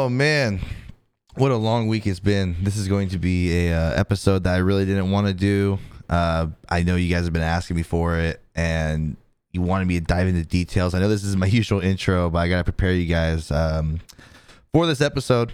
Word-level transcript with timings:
Oh 0.00 0.08
man, 0.08 0.60
what 1.34 1.50
a 1.50 1.56
long 1.56 1.86
week 1.86 2.06
it's 2.06 2.20
been. 2.20 2.56
This 2.62 2.78
is 2.78 2.88
going 2.88 3.10
to 3.10 3.18
be 3.18 3.68
a 3.68 3.74
uh, 3.74 3.92
episode 4.00 4.44
that 4.44 4.54
I 4.54 4.56
really 4.56 4.86
didn't 4.86 5.10
want 5.10 5.26
to 5.26 5.34
do. 5.34 5.78
Uh, 6.08 6.46
I 6.70 6.84
know 6.84 6.96
you 6.96 7.14
guys 7.14 7.24
have 7.24 7.34
been 7.34 7.42
asking 7.42 7.76
me 7.76 7.82
for 7.82 8.16
it, 8.16 8.40
and 8.54 9.18
you 9.52 9.60
wanted 9.60 9.88
me 9.88 10.00
to 10.00 10.00
dive 10.00 10.26
into 10.26 10.42
details. 10.42 10.94
I 10.94 11.00
know 11.00 11.08
this 11.10 11.22
is 11.22 11.36
my 11.36 11.44
usual 11.60 11.80
intro, 11.80 12.30
but 12.30 12.38
I 12.38 12.48
gotta 12.48 12.64
prepare 12.64 12.94
you 12.94 13.04
guys 13.04 13.50
um, 13.50 14.00
for 14.72 14.86
this 14.86 15.02
episode. 15.02 15.52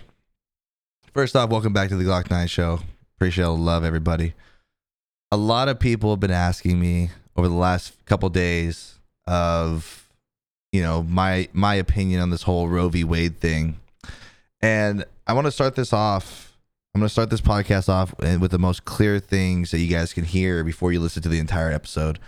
First 1.13 1.35
off, 1.35 1.51
welcome 1.51 1.73
back 1.73 1.89
to 1.89 1.97
the 1.97 2.05
Glock 2.05 2.31
Nine 2.31 2.47
Show. 2.47 2.79
Appreciate 3.17 3.47
all 3.47 3.57
the 3.57 3.63
love, 3.63 3.83
everybody. 3.83 4.35
A 5.33 5.37
lot 5.37 5.69
of 5.69 5.81
people 5.81 6.11
have 6.11 6.21
been 6.21 6.31
asking 6.31 6.79
me 6.79 7.11
over 7.35 7.49
the 7.49 7.55
last 7.55 7.97
couple 8.05 8.29
days 8.29 9.01
of, 9.27 10.09
you 10.71 10.83
know, 10.83 11.03
my 11.03 11.49
my 11.53 11.75
opinion 11.75 12.21
on 12.21 12.31
this 12.31 12.43
whole 12.45 12.69
Roe 12.69 12.89
v. 12.89 13.03
Wade 13.03 13.41
thing, 13.41 13.81
and 14.61 15.05
I 15.27 15.33
want 15.33 15.47
to 15.47 15.51
start 15.51 15.75
this 15.75 15.93
off. 15.93 16.57
I'm 16.95 17.01
going 17.01 17.09
to 17.09 17.13
start 17.13 17.29
this 17.29 17.43
podcast 17.43 17.89
off 17.91 18.15
with 18.19 18.51
the 18.51 18.59
most 18.59 18.85
clear 18.87 19.19
things 19.19 19.71
that 19.71 19.79
you 19.81 19.89
guys 19.89 20.15
can 20.15 20.25
hear 20.25 20.65
before 20.65 20.93
you 20.93 21.01
listen 21.01 21.23
to 21.25 21.29
the 21.29 21.39
entire 21.39 21.71
episode. 21.71 22.19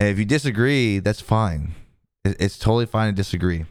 And 0.00 0.08
if 0.08 0.18
you 0.18 0.24
disagree, 0.24 1.00
that's 1.00 1.20
fine. 1.20 1.74
It's 2.24 2.58
totally 2.58 2.86
fine 2.86 3.12
to 3.12 3.16
disagree. 3.16 3.66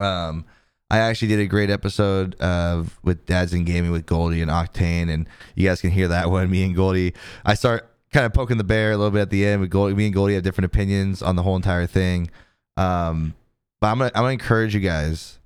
Um, 0.00 0.46
I 0.90 0.98
actually 0.98 1.28
did 1.28 1.40
a 1.40 1.46
great 1.46 1.68
episode 1.68 2.34
of 2.36 2.98
with 3.02 3.26
Dads 3.26 3.52
and 3.52 3.66
Gaming 3.66 3.90
with 3.90 4.06
Goldie 4.06 4.40
and 4.40 4.50
Octane, 4.50 5.10
and 5.10 5.28
you 5.54 5.68
guys 5.68 5.80
can 5.80 5.90
hear 5.90 6.08
that 6.08 6.30
one. 6.30 6.50
Me 6.50 6.64
and 6.64 6.74
Goldie, 6.74 7.14
I 7.44 7.54
start 7.54 7.90
kind 8.10 8.24
of 8.24 8.32
poking 8.32 8.56
the 8.56 8.64
bear 8.64 8.92
a 8.92 8.96
little 8.96 9.10
bit 9.10 9.20
at 9.20 9.30
the 9.30 9.44
end. 9.44 9.60
With 9.60 9.70
Goldie, 9.70 9.94
me 9.94 10.06
and 10.06 10.14
Goldie 10.14 10.34
have 10.34 10.42
different 10.42 10.64
opinions 10.66 11.20
on 11.20 11.36
the 11.36 11.42
whole 11.42 11.56
entire 11.56 11.86
thing. 11.86 12.30
Um, 12.78 13.34
but 13.80 13.88
I'm 13.88 13.98
gonna 13.98 14.12
I'm 14.14 14.22
gonna 14.22 14.32
encourage 14.32 14.74
you 14.74 14.80
guys, 14.80 15.37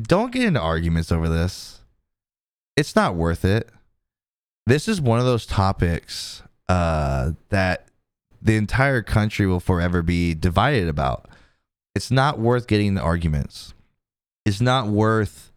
don't 0.00 0.32
get 0.32 0.44
into 0.44 0.60
arguments 0.60 1.12
over 1.12 1.28
this. 1.28 1.80
It's 2.76 2.96
not 2.96 3.14
worth 3.14 3.44
it. 3.44 3.68
This 4.66 4.88
is 4.88 5.00
one 5.00 5.18
of 5.18 5.24
those 5.24 5.44
topics 5.44 6.42
uh, 6.68 7.32
that 7.50 7.88
the 8.40 8.56
entire 8.56 9.02
country 9.02 9.46
will 9.46 9.60
forever 9.60 10.02
be 10.02 10.34
divided 10.34 10.88
about. 10.88 11.28
It's 11.94 12.10
not 12.10 12.38
worth 12.38 12.66
getting 12.66 12.88
into 12.88 13.02
arguments. 13.02 13.74
It's 14.46 14.60
not 14.60 14.88
worth 14.88 15.52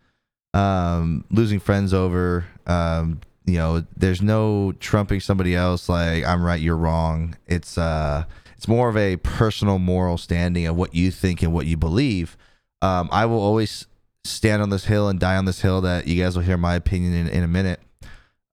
um, 0.53 1.23
losing 1.31 1.59
friends 1.59 1.93
over. 1.93 2.45
Um, 2.67 3.21
you 3.45 3.57
know, 3.57 3.85
there's 3.95 4.21
no 4.21 4.73
trumping 4.79 5.19
somebody 5.19 5.55
else 5.55 5.87
like 5.87 6.25
I'm 6.25 6.43
right, 6.43 6.59
you're 6.59 6.77
wrong. 6.77 7.37
It's 7.47 7.77
uh, 7.77 8.25
it's 8.57 8.67
more 8.67 8.89
of 8.89 8.97
a 8.97 9.17
personal 9.17 9.79
moral 9.79 10.17
standing 10.17 10.65
of 10.65 10.75
what 10.75 10.95
you 10.95 11.11
think 11.11 11.41
and 11.41 11.53
what 11.53 11.67
you 11.67 11.77
believe. 11.77 12.37
Um, 12.81 13.09
I 13.11 13.25
will 13.25 13.39
always 13.39 13.85
stand 14.25 14.61
on 14.61 14.69
this 14.69 14.85
hill 14.85 15.07
and 15.07 15.19
die 15.19 15.37
on 15.37 15.45
this 15.45 15.61
hill. 15.61 15.81
That 15.81 16.07
you 16.07 16.21
guys 16.21 16.35
will 16.35 16.43
hear 16.43 16.57
my 16.57 16.75
opinion 16.75 17.13
in, 17.13 17.27
in 17.27 17.43
a 17.43 17.47
minute. 17.47 17.79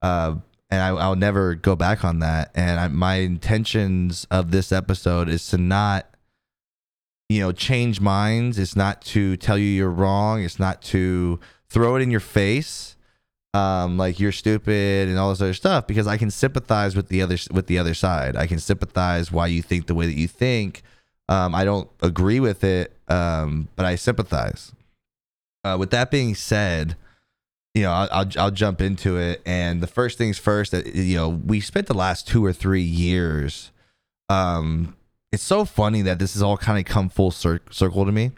Uh, 0.01 0.37
and 0.71 0.81
I, 0.81 0.89
I'll 0.89 1.17
never 1.17 1.55
go 1.55 1.77
back 1.77 2.03
on 2.03 2.21
that. 2.21 2.51
And 2.55 2.81
I, 2.81 2.89
my 2.89 3.17
intentions 3.17 4.27
of 4.31 4.53
this 4.53 4.73
episode 4.73 5.29
is 5.29 5.47
to 5.49 5.59
not, 5.59 6.09
you 7.29 7.41
know, 7.41 7.53
change 7.53 8.01
minds. 8.01 8.59
It's 8.59 8.75
not 8.75 9.03
to 9.03 9.37
tell 9.37 9.59
you 9.59 9.67
you're 9.67 9.91
wrong. 9.91 10.43
It's 10.43 10.59
not 10.59 10.81
to 10.83 11.39
throw 11.69 11.97
it 11.97 12.01
in 12.01 12.11
your 12.11 12.21
face, 12.21 12.97
um, 13.53 13.99
like 13.99 14.19
you're 14.19 14.33
stupid 14.33 15.09
and 15.09 15.19
all 15.19 15.29
this 15.29 15.43
other 15.43 15.53
stuff. 15.53 15.87
Because 15.87 16.07
I 16.07 16.17
can 16.17 16.31
sympathize 16.31 16.97
with 16.97 17.09
the 17.09 17.21
other 17.21 17.37
with 17.51 17.67
the 17.67 17.79
other 17.79 17.95
side. 17.95 18.35
I 18.35 18.47
can 18.47 18.59
sympathize 18.59 19.31
why 19.31 19.49
you 19.49 19.61
think 19.61 19.87
the 19.87 19.95
way 19.95 20.07
that 20.07 20.17
you 20.17 20.27
think. 20.27 20.83
Um, 21.29 21.55
I 21.55 21.65
don't 21.65 21.91
agree 22.01 22.41
with 22.41 22.65
it, 22.65 22.97
um, 23.09 23.69
but 23.77 23.85
I 23.85 23.97
sympathize. 23.97 24.73
Uh, 25.65 25.77
with 25.79 25.91
that 25.91 26.11
being 26.11 26.35
said, 26.35 26.97
you 27.75 27.83
know, 27.83 27.93
I'll, 27.93 28.09
I'll 28.13 28.29
I'll 28.37 28.51
jump 28.51 28.81
into 28.81 29.17
it. 29.17 29.41
And 29.47 29.81
the 29.81 29.87
first 29.87 30.19
things 30.19 30.39
first, 30.39 30.73
that 30.73 30.95
you 30.95 31.17
know, 31.17 31.29
we 31.29 31.61
spent 31.61 31.87
the 31.87 31.95
last 31.95 32.29
two 32.29 32.45
or 32.45 32.53
three 32.53 32.83
years. 32.83 33.71
Um, 34.29 34.97
it's 35.31 35.43
so 35.43 35.65
funny 35.65 36.03
that 36.03 36.19
this 36.19 36.35
has 36.35 36.43
all 36.43 36.57
kind 36.59 36.79
of 36.79 36.85
come 36.85 37.09
full 37.09 37.31
cir- 37.31 37.63
circle 37.71 38.05
to 38.05 38.13
me. 38.13 38.33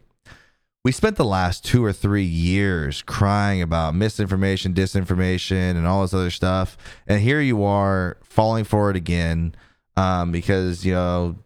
We 0.85 0.93
spent 0.93 1.17
the 1.17 1.25
last 1.25 1.65
two 1.65 1.83
or 1.85 1.93
three 1.93 2.25
years 2.25 3.01
crying 3.03 3.63
about 3.63 3.95
misinformation, 3.95 4.75
disinformation, 4.75 5.77
and 5.77 5.87
all 5.87 6.03
this 6.03 6.13
other 6.13 6.31
stuff, 6.31 6.77
and 7.07 7.23
here 7.23 7.41
you 7.41 7.65
are 7.65 8.19
falling 8.23 8.65
for 8.65 8.91
it 8.91 8.97
again, 8.97 9.55
um, 9.97 10.31
because 10.31 10.85
you 10.85 10.93
know, 10.93 11.37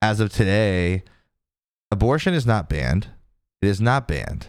as 0.00 0.20
of 0.20 0.32
today, 0.32 1.02
abortion 1.90 2.32
is 2.32 2.46
not 2.46 2.68
banned. 2.68 3.08
It 3.60 3.68
is 3.68 3.80
not 3.80 4.08
banned 4.08 4.48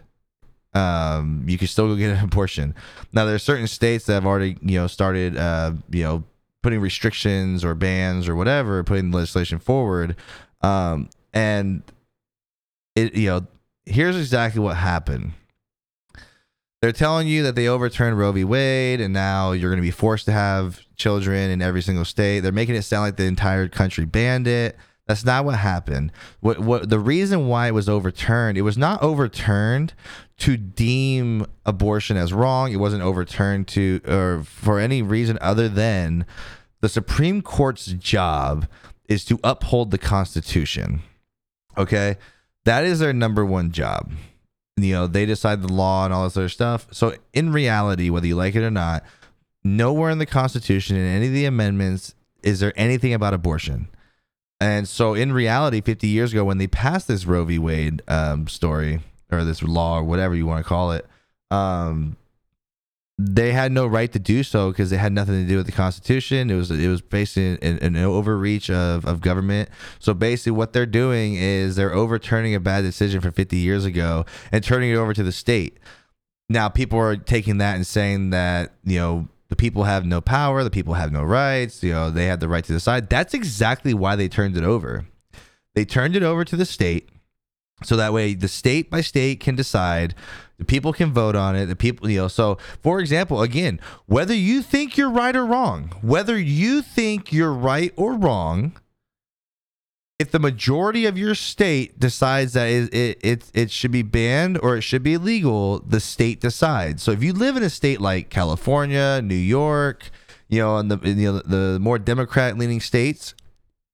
um, 0.80 1.44
you 1.46 1.58
can 1.58 1.68
still 1.68 1.88
go 1.88 1.96
get 1.96 2.12
an 2.18 2.24
abortion. 2.24 2.74
Now, 3.12 3.26
there 3.26 3.36
are 3.36 3.40
certain 3.40 3.68
states 3.68 4.06
that 4.06 4.14
have 4.14 4.26
already, 4.26 4.58
you 4.62 4.80
know, 4.80 4.88
started, 4.88 5.38
uh, 5.38 5.74
you 5.90 6.04
know, 6.04 6.24
putting 6.62 6.80
restrictions 6.80 7.64
or 7.64 7.74
bans 7.76 8.28
or 8.28 8.36
whatever, 8.36 8.84
putting 8.84 9.12
legislation 9.12 9.60
forward. 9.60 10.16
Um, 10.62 11.10
and 11.34 11.84
it, 12.96 13.16
you 13.16 13.30
know, 13.30 13.48
here's 13.86 14.18
exactly 14.18 14.62
what 14.62 14.78
happened. 14.78 15.34
They're 16.82 16.92
telling 16.94 17.28
you 17.28 17.44
that 17.44 17.56
they 17.56 17.68
overturned 17.68 18.18
Roe 18.18 18.32
v. 18.32 18.46
Wade, 18.46 19.02
and 19.02 19.14
now 19.14 19.52
you're 19.52 19.70
going 19.70 19.82
to 19.82 19.86
be 19.86 19.92
forced 19.92 20.26
to 20.26 20.32
have 20.32 20.80
children 20.96 21.50
in 21.50 21.62
every 21.62 21.82
single 21.82 22.06
state. 22.06 22.40
They're 22.40 22.54
making 22.54 22.76
it 22.76 22.84
sound 22.84 23.04
like 23.04 23.18
the 23.18 23.26
entire 23.26 23.68
country 23.68 24.06
banned 24.06 24.48
it. 24.48 24.78
That's 25.10 25.26
not 25.26 25.44
what 25.44 25.56
happened. 25.56 26.12
What 26.40 26.60
what 26.60 26.92
the 26.92 27.00
reason 27.00 27.48
why 27.48 27.68
it 27.68 27.74
was 27.74 27.90
overturned? 27.90 28.60
It 28.60 28.62
was 28.62 28.78
not 28.78 29.02
overturned 29.02 29.96
to 30.38 30.56
deem 30.56 31.48
abortion 31.66 32.16
as 32.16 32.32
wrong. 32.32 32.72
It 32.72 32.76
wasn't 32.76 33.02
overturned 33.02 33.68
to 33.70 34.02
or 34.08 34.44
for 34.44 34.80
any 34.80 35.02
reason 35.02 35.40
other 35.42 35.68
than 35.68 36.28
the 36.82 36.90
Supreme 36.90 37.42
Court's 37.42 37.88
job 37.88 38.68
is 39.06 39.26
to 39.26 39.40
uphold 39.44 39.90
the 39.90 39.98
Constitution. 39.98 41.02
Okay, 41.76 42.18
that 42.66 42.84
is 42.84 43.00
their 43.00 43.12
number 43.12 43.44
one 43.44 43.72
job. 43.72 44.12
You 44.78 44.94
know, 44.94 45.08
they 45.08 45.26
decide 45.26 45.64
the 45.64 45.74
law 45.74 46.06
and 46.06 46.14
all 46.14 46.26
this 46.26 46.38
other 46.38 46.50
stuff. 46.50 46.86
So 46.92 47.16
in 47.34 47.52
reality, 47.52 48.12
whether 48.12 48.28
you 48.28 48.36
like 48.36 48.54
it 48.54 48.64
or 48.64 48.70
not, 48.70 49.04
nowhere 49.64 50.12
in 50.12 50.20
the 50.20 50.28
Constitution 50.28 50.98
in 50.98 51.06
any 51.08 51.26
of 51.26 51.34
the 51.34 51.46
amendments 51.46 52.14
is 52.44 52.60
there 52.60 52.74
anything 52.76 53.16
about 53.16 53.34
abortion. 53.34 53.88
And 54.62 54.88
so, 54.88 55.14
in 55.14 55.32
reality, 55.32 55.80
50 55.82 56.08
years 56.08 56.34
ago, 56.34 56.44
when 56.44 56.58
they 56.58 56.68
passed 56.68 57.08
this 57.08 57.26
Roe 57.26 57.46
v. 57.46 57.58
Wade 57.60 58.02
um, 58.08 58.48
story 58.48 59.00
or 59.32 59.44
this 59.44 59.64
law 59.64 59.98
or 59.98 60.04
whatever 60.04 60.36
you 60.36 60.46
want 60.46 60.64
to 60.64 60.68
call 60.68 60.92
it, 60.92 61.08
um, 61.50 62.18
they 63.22 63.52
had 63.52 63.74
no 63.74 63.86
right 63.86 64.12
to 64.14 64.20
do 64.20 64.44
so 64.44 64.72
because 64.72 64.94
it 64.94 64.98
had 64.98 65.12
nothing 65.12 65.42
to 65.42 65.48
do 65.48 65.58
with 65.58 65.66
the 65.66 65.74
Constitution. 65.74 66.50
It 66.50 66.56
was 66.56 66.72
it 66.72 66.88
was 66.88 67.02
basically 67.02 67.68
an, 67.68 67.78
an 67.80 67.98
overreach 67.98 68.70
of, 68.70 69.06
of 69.06 69.20
government. 69.20 69.70
So 70.00 70.14
basically, 70.14 70.54
what 70.54 70.72
they're 70.72 70.86
doing 70.86 71.36
is 71.36 71.76
they're 71.76 71.94
overturning 71.94 72.56
a 72.56 72.62
bad 72.62 72.82
decision 72.82 73.20
from 73.20 73.34
50 73.34 73.58
years 73.58 73.84
ago 73.84 74.26
and 74.54 74.64
turning 74.64 74.92
it 74.92 74.96
over 74.96 75.14
to 75.14 75.24
the 75.24 75.34
state. 75.34 75.80
Now, 76.48 76.70
people 76.70 76.98
are 76.98 77.18
taking 77.18 77.58
that 77.58 77.76
and 77.76 77.86
saying 77.86 78.30
that 78.30 78.74
you 78.86 78.98
know 78.98 79.28
the 79.50 79.56
people 79.56 79.84
have 79.84 80.06
no 80.06 80.22
power, 80.22 80.64
the 80.64 80.70
people 80.70 80.94
have 80.94 81.12
no 81.12 81.24
rights, 81.24 81.84
you 81.84 81.92
know, 81.92 82.10
they 82.10 82.26
have 82.26 82.40
the 82.40 82.48
right 82.48 82.64
to 82.64 82.74
decide. 82.74 83.10
That's 83.10 83.34
exactly 83.34 83.94
why 83.94 84.16
they 84.16 84.28
turned 84.28 84.56
it 84.56 84.64
over. 84.64 85.06
They 85.76 85.86
turned 85.86 86.16
it 86.16 86.24
over 86.24 86.46
to 86.46 86.56
the 86.56 86.66
state 86.66 87.10
so 87.84 87.96
that 87.96 88.14
way 88.14 88.34
the 88.34 88.48
state 88.48 88.90
by 88.90 89.02
state 89.02 89.40
can 89.40 89.56
decide, 89.56 90.14
the 90.58 90.66
people 90.66 90.92
can 90.92 91.14
vote 91.14 91.36
on 91.36 91.56
it, 91.56 91.68
the 91.68 91.76
people, 91.76 92.10
you 92.10 92.20
know, 92.20 92.28
so 92.28 92.58
for 92.82 93.00
example, 93.00 93.42
again, 93.42 93.80
whether 94.06 94.34
you 94.34 94.62
think 94.62 94.98
you're 94.98 95.10
right 95.10 95.36
or 95.36 95.46
wrong, 95.46 95.94
whether 96.02 96.38
you 96.38 96.82
think 96.82 97.32
you're 97.32 97.54
right 97.54 97.94
or 97.96 98.14
wrong, 98.14 98.74
if 100.20 100.32
the 100.32 100.40
majority 100.40 101.06
of 101.06 101.18
your 101.18 101.34
state 101.34 101.98
decides 101.98 102.52
that 102.52 102.68
it, 102.68 102.94
it, 102.94 103.20
it, 103.24 103.52
it 103.54 103.72
should 103.72 103.92
be 103.92 104.02
banned 104.02 104.60
or 104.60 104.76
it 104.76 104.82
should 104.82 105.02
be 105.02 105.14
illegal, 105.14 105.80
the 105.80 106.02
state 106.02 106.42
decides. 106.42 107.02
So 107.02 107.12
if 107.12 107.24
you 107.24 107.32
live 107.32 107.56
in 107.56 107.64
a 107.64 107.70
state 107.70 108.02
like 108.02 108.30
California, 108.30 109.22
New 109.24 109.34
York, 109.34 110.12
you 110.50 110.60
know, 110.60 110.78
and 110.78 110.92
the 110.92 111.10
you 111.10 111.32
know, 111.32 111.40
the 111.40 111.80
more 111.80 111.98
Democrat 111.98 112.58
leaning 112.58 112.82
states, 112.82 113.34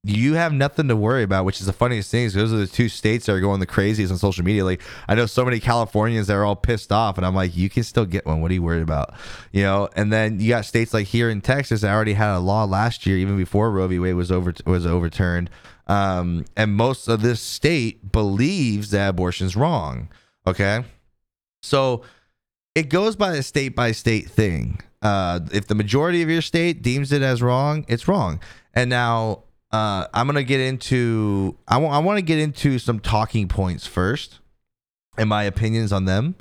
you 0.03 0.35
have 0.35 0.53
nothing 0.53 0.87
to 0.87 0.95
worry 0.95 1.23
about, 1.23 1.45
which 1.45 1.59
is 1.59 1.65
the 1.65 1.73
funniest 1.73 2.09
thing. 2.09 2.25
Is 2.25 2.33
those 2.33 2.53
are 2.53 2.57
the 2.57 2.67
two 2.67 2.89
states 2.89 3.25
that 3.25 3.33
are 3.33 3.39
going 3.39 3.59
the 3.59 3.65
craziest 3.65 4.11
on 4.11 4.17
social 4.17 4.45
media. 4.45 4.63
Like 4.63 4.81
I 5.07 5.15
know 5.15 5.25
so 5.25 5.43
many 5.43 5.59
Californians 5.59 6.27
that 6.27 6.35
are 6.35 6.45
all 6.45 6.55
pissed 6.55 6.91
off, 6.91 7.17
and 7.17 7.25
I'm 7.25 7.35
like, 7.35 7.55
you 7.55 7.69
can 7.69 7.83
still 7.83 8.05
get 8.05 8.25
one. 8.25 8.41
What 8.41 8.51
are 8.51 8.53
you 8.53 8.63
worried 8.63 8.83
about? 8.83 9.13
You 9.51 9.63
know. 9.63 9.89
And 9.95 10.13
then 10.13 10.39
you 10.39 10.49
got 10.49 10.65
states 10.65 10.93
like 10.93 11.07
here 11.07 11.29
in 11.29 11.41
Texas 11.41 11.81
that 11.81 11.93
already 11.93 12.13
had 12.13 12.35
a 12.35 12.39
law 12.39 12.63
last 12.63 13.05
year, 13.05 13.17
even 13.17 13.37
before 13.37 13.71
Roe 13.71 13.87
v. 13.87 13.99
Wade 13.99 14.15
was 14.15 14.31
over 14.31 14.53
was 14.65 14.85
overturned. 14.85 15.49
Um, 15.87 16.45
and 16.57 16.73
most 16.73 17.07
of 17.07 17.21
this 17.21 17.41
state 17.41 18.11
believes 18.11 18.89
that 18.91 19.09
abortion's 19.09 19.55
wrong. 19.55 20.09
Okay, 20.47 20.83
so 21.63 22.03
it 22.75 22.89
goes 22.89 23.15
by 23.15 23.33
a 23.35 23.43
state 23.43 23.75
by 23.75 23.91
state 23.91 24.29
thing. 24.29 24.79
Uh, 25.01 25.39
if 25.51 25.67
the 25.67 25.75
majority 25.75 26.21
of 26.23 26.29
your 26.29 26.41
state 26.41 26.81
deems 26.81 27.11
it 27.11 27.21
as 27.21 27.41
wrong, 27.41 27.85
it's 27.87 28.07
wrong. 28.07 28.39
And 28.73 28.89
now 28.89 29.43
uh, 29.71 30.07
I'm 30.13 30.25
gonna 30.27 30.43
get 30.43 30.59
into 30.59 31.55
I 31.67 31.77
want 31.77 31.93
I 31.93 31.99
want 31.99 32.17
to 32.17 32.23
get 32.23 32.39
into 32.39 32.79
some 32.79 32.99
talking 32.99 33.47
points 33.47 33.85
first, 33.85 34.39
and 35.17 35.29
my 35.29 35.43
opinions 35.43 35.91
on 35.93 36.05
them. 36.05 36.35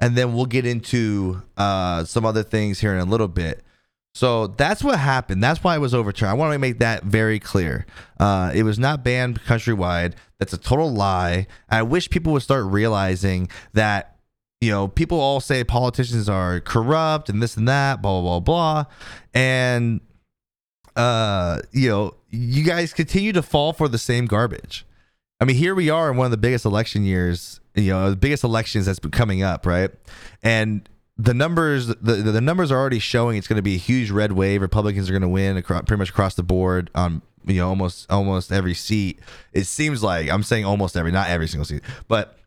and 0.00 0.16
then 0.16 0.34
we'll 0.34 0.46
get 0.46 0.66
into 0.66 1.42
uh, 1.56 2.04
some 2.04 2.24
other 2.24 2.42
things 2.42 2.80
here 2.80 2.94
in 2.94 3.00
a 3.00 3.04
little 3.04 3.28
bit. 3.28 3.62
So 4.16 4.46
that's 4.46 4.82
what 4.82 4.98
happened. 4.98 5.44
That's 5.44 5.62
why 5.62 5.76
it 5.76 5.78
was 5.78 5.92
overturned. 5.92 6.30
I 6.30 6.32
want 6.32 6.54
to 6.54 6.58
make 6.58 6.78
that 6.78 7.04
very 7.04 7.38
clear. 7.38 7.84
Uh, 8.18 8.50
it 8.54 8.62
was 8.62 8.78
not 8.78 9.04
banned 9.04 9.42
countrywide. 9.42 10.14
That's 10.38 10.54
a 10.54 10.56
total 10.56 10.90
lie. 10.90 11.46
I 11.68 11.82
wish 11.82 12.08
people 12.08 12.32
would 12.32 12.40
start 12.40 12.64
realizing 12.64 13.50
that, 13.74 14.16
you 14.62 14.70
know, 14.70 14.88
people 14.88 15.20
all 15.20 15.40
say 15.40 15.64
politicians 15.64 16.30
are 16.30 16.60
corrupt 16.60 17.28
and 17.28 17.42
this 17.42 17.58
and 17.58 17.68
that, 17.68 18.00
blah, 18.00 18.22
blah, 18.22 18.40
blah, 18.40 18.84
blah. 18.84 18.84
And, 19.34 20.00
uh, 20.96 21.60
you 21.72 21.90
know, 21.90 22.14
you 22.30 22.64
guys 22.64 22.94
continue 22.94 23.34
to 23.34 23.42
fall 23.42 23.74
for 23.74 23.86
the 23.86 23.98
same 23.98 24.24
garbage. 24.24 24.86
I 25.42 25.44
mean, 25.44 25.56
here 25.56 25.74
we 25.74 25.90
are 25.90 26.10
in 26.10 26.16
one 26.16 26.24
of 26.24 26.30
the 26.30 26.38
biggest 26.38 26.64
election 26.64 27.04
years, 27.04 27.60
you 27.74 27.90
know, 27.90 28.08
the 28.08 28.16
biggest 28.16 28.44
elections 28.44 28.86
that's 28.86 28.98
been 28.98 29.10
coming 29.10 29.42
up, 29.42 29.66
right? 29.66 29.90
And 30.42 30.88
the 31.18 31.34
numbers 31.34 31.86
the, 31.86 31.94
the 31.94 32.40
numbers 32.40 32.70
are 32.70 32.78
already 32.78 32.98
showing 32.98 33.38
it's 33.38 33.48
going 33.48 33.56
to 33.56 33.62
be 33.62 33.74
a 33.74 33.78
huge 33.78 34.10
red 34.10 34.32
wave. 34.32 34.60
Republicans 34.60 35.08
are 35.08 35.12
going 35.12 35.22
to 35.22 35.28
win 35.28 35.56
across, 35.56 35.82
pretty 35.82 35.98
much 35.98 36.10
across 36.10 36.34
the 36.34 36.42
board 36.42 36.90
on 36.94 37.22
you 37.44 37.56
know 37.56 37.68
almost 37.68 38.10
almost 38.10 38.52
every 38.52 38.74
seat. 38.74 39.20
It 39.52 39.64
seems 39.64 40.02
like 40.02 40.30
I'm 40.30 40.42
saying 40.42 40.64
almost 40.64 40.96
every, 40.96 41.12
not 41.12 41.28
every 41.28 41.48
single 41.48 41.64
seat, 41.64 41.82
but 42.08 42.38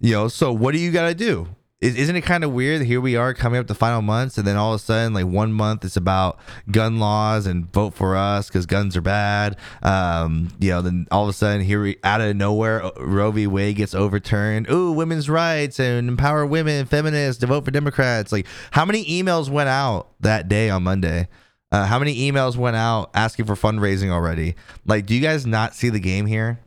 you 0.00 0.12
know. 0.12 0.28
So 0.28 0.52
what 0.52 0.72
do 0.72 0.78
you 0.78 0.90
got 0.90 1.08
to 1.08 1.14
do? 1.14 1.48
Isn't 1.80 2.16
it 2.16 2.22
kind 2.22 2.42
of 2.42 2.52
weird? 2.52 2.82
Here 2.82 3.00
we 3.00 3.14
are 3.14 3.32
coming 3.34 3.60
up 3.60 3.68
the 3.68 3.74
final 3.74 4.02
months, 4.02 4.36
and 4.36 4.44
then 4.44 4.56
all 4.56 4.74
of 4.74 4.80
a 4.80 4.82
sudden, 4.82 5.14
like 5.14 5.26
one 5.26 5.52
month, 5.52 5.84
it's 5.84 5.96
about 5.96 6.40
gun 6.70 6.98
laws 6.98 7.46
and 7.46 7.72
vote 7.72 7.94
for 7.94 8.16
us 8.16 8.48
because 8.48 8.66
guns 8.66 8.96
are 8.96 9.00
bad. 9.00 9.56
Um, 9.82 10.48
you 10.58 10.70
know, 10.70 10.82
then 10.82 11.06
all 11.12 11.22
of 11.22 11.28
a 11.28 11.32
sudden, 11.32 11.64
here 11.64 11.80
we 11.80 11.98
out 12.02 12.20
of 12.20 12.34
nowhere, 12.34 12.84
uh, 12.84 12.90
Roe 12.98 13.30
v. 13.30 13.46
Wade 13.46 13.76
gets 13.76 13.94
overturned. 13.94 14.68
Ooh, 14.68 14.90
women's 14.90 15.30
rights 15.30 15.78
and 15.78 16.08
empower 16.08 16.44
women, 16.44 16.84
feminists 16.86 17.40
to 17.40 17.46
vote 17.46 17.64
for 17.64 17.70
Democrats. 17.70 18.32
Like, 18.32 18.46
how 18.72 18.84
many 18.84 19.04
emails 19.04 19.48
went 19.48 19.68
out 19.68 20.08
that 20.20 20.48
day 20.48 20.70
on 20.70 20.82
Monday? 20.82 21.28
Uh, 21.70 21.86
how 21.86 21.98
many 22.00 22.16
emails 22.30 22.56
went 22.56 22.76
out 22.76 23.10
asking 23.14 23.44
for 23.44 23.54
fundraising 23.54 24.10
already? 24.10 24.56
Like, 24.84 25.06
do 25.06 25.14
you 25.14 25.20
guys 25.20 25.46
not 25.46 25.76
see 25.76 25.90
the 25.90 26.00
game 26.00 26.26
here? 26.26 26.58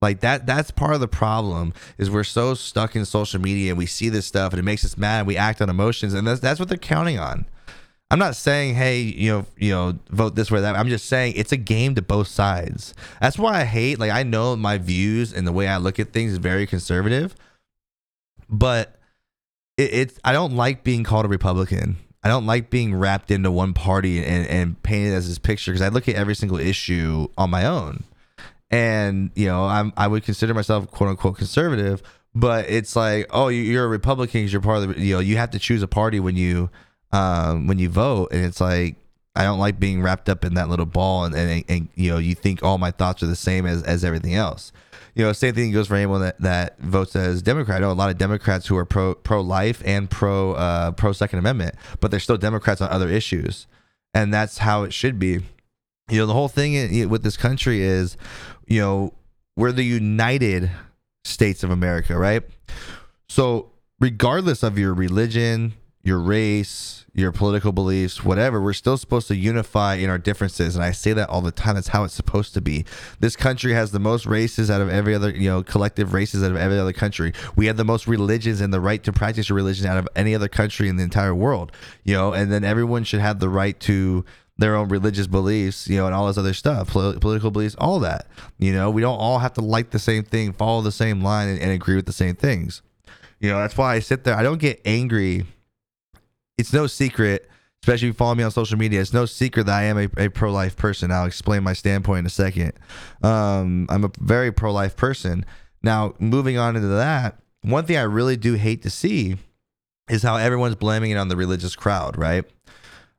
Like 0.00 0.20
that 0.20 0.46
that's 0.46 0.70
part 0.70 0.94
of 0.94 1.00
the 1.00 1.08
problem 1.08 1.74
is 1.96 2.10
we're 2.10 2.22
so 2.22 2.54
stuck 2.54 2.94
in 2.94 3.04
social 3.04 3.40
media 3.40 3.72
and 3.72 3.78
we 3.78 3.86
see 3.86 4.08
this 4.08 4.26
stuff 4.26 4.52
and 4.52 4.60
it 4.60 4.64
makes 4.64 4.84
us 4.84 4.96
mad 4.96 5.20
and 5.20 5.26
we 5.26 5.36
act 5.36 5.60
on 5.60 5.68
emotions 5.68 6.14
and 6.14 6.26
that's 6.26 6.40
that's 6.40 6.60
what 6.60 6.68
they're 6.68 6.78
counting 6.78 7.18
on. 7.18 7.46
I'm 8.10 8.20
not 8.20 8.36
saying 8.36 8.76
hey, 8.76 9.00
you 9.00 9.30
know, 9.30 9.46
you 9.56 9.70
know, 9.70 9.98
vote 10.10 10.36
this 10.36 10.50
way 10.50 10.58
or 10.58 10.62
that. 10.62 10.76
I'm 10.76 10.88
just 10.88 11.06
saying 11.06 11.34
it's 11.36 11.50
a 11.50 11.56
game 11.56 11.96
to 11.96 12.02
both 12.02 12.28
sides. 12.28 12.94
That's 13.20 13.38
why 13.38 13.60
I 13.60 13.64
hate 13.64 13.98
like 13.98 14.12
I 14.12 14.22
know 14.22 14.54
my 14.54 14.78
views 14.78 15.32
and 15.32 15.46
the 15.46 15.52
way 15.52 15.66
I 15.66 15.78
look 15.78 15.98
at 15.98 16.12
things 16.12 16.32
is 16.32 16.38
very 16.38 16.66
conservative. 16.66 17.34
But 18.48 19.00
it, 19.76 19.92
it's 19.92 20.20
I 20.24 20.32
don't 20.32 20.54
like 20.54 20.84
being 20.84 21.02
called 21.02 21.24
a 21.24 21.28
Republican. 21.28 21.96
I 22.22 22.28
don't 22.28 22.46
like 22.46 22.70
being 22.70 22.94
wrapped 22.94 23.30
into 23.32 23.50
one 23.50 23.74
party 23.74 24.24
and, 24.24 24.46
and 24.46 24.82
painted 24.82 25.14
as 25.14 25.28
this 25.28 25.38
picture 25.38 25.72
because 25.72 25.82
I 25.82 25.88
look 25.88 26.08
at 26.08 26.14
every 26.14 26.36
single 26.36 26.58
issue 26.58 27.28
on 27.36 27.50
my 27.50 27.64
own 27.64 28.04
and 28.70 29.30
you 29.34 29.46
know 29.46 29.64
I'm 29.64 29.92
I 29.96 30.06
would 30.06 30.24
consider 30.24 30.54
myself 30.54 30.90
quote 30.90 31.10
unquote 31.10 31.38
conservative, 31.38 32.02
but 32.34 32.68
it's 32.68 32.96
like 32.96 33.26
oh 33.30 33.48
you're 33.48 33.84
a 33.84 33.88
Republican 33.88 34.40
because 34.40 34.52
you're 34.52 34.62
part 34.62 34.82
of 34.82 34.94
the 34.94 35.00
you 35.00 35.14
know 35.14 35.20
you 35.20 35.36
have 35.36 35.50
to 35.52 35.58
choose 35.58 35.82
a 35.82 35.88
party 35.88 36.20
when 36.20 36.36
you 36.36 36.70
um 37.12 37.66
when 37.66 37.78
you 37.78 37.88
vote, 37.88 38.28
and 38.32 38.44
it's 38.44 38.60
like 38.60 38.96
I 39.34 39.44
don't 39.44 39.58
like 39.58 39.78
being 39.78 40.02
wrapped 40.02 40.28
up 40.28 40.44
in 40.44 40.54
that 40.54 40.68
little 40.68 40.86
ball, 40.86 41.24
and 41.24 41.34
and, 41.34 41.64
and 41.68 41.88
you 41.94 42.10
know 42.10 42.18
you 42.18 42.34
think 42.34 42.62
all 42.62 42.78
my 42.78 42.90
thoughts 42.90 43.22
are 43.22 43.26
the 43.26 43.36
same 43.36 43.66
as 43.66 43.82
as 43.82 44.04
everything 44.04 44.34
else. 44.34 44.72
You 45.14 45.24
know, 45.24 45.32
same 45.32 45.54
thing 45.54 45.72
goes 45.72 45.88
for 45.88 45.96
anyone 45.96 46.20
that, 46.20 46.40
that 46.40 46.78
votes 46.78 47.16
as 47.16 47.42
Democrat. 47.42 47.78
I 47.78 47.80
know 47.80 47.90
a 47.90 47.92
lot 47.92 48.08
of 48.08 48.18
Democrats 48.18 48.68
who 48.68 48.76
are 48.76 48.84
pro 48.84 49.14
pro 49.14 49.40
life 49.40 49.82
and 49.84 50.08
pro 50.08 50.52
uh, 50.52 50.92
pro 50.92 51.12
Second 51.12 51.40
Amendment, 51.40 51.74
but 51.98 52.10
they're 52.10 52.20
still 52.20 52.36
Democrats 52.36 52.80
on 52.80 52.88
other 52.90 53.08
issues, 53.08 53.66
and 54.14 54.32
that's 54.32 54.58
how 54.58 54.84
it 54.84 54.92
should 54.92 55.18
be 55.18 55.40
you 56.10 56.18
know 56.18 56.26
the 56.26 56.32
whole 56.32 56.48
thing 56.48 57.08
with 57.08 57.22
this 57.22 57.36
country 57.36 57.82
is 57.82 58.16
you 58.68 58.80
know 58.80 59.14
we're 59.56 59.72
the 59.72 59.84
united 59.84 60.70
states 61.24 61.62
of 61.62 61.70
america 61.70 62.16
right? 62.16 62.42
So 63.28 63.72
regardless 64.00 64.62
of 64.62 64.78
your 64.78 64.94
religion 64.94 65.74
your 66.04 66.20
race 66.20 67.04
your 67.12 67.32
political 67.32 67.72
beliefs 67.72 68.24
whatever 68.24 68.62
we're 68.62 68.72
still 68.72 68.96
supposed 68.96 69.26
to 69.26 69.34
unify 69.34 69.96
in 69.96 70.08
our 70.08 70.18
differences. 70.18 70.76
And 70.76 70.84
i 70.84 70.92
say 70.92 71.12
that 71.12 71.28
all 71.28 71.40
the 71.40 71.50
time. 71.50 71.74
That's 71.74 71.88
how 71.88 72.04
it's 72.04 72.14
supposed 72.14 72.54
to 72.54 72.60
be. 72.60 72.84
This 73.18 73.34
country 73.34 73.72
has 73.72 73.90
the 73.90 73.98
most 73.98 74.24
races 74.24 74.70
out 74.70 74.80
of 74.80 74.88
every 74.88 75.14
other 75.14 75.30
you 75.30 75.50
know 75.50 75.62
collective 75.62 76.14
races 76.14 76.42
out 76.44 76.52
of 76.52 76.56
every 76.56 76.78
other 76.78 76.92
country. 76.92 77.32
We 77.56 77.66
have 77.66 77.76
the 77.76 77.84
most 77.84 78.06
religions 78.06 78.60
and 78.60 78.72
the 78.72 78.80
right 78.80 79.02
to 79.02 79.12
practice 79.12 79.48
your 79.48 79.56
religion 79.56 79.86
out 79.86 79.98
of 79.98 80.08
any 80.14 80.34
other 80.34 80.48
country 80.48 80.88
in 80.88 80.96
the 80.96 81.02
entire 81.02 81.34
world 81.34 81.72
you 82.04 82.14
know 82.14 82.32
and 82.32 82.52
then 82.52 82.64
everyone 82.64 83.04
should 83.04 83.20
have 83.20 83.40
the 83.40 83.48
right 83.48 83.78
to 83.80 84.24
their 84.58 84.74
own 84.74 84.88
religious 84.88 85.28
beliefs, 85.28 85.88
you 85.88 85.96
know, 85.96 86.06
and 86.06 86.14
all 86.14 86.26
this 86.26 86.36
other 86.36 86.52
stuff, 86.52 86.90
political 86.90 87.50
beliefs, 87.50 87.76
all 87.78 88.00
that. 88.00 88.26
You 88.58 88.72
know, 88.72 88.90
we 88.90 89.00
don't 89.00 89.18
all 89.18 89.38
have 89.38 89.54
to 89.54 89.60
like 89.60 89.90
the 89.90 90.00
same 90.00 90.24
thing, 90.24 90.52
follow 90.52 90.82
the 90.82 90.92
same 90.92 91.22
line, 91.22 91.48
and, 91.48 91.60
and 91.60 91.70
agree 91.70 91.94
with 91.94 92.06
the 92.06 92.12
same 92.12 92.34
things. 92.34 92.82
You 93.40 93.50
know, 93.50 93.58
that's 93.58 93.76
why 93.76 93.94
I 93.94 94.00
sit 94.00 94.24
there. 94.24 94.36
I 94.36 94.42
don't 94.42 94.58
get 94.58 94.80
angry. 94.84 95.44
It's 96.58 96.72
no 96.72 96.88
secret, 96.88 97.48
especially 97.84 98.08
if 98.08 98.14
you 98.14 98.16
follow 98.18 98.34
me 98.34 98.42
on 98.42 98.50
social 98.50 98.76
media. 98.76 99.00
It's 99.00 99.12
no 99.12 99.26
secret 99.26 99.66
that 99.66 99.78
I 99.78 99.84
am 99.84 99.96
a, 99.96 100.08
a 100.16 100.28
pro 100.28 100.50
life 100.50 100.76
person. 100.76 101.12
I'll 101.12 101.26
explain 101.26 101.62
my 101.62 101.72
standpoint 101.72 102.20
in 102.20 102.26
a 102.26 102.30
second. 102.30 102.72
Um, 103.22 103.86
I'm 103.88 104.04
a 104.04 104.10
very 104.18 104.50
pro 104.50 104.72
life 104.72 104.96
person. 104.96 105.46
Now, 105.84 106.14
moving 106.18 106.58
on 106.58 106.74
into 106.74 106.88
that, 106.88 107.38
one 107.62 107.84
thing 107.86 107.96
I 107.96 108.02
really 108.02 108.36
do 108.36 108.54
hate 108.54 108.82
to 108.82 108.90
see 108.90 109.36
is 110.10 110.24
how 110.24 110.34
everyone's 110.36 110.74
blaming 110.74 111.12
it 111.12 111.16
on 111.16 111.28
the 111.28 111.36
religious 111.36 111.76
crowd, 111.76 112.18
right? 112.18 112.44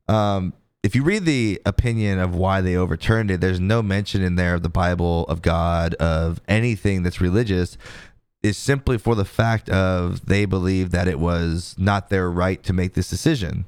Um, 0.10 0.54
if 0.84 0.96
you 0.96 1.04
read 1.04 1.26
the 1.26 1.62
opinion 1.66 2.20
of 2.20 2.36
why 2.36 2.62
they 2.62 2.76
overturned 2.76 3.32
it, 3.32 3.42
there's 3.42 3.60
no 3.60 3.82
mention 3.82 4.22
in 4.22 4.36
there 4.36 4.56
of 4.56 4.64
the 4.64 4.70
Bible, 4.70 5.26
of 5.26 5.42
God, 5.42 5.94
of 5.96 6.40
anything 6.48 7.04
that's 7.04 7.22
religious. 7.22 7.78
Is 8.42 8.58
simply 8.58 8.98
for 8.98 9.16
the 9.16 9.26
fact 9.26 9.68
of 9.68 10.26
they 10.28 10.46
believe 10.46 10.92
that 10.92 11.10
it 11.10 11.20
was 11.20 11.76
not 11.78 12.10
their 12.10 12.32
right 12.32 12.64
to 12.64 12.72
make 12.72 12.94
this 12.94 13.10
decision. 13.10 13.66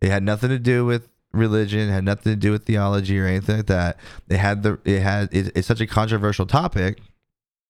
It 0.00 0.08
had 0.08 0.22
nothing 0.22 0.48
to 0.48 0.58
do 0.58 0.86
with 0.86 1.10
religion, 1.34 1.90
had 1.90 2.04
nothing 2.04 2.32
to 2.32 2.36
do 2.36 2.50
with 2.50 2.64
theology 2.64 3.20
or 3.20 3.26
anything 3.26 3.58
like 3.58 3.66
that. 3.66 3.98
They 4.28 4.38
had 4.38 4.62
the 4.62 4.78
it 4.86 5.02
had 5.02 5.28
it, 5.30 5.52
it's 5.54 5.68
such 5.68 5.82
a 5.82 5.86
controversial 5.86 6.46
topic. 6.46 7.02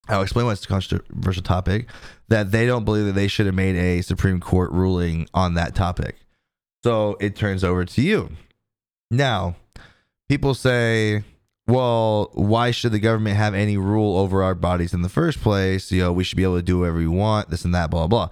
I'll 0.09 0.23
explain 0.23 0.47
why 0.47 0.53
it's 0.53 0.65
a 0.65 0.69
controversial 0.69 1.43
topic 1.43 1.89
that 2.29 2.53
they 2.53 2.67
don't 2.67 2.85
believe 2.85 3.07
that 3.07 3.17
they 3.17 3.27
should 3.27 3.47
have 3.47 3.55
made 3.57 3.75
a 3.75 4.03
Supreme 4.03 4.39
Court 4.39 4.71
ruling 4.71 5.29
on 5.35 5.55
that 5.55 5.75
topic. 5.75 6.15
So 6.85 7.17
it 7.19 7.35
turns 7.35 7.65
over 7.65 7.85
to 7.85 8.01
you 8.01 8.31
now, 9.11 9.57
people 10.29 10.55
say, 10.55 11.25
well, 11.67 12.31
why 12.35 12.71
should 12.71 12.93
the 12.93 12.99
government 12.99 13.37
have 13.37 13.55
any 13.55 13.77
rule 13.77 14.19
over 14.19 14.43
our 14.43 14.55
bodies 14.55 14.93
in 14.93 15.03
the 15.03 15.09
first 15.09 15.41
place? 15.41 15.91
You 15.91 16.03
know, 16.03 16.13
we 16.13 16.25
should 16.25 16.37
be 16.37 16.43
able 16.43 16.57
to 16.57 16.63
do 16.63 16.81
whatever 16.81 16.99
we 16.99 17.07
want, 17.07 17.51
this 17.51 17.65
and 17.65 17.75
that, 17.75 17.91
blah, 17.91 18.07
blah. 18.07 18.29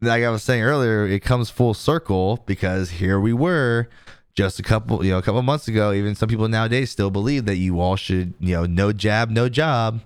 Like 0.00 0.22
I 0.22 0.30
was 0.30 0.44
saying 0.44 0.62
earlier, 0.62 1.06
it 1.06 1.20
comes 1.20 1.50
full 1.50 1.74
circle 1.74 2.44
because 2.46 2.90
here 2.90 3.18
we 3.18 3.32
were 3.32 3.88
just 4.34 4.60
a 4.60 4.62
couple, 4.62 5.04
you 5.04 5.10
know, 5.10 5.18
a 5.18 5.22
couple 5.22 5.42
months 5.42 5.66
ago. 5.66 5.92
Even 5.92 6.14
some 6.14 6.28
people 6.28 6.46
nowadays 6.46 6.90
still 6.92 7.10
believe 7.10 7.46
that 7.46 7.56
you 7.56 7.80
all 7.80 7.96
should, 7.96 8.34
you 8.38 8.54
know, 8.54 8.64
no 8.64 8.92
jab, 8.92 9.30
no 9.30 9.48
job. 9.48 10.00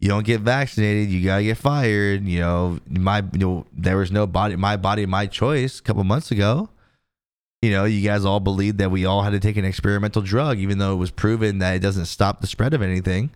You 0.00 0.08
don't 0.08 0.26
get 0.26 0.40
vaccinated, 0.40 1.08
you 1.08 1.24
gotta 1.24 1.44
get 1.44 1.56
fired. 1.56 2.24
You 2.26 2.40
know, 2.40 2.80
my, 2.88 3.22
you 3.32 3.38
know, 3.38 3.66
there 3.72 3.96
was 3.96 4.10
no 4.10 4.26
body, 4.26 4.56
my 4.56 4.76
body, 4.76 5.06
my 5.06 5.26
choice. 5.26 5.78
A 5.78 5.82
couple 5.82 6.02
months 6.02 6.32
ago, 6.32 6.68
you 7.62 7.70
know, 7.70 7.84
you 7.84 8.06
guys 8.06 8.24
all 8.24 8.40
believed 8.40 8.78
that 8.78 8.90
we 8.90 9.04
all 9.06 9.22
had 9.22 9.30
to 9.30 9.40
take 9.40 9.56
an 9.56 9.64
experimental 9.64 10.22
drug, 10.22 10.58
even 10.58 10.78
though 10.78 10.92
it 10.92 10.96
was 10.96 11.10
proven 11.10 11.58
that 11.58 11.74
it 11.74 11.80
doesn't 11.80 12.06
stop 12.06 12.40
the 12.40 12.46
spread 12.46 12.74
of 12.74 12.82
anything. 12.82 13.30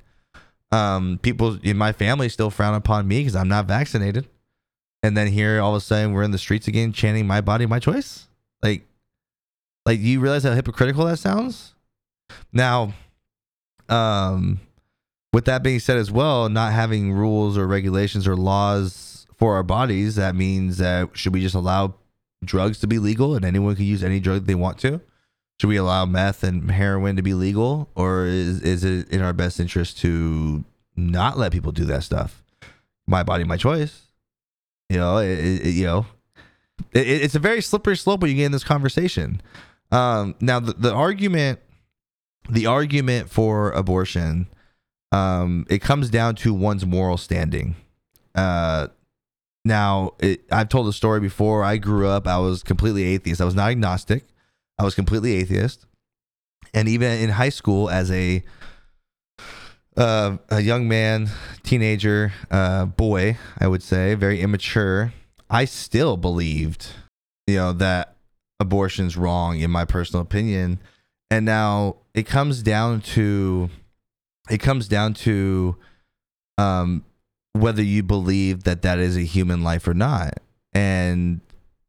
Um, 0.72 1.18
people 1.22 1.58
in 1.62 1.76
my 1.76 1.92
family 1.92 2.28
still 2.28 2.50
frown 2.50 2.74
upon 2.74 3.08
me 3.08 3.20
because 3.20 3.34
I'm 3.34 3.48
not 3.48 3.66
vaccinated. 3.66 4.28
And 5.02 5.16
then 5.16 5.28
here, 5.28 5.60
all 5.60 5.74
of 5.74 5.78
a 5.78 5.80
sudden, 5.80 6.12
we're 6.12 6.22
in 6.22 6.30
the 6.30 6.38
streets 6.38 6.68
again 6.68 6.92
chanting 6.92 7.26
"My 7.26 7.40
body, 7.40 7.66
my 7.66 7.78
choice." 7.78 8.28
Like, 8.62 8.86
like 9.86 9.98
you 9.98 10.20
realize 10.20 10.44
how 10.44 10.52
hypocritical 10.52 11.06
that 11.06 11.16
sounds? 11.16 11.74
Now, 12.52 12.92
um, 13.88 14.60
with 15.32 15.46
that 15.46 15.62
being 15.62 15.80
said, 15.80 15.96
as 15.96 16.10
well, 16.10 16.48
not 16.48 16.72
having 16.72 17.12
rules 17.12 17.56
or 17.56 17.66
regulations 17.66 18.28
or 18.28 18.36
laws 18.36 19.26
for 19.38 19.54
our 19.54 19.62
bodies, 19.62 20.16
that 20.16 20.34
means 20.34 20.78
that 20.78 21.16
should 21.16 21.32
we 21.32 21.40
just 21.40 21.54
allow 21.54 21.94
drugs 22.44 22.78
to 22.80 22.86
be 22.86 22.98
legal 22.98 23.34
and 23.34 23.44
anyone 23.44 23.76
can 23.76 23.84
use 23.84 24.02
any 24.02 24.20
drug 24.20 24.46
they 24.46 24.54
want 24.54 24.78
to? 24.78 25.00
Should 25.60 25.68
we 25.68 25.76
allow 25.76 26.06
meth 26.06 26.42
and 26.42 26.70
heroin 26.70 27.16
to 27.16 27.22
be 27.22 27.34
legal, 27.34 27.90
or 27.94 28.24
is 28.24 28.62
is 28.62 28.82
it 28.82 29.10
in 29.10 29.20
our 29.20 29.34
best 29.34 29.60
interest 29.60 29.98
to 29.98 30.64
not 30.96 31.36
let 31.36 31.52
people 31.52 31.70
do 31.70 31.84
that 31.84 32.02
stuff? 32.02 32.42
My 33.06 33.22
body, 33.22 33.44
my 33.44 33.58
choice. 33.58 34.06
You 34.88 34.96
know, 34.96 35.18
it, 35.18 35.38
it, 35.38 35.66
you 35.66 35.84
know, 35.84 36.06
it, 36.92 37.06
it's 37.06 37.34
a 37.34 37.38
very 37.38 37.60
slippery 37.60 37.96
slope 37.96 38.22
when 38.22 38.30
you 38.30 38.36
get 38.38 38.46
in 38.46 38.52
this 38.52 38.64
conversation. 38.64 39.42
Um, 39.92 40.34
now, 40.40 40.60
the, 40.60 40.72
the 40.72 40.94
argument, 40.94 41.60
the 42.48 42.64
argument 42.64 43.28
for 43.28 43.70
abortion, 43.72 44.48
um, 45.12 45.66
it 45.68 45.82
comes 45.82 46.08
down 46.08 46.36
to 46.36 46.54
one's 46.54 46.86
moral 46.86 47.18
standing. 47.18 47.76
Uh, 48.34 48.88
now 49.64 50.12
it, 50.18 50.42
I've 50.50 50.68
told 50.68 50.86
the 50.86 50.92
story 50.92 51.20
before. 51.20 51.62
I 51.64 51.76
grew 51.76 52.08
up. 52.08 52.26
I 52.26 52.38
was 52.38 52.62
completely 52.62 53.04
atheist. 53.04 53.40
I 53.40 53.44
was 53.44 53.54
not 53.54 53.70
agnostic. 53.70 54.24
I 54.78 54.84
was 54.84 54.94
completely 54.94 55.34
atheist. 55.34 55.86
And 56.72 56.88
even 56.88 57.12
in 57.12 57.30
high 57.30 57.48
school, 57.48 57.90
as 57.90 58.10
a 58.10 58.42
uh, 59.96 60.38
a 60.48 60.60
young 60.60 60.88
man, 60.88 61.28
teenager, 61.62 62.32
uh, 62.50 62.86
boy, 62.86 63.36
I 63.58 63.68
would 63.68 63.82
say, 63.82 64.14
very 64.14 64.40
immature. 64.40 65.12
I 65.50 65.64
still 65.64 66.16
believed, 66.16 66.86
you 67.46 67.56
know, 67.56 67.72
that 67.72 68.16
abortion's 68.60 69.16
wrong 69.16 69.58
in 69.58 69.70
my 69.70 69.84
personal 69.84 70.22
opinion. 70.22 70.80
And 71.30 71.44
now 71.44 71.96
it 72.14 72.26
comes 72.26 72.62
down 72.62 73.00
to 73.00 73.68
it 74.48 74.58
comes 74.58 74.88
down 74.88 75.14
to 75.14 75.76
um 76.58 77.04
whether 77.52 77.82
you 77.82 78.02
believe 78.02 78.64
that 78.64 78.82
that 78.82 78.98
is 78.98 79.16
a 79.16 79.22
human 79.22 79.62
life 79.62 79.86
or 79.86 79.94
not. 79.94 80.34
And 80.72 81.40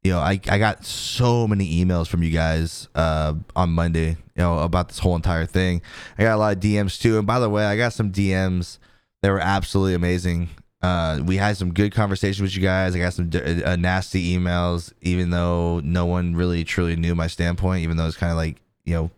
you 0.03 0.11
know, 0.11 0.19
I, 0.19 0.39
I 0.47 0.57
got 0.57 0.83
so 0.83 1.47
many 1.47 1.83
emails 1.83 2.07
from 2.07 2.23
you 2.23 2.31
guys 2.31 2.87
uh, 2.95 3.35
on 3.55 3.69
Monday, 3.69 4.09
you 4.09 4.17
know, 4.37 4.59
about 4.59 4.87
this 4.87 4.99
whole 4.99 5.15
entire 5.15 5.45
thing. 5.45 5.81
I 6.17 6.23
got 6.23 6.35
a 6.35 6.37
lot 6.37 6.55
of 6.55 6.61
DMs 6.61 6.99
too. 6.99 7.19
And 7.19 7.27
by 7.27 7.39
the 7.39 7.49
way, 7.49 7.65
I 7.65 7.77
got 7.77 7.93
some 7.93 8.11
DMs 8.11 8.79
that 9.21 9.29
were 9.29 9.39
absolutely 9.39 9.93
amazing. 9.93 10.49
Uh, 10.81 11.19
we 11.23 11.37
had 11.37 11.55
some 11.57 11.71
good 11.71 11.91
conversations 11.93 12.41
with 12.41 12.55
you 12.55 12.63
guys. 12.63 12.95
I 12.95 12.99
got 12.99 13.13
some 13.13 13.29
uh, 13.63 13.75
nasty 13.75 14.35
emails, 14.35 14.91
even 15.01 15.29
though 15.29 15.79
no 15.81 16.07
one 16.07 16.35
really 16.35 16.63
truly 16.63 16.95
knew 16.95 17.13
my 17.13 17.27
standpoint, 17.27 17.83
even 17.83 17.97
though 17.97 18.07
it's 18.07 18.17
kind 18.17 18.31
of 18.31 18.37
like, 18.37 18.57
you 18.83 18.95
know, 18.95 19.11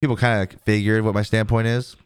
people 0.00 0.16
kind 0.16 0.48
of 0.48 0.60
figured 0.60 1.02
what 1.02 1.14
my 1.14 1.22
standpoint 1.22 1.66
is. 1.66 1.96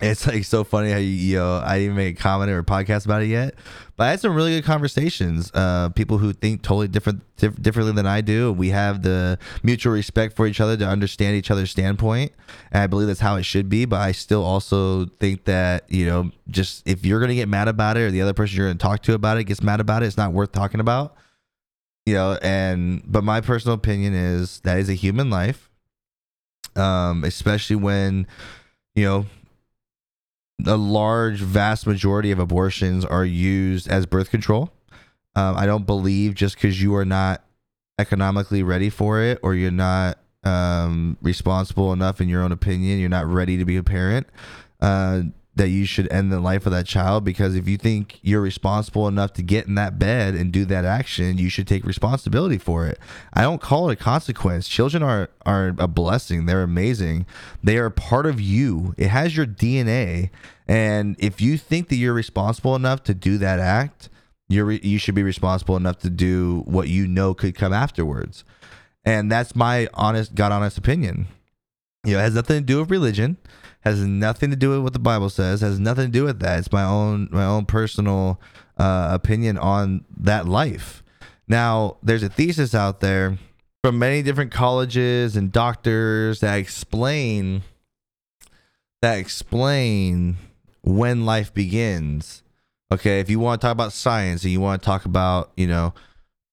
It's 0.00 0.26
like 0.26 0.44
so 0.44 0.64
funny 0.64 0.90
how 0.90 0.96
you, 0.96 1.08
you 1.08 1.36
know 1.36 1.62
I 1.62 1.78
didn't 1.78 1.96
make 1.96 2.18
a 2.18 2.22
comment 2.22 2.50
or 2.50 2.58
a 2.58 2.64
podcast 2.64 3.04
about 3.04 3.22
it 3.22 3.26
yet, 3.26 3.54
but 3.96 4.04
I 4.04 4.10
had 4.10 4.20
some 4.20 4.34
really 4.34 4.52
good 4.52 4.64
conversations. 4.64 5.50
Uh, 5.52 5.90
people 5.90 6.16
who 6.16 6.32
think 6.32 6.62
totally 6.62 6.88
different 6.88 7.22
diff- 7.36 7.60
differently 7.60 7.92
than 7.92 8.06
I 8.06 8.22
do. 8.22 8.50
We 8.50 8.70
have 8.70 9.02
the 9.02 9.38
mutual 9.62 9.92
respect 9.92 10.36
for 10.36 10.46
each 10.46 10.58
other 10.58 10.74
to 10.78 10.86
understand 10.86 11.36
each 11.36 11.50
other's 11.50 11.70
standpoint, 11.70 12.32
and 12.72 12.82
I 12.82 12.86
believe 12.86 13.08
that's 13.08 13.20
how 13.20 13.36
it 13.36 13.42
should 13.42 13.68
be. 13.68 13.84
But 13.84 14.00
I 14.00 14.12
still 14.12 14.42
also 14.42 15.04
think 15.04 15.44
that 15.44 15.84
you 15.92 16.06
know, 16.06 16.30
just 16.48 16.88
if 16.88 17.04
you're 17.04 17.20
gonna 17.20 17.34
get 17.34 17.48
mad 17.48 17.68
about 17.68 17.98
it, 17.98 18.00
or 18.00 18.10
the 18.10 18.22
other 18.22 18.32
person 18.32 18.56
you're 18.56 18.68
gonna 18.68 18.78
talk 18.78 19.02
to 19.02 19.12
about 19.12 19.36
it 19.36 19.44
gets 19.44 19.62
mad 19.62 19.80
about 19.80 20.02
it, 20.02 20.06
it's 20.06 20.16
not 20.16 20.32
worth 20.32 20.52
talking 20.52 20.80
about. 20.80 21.14
You 22.06 22.14
know, 22.14 22.38
and 22.40 23.02
but 23.06 23.22
my 23.22 23.42
personal 23.42 23.74
opinion 23.74 24.14
is 24.14 24.60
that 24.60 24.78
is 24.78 24.88
a 24.88 24.94
human 24.94 25.28
life, 25.28 25.68
um, 26.74 27.22
especially 27.22 27.76
when 27.76 28.26
you 28.94 29.04
know 29.04 29.26
a 30.66 30.76
large, 30.76 31.40
vast 31.40 31.86
majority 31.86 32.30
of 32.30 32.38
abortions 32.38 33.04
are 33.04 33.24
used 33.24 33.88
as 33.88 34.06
birth 34.06 34.30
control. 34.30 34.72
Um, 35.36 35.56
I 35.56 35.66
don't 35.66 35.86
believe 35.86 36.34
just 36.34 36.56
because 36.56 36.82
you 36.82 36.94
are 36.96 37.04
not 37.04 37.44
economically 37.98 38.62
ready 38.62 38.90
for 38.90 39.20
it 39.20 39.38
or 39.42 39.54
you're 39.54 39.70
not 39.70 40.18
um, 40.44 41.18
responsible 41.22 41.92
enough 41.92 42.20
in 42.20 42.28
your 42.28 42.42
own 42.42 42.52
opinion, 42.52 42.98
you're 42.98 43.08
not 43.08 43.26
ready 43.26 43.56
to 43.58 43.64
be 43.64 43.76
a 43.76 43.82
parent, 43.82 44.26
uh, 44.80 45.22
that 45.60 45.68
you 45.68 45.84
should 45.84 46.10
end 46.10 46.32
the 46.32 46.40
life 46.40 46.64
of 46.64 46.72
that 46.72 46.86
child. 46.86 47.22
Because 47.22 47.54
if 47.54 47.68
you 47.68 47.76
think 47.76 48.18
you're 48.22 48.40
responsible 48.40 49.06
enough 49.06 49.34
to 49.34 49.42
get 49.42 49.66
in 49.66 49.74
that 49.74 49.98
bed 49.98 50.34
and 50.34 50.50
do 50.50 50.64
that 50.64 50.86
action, 50.86 51.36
you 51.36 51.50
should 51.50 51.68
take 51.68 51.84
responsibility 51.84 52.56
for 52.56 52.86
it. 52.86 52.98
I 53.34 53.42
don't 53.42 53.60
call 53.60 53.90
it 53.90 53.92
a 53.92 53.96
consequence. 53.96 54.66
Children 54.66 55.02
are 55.02 55.28
are 55.44 55.74
a 55.78 55.86
blessing. 55.86 56.46
They're 56.46 56.62
amazing. 56.62 57.26
They 57.62 57.76
are 57.76 57.90
part 57.90 58.24
of 58.24 58.40
you. 58.40 58.94
It 58.96 59.08
has 59.08 59.36
your 59.36 59.44
DNA. 59.44 60.30
And 60.66 61.14
if 61.18 61.42
you 61.42 61.58
think 61.58 61.88
that 61.88 61.96
you're 61.96 62.14
responsible 62.14 62.74
enough 62.74 63.02
to 63.04 63.14
do 63.14 63.36
that 63.36 63.58
act, 63.60 64.08
you're 64.48 64.64
re- 64.64 64.80
you 64.82 64.98
should 64.98 65.14
be 65.14 65.22
responsible 65.22 65.76
enough 65.76 65.98
to 65.98 66.10
do 66.10 66.62
what 66.64 66.88
you 66.88 67.06
know 67.06 67.34
could 67.34 67.54
come 67.54 67.74
afterwards. 67.74 68.44
And 69.04 69.30
that's 69.30 69.54
my 69.54 69.88
honest, 69.92 70.34
God 70.34 70.52
honest 70.52 70.78
opinion. 70.78 71.26
You 72.06 72.14
know, 72.14 72.20
it 72.20 72.22
has 72.22 72.34
nothing 72.34 72.60
to 72.60 72.64
do 72.64 72.78
with 72.78 72.90
religion 72.90 73.36
has 73.80 74.00
nothing 74.00 74.50
to 74.50 74.56
do 74.56 74.70
with 74.70 74.80
what 74.80 74.92
the 74.92 74.98
Bible 74.98 75.30
says. 75.30 75.60
Has 75.62 75.78
nothing 75.78 76.06
to 76.06 76.12
do 76.12 76.24
with 76.24 76.40
that. 76.40 76.58
It's 76.58 76.72
my 76.72 76.84
own 76.84 77.28
my 77.30 77.44
own 77.44 77.64
personal 77.64 78.40
uh, 78.78 79.08
opinion 79.12 79.58
on 79.58 80.04
that 80.18 80.46
life. 80.46 81.02
Now, 81.48 81.96
there's 82.02 82.22
a 82.22 82.28
thesis 82.28 82.74
out 82.74 83.00
there 83.00 83.38
from 83.82 83.98
many 83.98 84.22
different 84.22 84.52
colleges 84.52 85.36
and 85.36 85.50
doctors 85.50 86.40
that 86.40 86.56
explain 86.56 87.62
that 89.02 89.18
explain 89.18 90.36
when 90.82 91.24
life 91.24 91.52
begins. 91.52 92.42
Okay, 92.92 93.20
if 93.20 93.30
you 93.30 93.38
want 93.38 93.60
to 93.60 93.64
talk 93.64 93.72
about 93.72 93.92
science 93.92 94.42
and 94.42 94.52
you 94.52 94.60
want 94.60 94.82
to 94.82 94.86
talk 94.86 95.04
about, 95.04 95.52
you 95.56 95.66
know, 95.66 95.94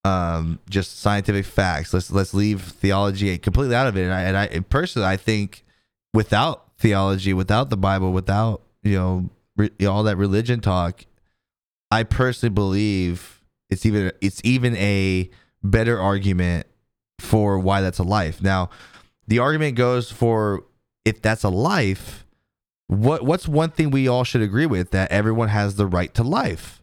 um, 0.06 0.60
just 0.70 1.00
scientific 1.00 1.46
facts, 1.46 1.94
let's 1.94 2.12
let's 2.12 2.34
leave 2.34 2.62
theology 2.62 3.38
completely 3.38 3.76
out 3.76 3.88
of 3.88 3.98
it. 3.98 4.04
And 4.04 4.14
I, 4.14 4.22
and 4.22 4.38
I 4.38 4.60
personally, 4.62 5.08
I 5.08 5.18
think 5.18 5.66
without 6.14 6.67
theology, 6.78 7.34
without 7.34 7.70
the 7.70 7.78
Bible, 7.78 8.12
without 8.12 8.62
you 8.84 8.98
know, 8.98 9.30
re- 9.56 9.86
all 9.86 10.04
that 10.04 10.18
religion 10.18 10.60
talk, 10.62 11.06
I 11.92 12.04
personally 12.04 12.54
believe 12.54 13.42
it's 13.70 13.86
even 13.86 14.12
it's 14.22 14.42
even 14.44 14.76
a 14.78 15.30
better 15.64 16.00
argument 16.00 16.68
for 17.20 17.60
why 17.60 17.82
that's 17.82 18.00
a 18.00 18.04
life. 18.04 18.42
Now, 18.42 18.70
the 19.28 19.40
argument 19.40 19.76
goes 19.76 20.12
for 20.12 20.64
if 21.06 21.22
that's 21.22 21.44
a 21.44 21.50
life, 21.50 22.26
what 22.88 23.24
what's 23.24 23.48
one 23.48 23.72
thing 23.72 23.92
we 23.92 24.08
all 24.08 24.24
should 24.24 24.42
agree 24.42 24.66
with 24.66 24.92
that 24.92 25.12
everyone 25.12 25.50
has 25.50 25.76
the 25.76 25.86
right 25.86 26.14
to 26.14 26.24
life. 26.24 26.77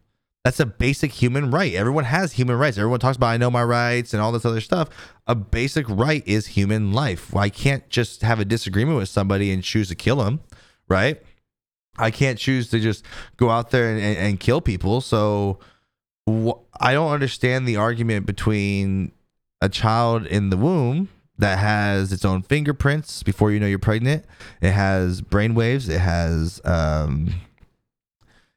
That's 0.44 0.60
a 0.60 0.66
basic 0.66 1.10
human 1.10 1.50
right. 1.50 1.72
Everyone 1.72 2.04
has 2.04 2.34
human 2.34 2.58
rights. 2.58 2.76
Everyone 2.76 3.00
talks 3.00 3.16
about 3.16 3.28
I 3.28 3.38
know 3.38 3.50
my 3.50 3.64
rights 3.64 4.12
and 4.12 4.20
all 4.20 4.30
this 4.30 4.44
other 4.44 4.60
stuff. 4.60 4.90
A 5.26 5.34
basic 5.34 5.88
right 5.88 6.22
is 6.26 6.48
human 6.48 6.92
life. 6.92 7.34
I 7.34 7.48
can't 7.48 7.88
just 7.88 8.20
have 8.20 8.40
a 8.40 8.44
disagreement 8.44 8.98
with 8.98 9.08
somebody 9.08 9.50
and 9.52 9.62
choose 9.62 9.88
to 9.88 9.94
kill 9.94 10.16
them, 10.16 10.40
right? 10.86 11.22
I 11.96 12.10
can't 12.10 12.38
choose 12.38 12.68
to 12.70 12.80
just 12.80 13.06
go 13.38 13.48
out 13.48 13.70
there 13.70 13.90
and, 13.90 13.98
and, 13.98 14.18
and 14.18 14.40
kill 14.40 14.60
people. 14.60 15.00
So 15.00 15.60
wh- 16.28 16.60
I 16.78 16.92
don't 16.92 17.12
understand 17.12 17.66
the 17.66 17.76
argument 17.76 18.26
between 18.26 19.12
a 19.62 19.70
child 19.70 20.26
in 20.26 20.50
the 20.50 20.58
womb 20.58 21.08
that 21.38 21.58
has 21.58 22.12
its 22.12 22.24
own 22.24 22.42
fingerprints 22.42 23.22
before 23.22 23.50
you 23.50 23.58
know 23.58 23.66
you're 23.66 23.78
pregnant. 23.78 24.26
It 24.60 24.72
has 24.72 25.22
brain 25.22 25.54
waves. 25.54 25.88
It 25.88 26.00
has 26.00 26.60
um, 26.64 27.32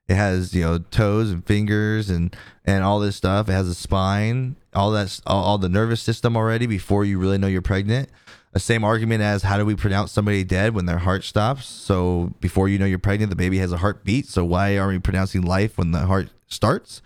it 0.08 0.16
has 0.16 0.54
you 0.54 0.64
know 0.64 0.78
toes 0.78 1.32
and 1.32 1.46
fingers 1.46 2.10
and 2.10 2.36
and 2.66 2.84
all 2.84 3.00
this 3.00 3.16
stuff. 3.16 3.50
It 3.50 3.54
has 3.54 3.68
a 3.68 3.76
spine, 3.76 4.56
all 4.74 4.92
that, 4.92 5.20
all, 5.26 5.44
all 5.44 5.58
the 5.58 5.70
nervous 5.70 6.02
system 6.02 6.36
already 6.36 6.66
before 6.66 7.06
you 7.06 7.20
really 7.20 7.38
know 7.38 7.48
you're 7.48 7.62
pregnant. 7.62 8.10
The 8.54 8.60
same 8.60 8.84
argument 8.84 9.22
as 9.22 9.44
how 9.44 9.58
do 9.58 9.66
we 9.66 9.76
pronounce 9.76 10.12
somebody 10.12 10.44
dead 10.44 10.74
when 10.74 10.86
their 10.86 10.98
heart 10.98 11.24
stops? 11.24 11.66
So 11.66 12.34
before 12.40 12.70
you 12.70 12.80
know 12.80 12.86
you're 12.86 13.00
pregnant, 13.00 13.30
the 13.30 13.36
baby 13.36 13.58
has 13.60 13.72
a 13.72 13.78
heartbeat. 13.78 14.28
So 14.28 14.44
why 14.46 14.78
are 14.78 14.88
we 14.88 15.00
pronouncing 15.00 15.44
life 15.44 15.78
when 15.78 15.92
the 15.92 16.00
heart 16.00 16.30
starts? 16.48 17.02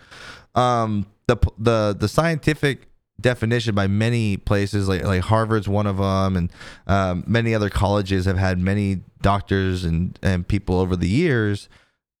Um, 0.54 1.06
the 1.26 1.36
the 1.58 1.96
the 1.98 2.08
scientific 2.08 2.88
definition 3.20 3.74
by 3.74 3.86
many 3.86 4.36
places 4.36 4.88
like 4.88 5.04
like 5.04 5.22
Harvard's 5.22 5.68
one 5.68 5.86
of 5.86 5.96
them 5.98 6.36
and 6.36 6.52
um, 6.86 7.24
many 7.26 7.54
other 7.54 7.70
colleges 7.70 8.24
have 8.24 8.38
had 8.38 8.58
many 8.58 9.00
doctors 9.20 9.84
and 9.84 10.18
and 10.22 10.46
people 10.46 10.78
over 10.78 10.96
the 10.96 11.08
years 11.08 11.68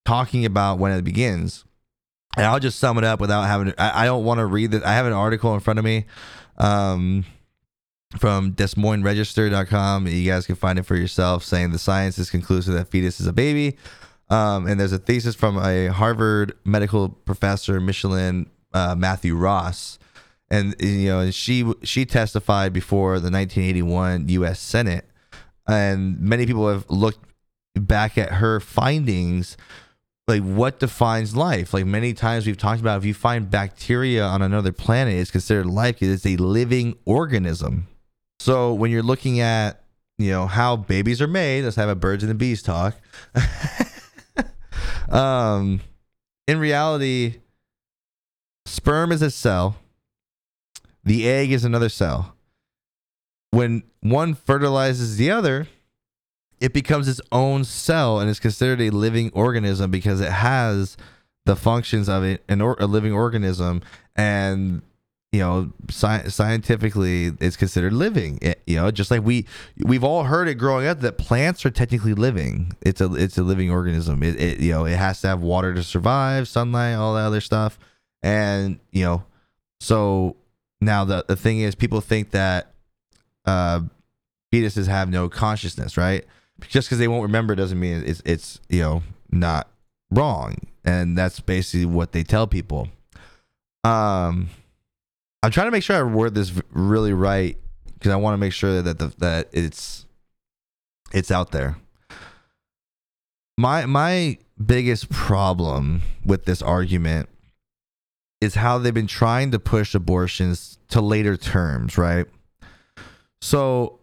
talking 0.04 0.44
about 0.44 0.78
when 0.78 0.92
it 0.92 1.02
begins. 1.02 1.64
And 2.36 2.46
I'll 2.46 2.60
just 2.60 2.78
sum 2.78 2.96
it 2.98 3.04
up 3.04 3.20
without 3.20 3.42
having. 3.42 3.74
I, 3.76 4.02
I 4.02 4.04
don't 4.06 4.24
want 4.24 4.38
to 4.38 4.46
read 4.46 4.70
that. 4.70 4.84
I 4.84 4.94
have 4.94 5.06
an 5.06 5.12
article 5.12 5.52
in 5.54 5.60
front 5.60 5.78
of 5.78 5.84
me 5.84 6.06
um, 6.56 7.24
from 8.16 8.52
Des 8.52 8.70
Moines 8.76 9.02
Register.com. 9.02 10.06
You 10.06 10.30
guys 10.30 10.46
can 10.46 10.54
find 10.54 10.78
it 10.78 10.84
for 10.84 10.96
yourself, 10.96 11.44
saying 11.44 11.72
the 11.72 11.78
science 11.78 12.18
is 12.18 12.30
conclusive 12.30 12.72
that 12.74 12.88
fetus 12.88 13.20
is 13.20 13.26
a 13.26 13.32
baby. 13.32 13.76
Um, 14.30 14.66
and 14.66 14.80
there's 14.80 14.92
a 14.92 14.98
thesis 14.98 15.34
from 15.34 15.58
a 15.58 15.88
Harvard 15.88 16.56
medical 16.64 17.10
professor, 17.10 17.80
Micheline 17.80 18.48
uh, 18.72 18.94
Matthews-Roth, 18.94 19.98
and 20.50 20.74
you 20.80 21.08
know 21.08 21.30
she 21.30 21.70
she 21.82 22.06
testified 22.06 22.72
before 22.72 23.20
the 23.20 23.30
1981 23.30 24.28
U.S. 24.28 24.58
Senate, 24.58 25.04
and 25.68 26.18
many 26.18 26.46
people 26.46 26.66
have 26.68 26.88
looked 26.88 27.20
back 27.74 28.16
at 28.16 28.32
her 28.32 28.58
findings 28.60 29.58
like 30.28 30.42
what 30.42 30.78
defines 30.78 31.34
life? 31.34 31.74
Like 31.74 31.86
many 31.86 32.14
times 32.14 32.46
we've 32.46 32.56
talked 32.56 32.80
about 32.80 32.98
if 32.98 33.04
you 33.04 33.14
find 33.14 33.50
bacteria 33.50 34.24
on 34.24 34.42
another 34.42 34.72
planet 34.72 35.14
it's 35.14 35.30
considered 35.30 35.66
life 35.66 36.02
it's 36.02 36.26
a 36.26 36.36
living 36.36 36.96
organism. 37.04 37.88
So 38.38 38.72
when 38.74 38.90
you're 38.90 39.02
looking 39.02 39.40
at 39.40 39.82
you 40.18 40.30
know 40.30 40.46
how 40.46 40.76
babies 40.76 41.20
are 41.20 41.26
made 41.26 41.64
let's 41.64 41.76
have 41.76 41.88
a 41.88 41.94
birds 41.94 42.22
and 42.22 42.30
the 42.30 42.34
bees 42.34 42.62
talk. 42.62 42.96
Um 45.08 45.82
in 46.48 46.58
reality 46.58 47.40
sperm 48.64 49.12
is 49.12 49.20
a 49.20 49.30
cell. 49.30 49.76
The 51.04 51.28
egg 51.28 51.52
is 51.52 51.64
another 51.64 51.90
cell. 51.90 52.34
When 53.50 53.82
one 54.00 54.34
fertilizes 54.34 55.18
the 55.18 55.30
other 55.30 55.68
it 56.62 56.72
becomes 56.72 57.08
its 57.08 57.20
own 57.32 57.64
cell 57.64 58.20
and 58.20 58.30
is 58.30 58.38
considered 58.38 58.80
a 58.80 58.90
living 58.90 59.32
organism 59.34 59.90
because 59.90 60.20
it 60.20 60.30
has 60.30 60.96
the 61.44 61.56
functions 61.56 62.08
of 62.08 62.22
it 62.22 62.44
an 62.48 62.60
or, 62.60 62.76
a 62.78 62.86
living 62.86 63.12
organism 63.12 63.82
and 64.14 64.80
you 65.32 65.40
know 65.40 65.72
sci- 65.90 66.28
scientifically 66.28 67.32
it's 67.40 67.56
considered 67.56 67.92
living. 67.92 68.38
It, 68.40 68.62
you 68.64 68.76
know 68.76 68.92
just 68.92 69.10
like 69.10 69.24
we 69.24 69.44
we've 69.84 70.04
all 70.04 70.22
heard 70.22 70.46
it 70.46 70.54
growing 70.54 70.86
up 70.86 71.00
that 71.00 71.18
plants 71.18 71.66
are 71.66 71.70
technically 71.70 72.14
living. 72.14 72.76
It's 72.80 73.00
a 73.00 73.12
it's 73.12 73.36
a 73.36 73.42
living 73.42 73.68
organism. 73.68 74.22
It, 74.22 74.40
it 74.40 74.60
you 74.60 74.70
know 74.70 74.84
it 74.84 74.96
has 74.96 75.20
to 75.22 75.28
have 75.28 75.40
water 75.40 75.74
to 75.74 75.82
survive 75.82 76.46
sunlight 76.46 76.94
all 76.94 77.14
that 77.16 77.22
other 77.22 77.40
stuff. 77.40 77.76
And 78.22 78.78
you 78.92 79.04
know 79.04 79.24
so 79.80 80.36
now 80.80 81.04
the, 81.04 81.24
the 81.26 81.34
thing 81.34 81.58
is 81.58 81.74
people 81.74 82.00
think 82.00 82.30
that 82.30 82.72
uh 83.46 83.80
fetuses 84.52 84.86
have 84.86 85.10
no 85.10 85.28
consciousness 85.28 85.96
right 85.96 86.24
just 86.68 86.88
because 86.88 86.98
they 86.98 87.08
won't 87.08 87.22
remember 87.22 87.54
doesn't 87.54 87.78
mean 87.78 88.02
it's 88.06 88.22
it's 88.24 88.60
you 88.68 88.80
know 88.80 89.02
not 89.30 89.68
wrong. 90.10 90.56
And 90.84 91.16
that's 91.16 91.40
basically 91.40 91.86
what 91.86 92.12
they 92.12 92.22
tell 92.22 92.46
people. 92.46 92.88
Um 93.84 94.48
i'm 95.44 95.50
trying 95.50 95.66
to 95.66 95.72
make 95.72 95.82
sure 95.82 95.96
i 95.96 96.02
word 96.04 96.36
this 96.36 96.52
really 96.70 97.12
right 97.12 97.56
because 97.94 98.12
i 98.12 98.16
want 98.16 98.32
to 98.32 98.38
make 98.38 98.52
sure 98.52 98.80
that 98.80 99.00
the, 99.00 99.12
that 99.18 99.48
it's 99.52 100.06
it's 101.12 101.30
out 101.30 101.50
there. 101.52 101.76
My 103.58 103.86
my 103.86 104.38
biggest 104.64 105.10
problem 105.10 106.02
with 106.24 106.44
this 106.44 106.62
argument 106.62 107.28
is 108.40 108.54
how 108.54 108.78
they've 108.78 108.94
been 108.94 109.06
trying 109.06 109.50
to 109.50 109.58
push 109.58 109.94
abortions 109.94 110.78
to 110.88 111.00
later 111.00 111.36
terms 111.36 111.98
right? 111.98 112.26
So 113.40 114.00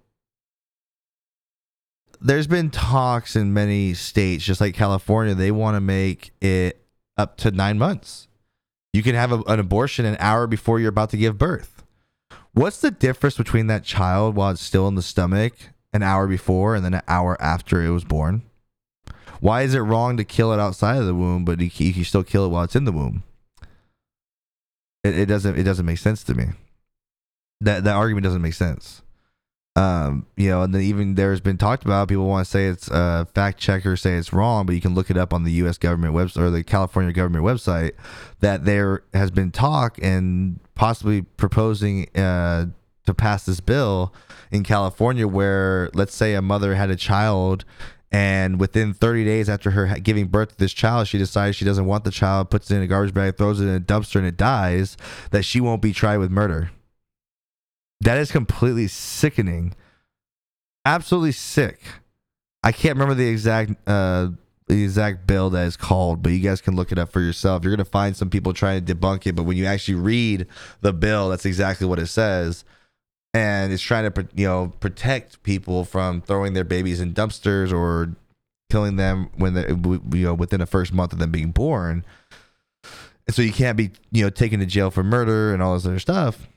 there's 2.22 2.48
been 2.48 2.70
talks 2.70 3.36
in 3.36 3.54
many 3.54 3.94
states, 3.94 4.44
just 4.44 4.62
like 4.62 4.74
California, 4.76 5.34
they 5.34 5.52
want 5.52 5.76
to 5.76 5.82
make 5.82 6.32
it 6.42 6.84
up 7.18 7.38
to 7.38 7.52
nine 7.52 7.78
months. 7.78 8.28
You 8.94 9.04
can 9.04 9.16
have 9.16 9.32
a, 9.32 9.42
an 9.44 9.60
abortion 9.60 10.06
an 10.06 10.18
hour 10.20 10.48
before 10.48 10.80
you're 10.80 10.90
about 10.90 11.12
to 11.12 11.18
give 11.18 11.38
birth. 11.38 11.84
What's 12.54 12.82
the 12.82 12.92
difference 12.92 13.38
between 13.38 13.68
that 13.68 13.84
child 13.84 14.36
while 14.36 14.52
it's 14.52 14.62
still 14.62 14.88
in 14.88 14.96
the 14.96 15.02
stomach 15.02 15.54
an 15.94 16.04
hour 16.04 16.28
before 16.28 16.76
and 16.76 16.84
then 16.84 16.96
an 16.96 17.02
hour 17.08 17.40
after 17.42 17.82
it 17.82 17.92
was 17.92 18.04
born? 18.04 18.42
Why 19.40 19.62
is 19.62 19.74
it 19.74 19.80
wrong 19.80 20.18
to 20.18 20.26
kill 20.26 20.52
it 20.52 20.60
outside 20.60 20.98
of 20.98 21.06
the 21.06 21.16
womb, 21.16 21.46
but 21.46 21.62
you, 21.62 21.70
you 21.74 21.94
can 21.94 22.04
still 22.04 22.24
kill 22.24 22.46
it 22.46 22.50
while 22.50 22.64
it's 22.64 22.76
in 22.76 22.86
the 22.86 22.92
womb? 22.92 23.24
It, 25.04 25.18
it 25.18 25.26
doesn't. 25.28 25.58
It 25.58 25.64
doesn't 25.64 25.86
make 25.86 26.00
sense 26.00 26.26
to 26.26 26.34
me. 26.34 26.48
That 27.62 27.86
that 27.86 27.96
argument 27.96 28.26
doesn't 28.26 28.42
make 28.42 28.54
sense 28.54 29.02
um, 29.76 30.26
you 30.36 30.50
know, 30.50 30.64
and 30.64 30.76
even 30.76 31.16
there's 31.16 31.42
been 31.42 31.58
talked 31.58 31.86
about. 31.86 32.10
People 32.10 32.28
want 32.28 32.46
to 32.46 32.52
say 32.52 32.68
it's 32.68 32.90
uh, 32.90 33.26
fact 33.34 33.60
checkers 33.60 34.02
say 34.02 34.16
it's 34.16 34.34
wrong, 34.34 34.66
but 34.66 34.76
you 34.76 34.82
can 34.82 34.96
look 34.96 35.10
it 35.10 35.18
up 35.18 35.34
on 35.34 35.44
the 35.44 35.52
U.S. 35.54 35.78
government 35.78 36.14
website 36.14 36.42
or 36.42 36.50
the 36.50 36.64
California 36.64 37.14
government 37.14 37.46
website 37.46 37.92
that 38.40 38.66
there 38.66 39.04
has 39.14 39.32
been 39.32 39.52
talk 39.52 39.98
and 40.02 40.60
possibly 40.76 41.22
proposing 41.22 42.10
uh, 42.16 42.66
to 43.06 43.14
pass 43.14 43.46
this 43.46 43.60
bill 43.60 44.14
in 44.52 44.64
California, 44.64 45.28
where 45.28 45.90
let's 45.94 46.16
say 46.16 46.34
a 46.34 46.42
mother 46.42 46.76
had 46.76 46.90
a 46.90 46.96
child. 46.96 47.64
And 48.12 48.60
within 48.60 48.96
30 48.96 49.24
days 49.24 49.48
after 49.48 49.70
her 49.72 49.86
giving 50.00 50.28
birth 50.28 50.50
to 50.50 50.58
this 50.58 50.74
child, 50.74 51.08
she 51.08 51.20
decides 51.20 51.56
she 51.56 51.64
doesn't 51.64 51.86
want 51.86 52.06
the 52.06 52.12
child, 52.12 52.50
puts 52.50 52.72
it 52.72 52.78
in 52.78 52.82
a 52.82 52.88
garbage 52.88 53.14
bag, 53.14 53.38
throws 53.38 53.62
it 53.62 53.66
in 53.66 53.76
a 53.76 53.80
dumpster, 53.80 54.16
and 54.16 54.26
it 54.26 54.36
dies. 54.36 54.98
That 55.30 55.44
she 55.44 55.62
won't 55.62 55.82
be 55.82 55.94
tried 55.94 56.18
with 56.18 56.32
murder. 56.32 56.72
That 58.02 58.18
is 58.18 58.32
completely 58.32 58.88
sickening. 58.88 59.76
Absolutely 60.86 61.34
sick. 61.34 61.82
I 62.64 62.72
can't 62.72 62.96
remember 62.96 63.14
the 63.14 63.28
exact 63.28 63.72
uh 63.88 64.30
the 64.68 64.84
exact 64.84 65.26
bill 65.26 65.50
that 65.50 65.66
is 65.66 65.76
called, 65.76 66.22
but 66.22 66.32
you 66.32 66.40
guys 66.40 66.62
can 66.62 66.76
look 66.76 66.92
it 66.92 67.00
up 67.00 67.12
for 67.12 67.22
yourself. 67.22 67.64
You're 67.64 67.76
gonna 67.76 67.86
find 67.86 68.16
some 68.16 68.30
people 68.30 68.54
trying 68.54 68.86
to 68.86 68.96
debunk 68.96 69.26
it, 69.26 69.36
but 69.36 69.44
when 69.44 69.58
you 69.58 69.66
actually 69.66 69.96
read 69.96 70.46
the 70.82 70.94
bill, 70.94 71.30
that's 71.30 71.46
exactly 71.46 71.88
what 71.88 72.00
it 72.00 72.08
says, 72.08 72.64
and 73.34 73.74
it's 73.74 73.82
trying 73.82 74.12
to 74.12 74.28
you 74.36 74.46
know 74.46 74.74
protect 74.80 75.42
people 75.44 75.86
from 75.86 76.22
throwing 76.22 76.54
their 76.54 76.64
babies 76.64 77.02
in 77.02 77.14
dumpsters 77.14 77.74
or 77.74 78.16
killing 78.70 78.96
them 78.96 79.32
when 79.36 79.56
they 79.56 79.68
you 79.68 80.26
know 80.26 80.34
within 80.34 80.60
the 80.60 80.66
first 80.66 80.94
month 80.94 81.14
of 81.14 81.20
them 81.20 81.32
being 81.32 81.52
born. 81.52 82.06
And 83.28 83.36
so 83.36 83.42
you 83.42 83.52
can't 83.52 83.78
be 83.78 83.92
you 84.12 84.24
know 84.24 84.30
taken 84.30 84.60
to 84.60 84.66
jail 84.66 84.92
for 84.92 85.04
murder 85.04 85.54
and 85.54 85.62
all 85.64 85.74
this 85.74 85.86
other 85.86 86.00
stuff. 86.00 86.48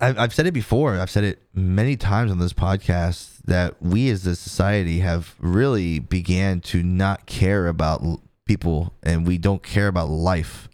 I've, 0.00 0.34
said 0.34 0.46
it 0.46 0.52
before. 0.52 0.94
I've 0.94 1.10
said 1.10 1.24
it 1.24 1.42
many 1.54 1.96
times 1.96 2.30
on 2.30 2.38
this 2.38 2.52
podcast 2.52 3.38
that 3.44 3.80
we 3.80 4.10
as 4.10 4.26
a 4.26 4.36
society 4.36 5.00
have 5.00 5.34
really 5.38 5.98
began 5.98 6.60
to 6.60 6.82
not 6.82 7.26
care 7.26 7.66
about 7.66 8.02
people 8.44 8.92
and 9.02 9.26
we 9.26 9.38
don't 9.38 9.62
care 9.62 9.88
about 9.88 10.08
life. 10.08 10.68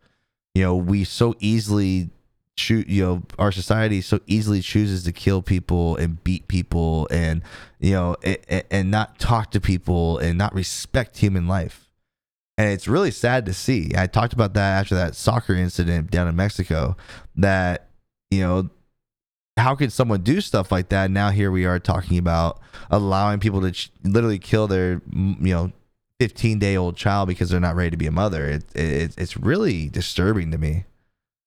You 0.55 0.65
know, 0.65 0.77
we 0.77 1.05
so 1.05 1.35
easily 1.41 2.11
shoot, 2.57 2.87
you 2.89 3.03
know, 3.03 3.23
our 3.39 3.53
society 3.53 4.01
so 4.01 4.21
easily 4.27 4.61
chooses 4.61 5.05
to 5.05 5.13
kill 5.13 5.43
people 5.43 5.97
and 5.97 6.23
beat 6.23 6.49
people 6.49 7.09
and, 7.11 7.43
you 7.81 7.93
know, 7.93 8.17
and, 8.23 8.65
and 8.71 8.91
not 8.91 9.19
talk 9.19 9.51
to 9.53 9.61
people 9.61 10.19
and 10.19 10.37
not 10.37 10.55
respect 10.55 11.19
human 11.19 11.47
life. 11.47 11.89
And 12.59 12.71
it's 12.71 12.87
really 12.87 13.11
sad 13.11 13.47
to 13.47 13.55
see. 13.55 13.93
I 13.97 14.07
talked 14.07 14.35
about 14.35 14.55
that 14.55 14.81
after 14.81 14.95
that 14.95 15.15
soccer 15.17 15.55
incident 15.55 16.11
down 16.11 16.29
in 16.29 16.37
Mexico 16.37 16.97
that, 17.37 17.89
you 18.31 18.41
know, 18.41 18.71
how 19.57 19.75
could 19.75 19.93
someone 19.93 20.23
do 20.23 20.41
stuff 20.41 20.73
like 20.73 20.89
that? 20.89 21.11
Now 21.11 21.31
here 21.31 21.51
we 21.51 21.65
are 21.67 21.79
talking 21.79 22.19
about 22.19 22.61
allowing 22.91 23.41
people 23.41 23.61
to 23.63 23.73
ch- 23.73 23.91
literally 24.03 24.39
kill 24.39 24.67
their 24.67 25.03
you 25.13 25.37
know 25.55 25.73
15 26.21 26.59
day 26.59 26.77
old 26.77 26.97
child 26.97 27.29
because 27.29 27.51
they're 27.51 27.61
not 27.61 27.77
ready 27.77 27.91
to 27.91 27.97
be 27.97 28.07
a 28.07 28.13
mother. 28.13 28.47
It, 28.47 28.65
it 28.75 29.15
it's 29.19 29.37
really 29.37 29.89
disturbing 29.89 30.51
to 30.53 30.59
me. 30.59 30.85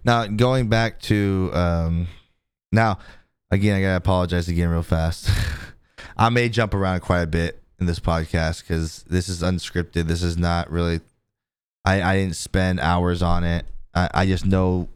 Now 0.04 0.28
going 0.28 0.70
back 0.70 1.00
to 1.02 1.50
um, 1.54 2.08
now 2.72 3.00
again 3.52 3.76
I 3.78 3.82
gotta 3.82 3.98
apologize 3.98 4.48
again 4.48 4.70
real 4.70 4.84
fast. 4.84 5.30
I 6.18 6.30
may 6.30 6.50
jump 6.50 6.74
around 6.74 7.02
quite 7.02 7.22
a 7.22 7.28
bit 7.28 7.62
in 7.80 7.88
this 7.88 8.00
podcast 8.00 8.62
because 8.62 9.04
this 9.04 9.28
is 9.28 9.42
unscripted. 9.42 10.08
This 10.08 10.24
is 10.24 10.38
not 10.38 10.70
really. 10.70 11.02
I 11.84 12.02
I 12.02 12.16
didn't 12.18 12.36
spend 12.36 12.80
hours 12.80 13.22
on 13.24 13.44
it. 13.44 13.66
I 13.94 14.10
I 14.14 14.26
just 14.26 14.46
know. 14.46 14.90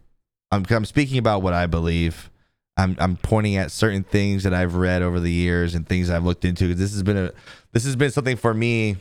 I'm 0.52 0.66
I'm 0.70 0.86
speaking 0.86 1.18
about 1.18 1.42
what 1.42 1.54
I 1.54 1.66
believe 1.66 2.30
I'm 2.80 2.96
I'm 3.00 3.18
pointing 3.18 3.58
at 3.58 3.72
certain 3.72 4.04
things 4.04 4.44
that 4.44 4.54
I've 4.54 4.76
read 4.76 5.02
over 5.02 5.20
the 5.20 5.32
years 5.32 5.76
and 5.76 5.88
things 5.88 6.10
I've 6.10 6.24
looked 6.24 6.46
into. 6.46 6.74
This 6.74 6.94
has 6.94 7.04
been 7.04 7.18
a 7.18 7.32
this 7.74 7.84
has 7.84 7.96
been 7.96 8.12
something 8.12 8.38
for 8.38 8.54
me. 8.54 8.96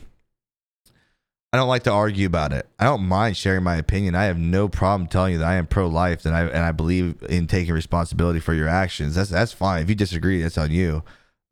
I 1.51 1.57
don't 1.57 1.69
like 1.69 1.83
to 1.83 1.91
argue 1.91 2.27
about 2.27 2.53
it. 2.53 2.67
I 2.77 2.83
don't 2.83 3.07
mind 3.07 3.35
sharing 3.37 3.63
my 3.63 3.77
opinion. 3.77 4.13
I 4.13 4.25
have 4.25 4.37
no 4.37 4.67
problem 4.67 5.07
telling 5.07 5.33
you 5.33 5.39
that 5.39 5.47
I 5.47 5.55
am 5.55 5.65
pro 5.65 5.87
life 5.87 6.25
and 6.25 6.35
I 6.35 6.41
and 6.41 6.63
I 6.63 6.71
believe 6.71 7.23
in 7.29 7.47
taking 7.47 7.73
responsibility 7.73 8.39
for 8.39 8.53
your 8.53 8.67
actions. 8.67 9.15
That's 9.15 9.29
that's 9.29 9.53
fine. 9.53 9.81
If 9.81 9.89
you 9.89 9.95
disagree, 9.95 10.41
that's 10.41 10.57
on 10.57 10.71
you. 10.71 11.03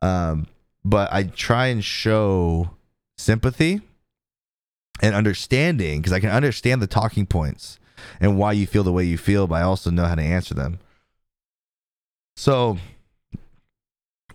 Um, 0.01 0.47
but 0.83 1.11
I 1.11 1.23
try 1.23 1.67
and 1.67 1.83
show 1.83 2.71
sympathy 3.17 3.81
and 5.01 5.15
understanding 5.15 6.01
because 6.01 6.13
I 6.13 6.19
can 6.19 6.29
understand 6.29 6.81
the 6.81 6.87
talking 6.87 7.25
points 7.25 7.79
and 8.19 8.37
why 8.37 8.51
you 8.51 8.67
feel 8.67 8.83
the 8.83 8.91
way 8.91 9.05
you 9.05 9.17
feel, 9.17 9.47
but 9.47 9.55
I 9.55 9.61
also 9.61 9.89
know 9.89 10.05
how 10.05 10.15
to 10.15 10.21
answer 10.21 10.53
them. 10.53 10.79
So 12.37 12.77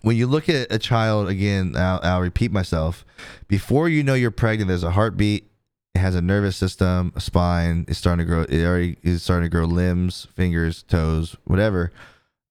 when 0.01 0.17
you 0.17 0.27
look 0.27 0.49
at 0.49 0.67
a 0.69 0.77
child 0.77 1.29
again, 1.29 1.73
I'll, 1.77 2.01
I'll, 2.03 2.19
repeat 2.19 2.51
myself. 2.51 3.05
Before 3.47 3.87
you 3.87 4.03
know 4.03 4.13
you're 4.13 4.29
pregnant, 4.29 4.67
there's 4.67 4.83
a 4.83 4.91
heartbeat. 4.91 5.49
It 5.95 5.99
has 5.99 6.13
a 6.13 6.21
nervous 6.21 6.57
system, 6.57 7.13
a 7.15 7.21
spine. 7.21 7.85
It's 7.87 7.97
starting 7.97 8.25
to 8.25 8.29
grow. 8.29 8.41
It 8.41 8.65
already 8.65 8.97
is 9.03 9.23
starting 9.23 9.45
to 9.45 9.49
grow 9.49 9.63
limbs, 9.63 10.27
fingers, 10.35 10.83
toes, 10.83 11.37
whatever. 11.45 11.93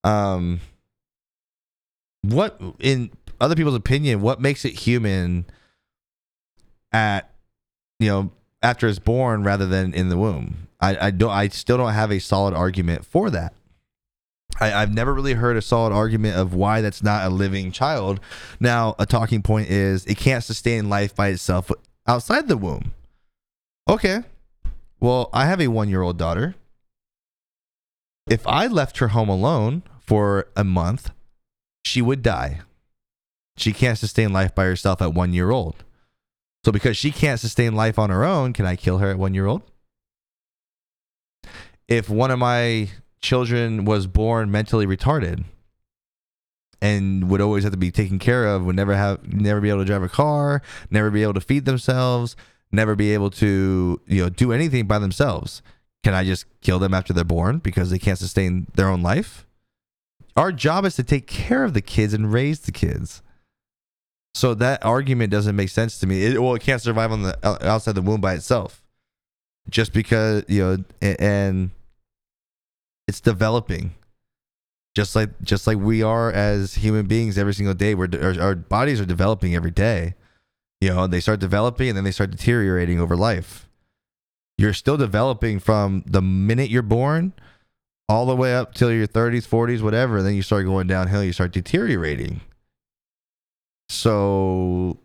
Um, 0.05 0.61
what 2.23 2.59
in 2.81 3.11
other 3.39 3.55
people's 3.55 3.75
opinion, 3.75 4.23
what 4.23 4.41
makes 4.41 4.65
it 4.65 4.73
human 4.73 5.45
at 6.93 7.31
you 7.99 8.09
know 8.09 8.31
after 8.63 8.89
it's 8.89 8.99
born 8.99 9.45
rather 9.45 9.67
than 9.67 9.93
in 9.93 10.09
the 10.09 10.17
womb? 10.17 10.69
I, 10.81 11.09
I 11.09 11.11
don't. 11.11 11.31
I 11.31 11.49
still 11.49 11.77
don't 11.77 11.93
have 11.93 12.11
a 12.11 12.21
solid 12.21 12.55
argument 12.55 13.05
for 13.05 13.29
that. 13.31 13.53
I, 14.61 14.69
have 14.69 14.93
never 14.93 15.13
really 15.13 15.35
heard 15.35 15.57
a 15.57 15.63
solid 15.63 15.93
argument 15.93 16.37
of 16.37 16.55
why 16.55 16.81
that's 16.81 17.03
not 17.03 17.27
a 17.27 17.31
living 17.31 17.73
child. 17.73 18.21
Now, 18.61 18.95
a 18.99 19.07
talking 19.07 19.43
point 19.43 19.71
is 19.71 20.05
it 20.07 20.19
can't 20.19 20.45
sustain 20.45 20.89
life 20.89 21.15
by 21.15 21.29
itself 21.29 21.71
outside 22.07 22.49
the 22.49 22.57
womb. 22.57 22.93
Okay. 23.89 24.23
Well, 25.01 25.31
I 25.33 25.47
have 25.47 25.61
a 25.61 25.69
one 25.69 25.89
year 25.89 26.03
old 26.03 26.19
daughter. 26.19 26.55
If 28.29 28.47
I 28.47 28.67
left 28.67 28.99
her 28.99 29.09
home 29.09 29.29
alone 29.29 29.83
for 30.01 30.47
a 30.57 30.63
month, 30.63 31.11
she 31.85 32.01
would 32.01 32.23
die. 32.23 32.61
She 33.57 33.73
can't 33.73 33.99
sustain 33.99 34.33
life 34.33 34.55
by 34.55 34.65
herself 34.65 35.03
at 35.03 35.13
one 35.13 35.33
year 35.33 35.51
old. 35.51 35.85
So, 36.65 36.71
because 36.71 36.97
she 36.97 37.11
can't 37.11 37.41
sustain 37.41 37.75
life 37.75 37.99
on 37.99 38.11
her 38.11 38.25
own, 38.25 38.53
can 38.53 38.65
I 38.65 38.77
kill 38.77 38.99
her 38.99 39.11
at 39.11 39.19
one 39.19 39.35
year 39.35 39.47
old? 39.47 39.63
If 41.89 42.09
one 42.09 42.31
of 42.31 42.39
my 42.39 42.89
children 43.23 43.85
was 43.85 44.07
born 44.07 44.51
mentally 44.51 44.87
retarded 44.87 45.45
and 46.81 47.31
would 47.31 47.41
always 47.41 47.63
have 47.63 47.73
to 47.73 47.79
be 47.79 47.91
taken 47.91 48.19
care 48.19 48.47
of 48.47 48.65
would 48.65 48.77
never 48.77 48.95
have 48.95 49.33
never 49.33 49.61
be 49.61 49.71
able 49.71 49.81
to 49.81 49.85
drive 49.85 50.03
a 50.03 50.09
car 50.09 50.61
never 50.91 51.11
be 51.11 51.23
able 51.23 51.35
to 51.35 51.41
feed 51.41 51.65
themselves 51.65 52.37
never 52.73 52.97
be 52.97 53.13
able 53.13 53.31
to 53.31 54.01
you 54.07 54.23
know 54.23 54.31
do 54.31 54.53
anything 54.53 54.87
by 54.87 54.99
themselves. 54.99 55.63
Can 56.03 56.15
I 56.15 56.25
just 56.25 56.47
kill 56.63 56.79
them 56.79 56.95
after 56.95 57.13
they're 57.13 57.23
born 57.23 57.59
because 57.59 57.91
they 57.91 57.99
can't 57.99 58.19
sustain 58.19 58.67
their 58.75 58.89
own 58.89 59.03
life? 59.03 59.47
Our 60.37 60.51
job 60.51 60.85
is 60.85 60.97
to 60.97 61.05
take 61.05 61.27
care 61.27 61.63
of 61.63 61.75
the 61.75 61.83
kids 61.83 62.15
and 62.15 62.33
raise 62.33 62.61
the 62.61 62.73
kids. 62.73 63.23
So 64.35 64.55
that 64.55 64.83
argument 64.85 65.31
doesn't 65.31 65.55
make 65.55 65.69
sense 65.69 65.99
to 65.99 66.07
me. 66.07 66.25
It, 66.25 66.43
well, 66.43 66.55
it 66.55 66.63
can't 66.63 66.81
survive 66.81 67.13
on 67.13 67.23
the 67.23 67.39
outside 67.45 67.95
the 67.95 68.03
womb 68.03 68.23
by 68.23 68.33
itself, 68.33 68.83
just 69.69 69.93
because 69.93 70.45
you 70.49 70.63
know, 70.63 70.85
and 71.21 71.71
it's 73.09 73.21
developing, 73.21 73.95
just 74.95 75.15
like 75.17 75.31
just 75.43 75.67
like 75.67 75.79
we 75.79 76.03
are 76.03 76.31
as 76.31 76.75
human 76.75 77.07
beings 77.07 77.39
every 77.39 77.55
single 77.55 77.75
day. 77.75 77.95
We're 77.95 78.09
our, 78.21 78.41
our 78.41 78.55
bodies 78.55 79.01
are 79.01 79.07
developing 79.07 79.55
every 79.55 79.71
day. 79.71 80.15
You 80.81 80.91
know, 80.91 81.07
they 81.07 81.21
start 81.21 81.41
developing 81.41 81.89
and 81.89 81.97
then 81.97 82.05
they 82.05 82.11
start 82.11 82.31
deteriorating 82.31 83.01
over 83.01 83.17
life. 83.17 83.69
You're 84.59 84.75
still 84.75 84.97
developing 84.97 85.59
from 85.61 86.03
the 86.07 86.23
minute 86.23 86.71
you're 86.71 86.83
born 86.83 87.33
all 88.09 88.27
the 88.27 88.37
way 88.37 88.55
up 88.55 88.75
till 88.75 88.93
your 88.93 89.07
30s, 89.07 89.49
40s, 89.49 89.81
whatever. 89.81 90.23
Then 90.23 90.35
you 90.35 90.43
start 90.43 90.67
going 90.67 90.89
downhill. 90.89 91.25
You 91.25 91.33
start 91.33 91.53
deteriorating 91.53 92.41
so, 93.93 94.99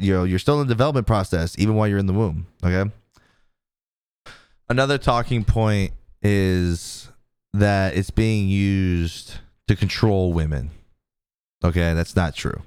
you 0.00 0.12
know, 0.12 0.24
you're 0.24 0.40
still 0.40 0.60
in 0.60 0.66
the 0.66 0.74
development 0.74 1.06
process 1.06 1.56
even 1.58 1.76
while 1.76 1.86
you're 1.86 1.98
in 1.98 2.06
the 2.06 2.12
womb. 2.12 2.48
Okay. 2.64 2.90
Another 4.68 4.98
talking 4.98 5.44
point 5.44 5.92
is 6.22 7.08
that 7.52 7.94
it's 7.94 8.10
being 8.10 8.48
used 8.48 9.34
to 9.66 9.76
control 9.76 10.32
women. 10.32 10.70
Okay, 11.64 11.94
that's 11.94 12.16
not 12.16 12.34
true. 12.34 12.62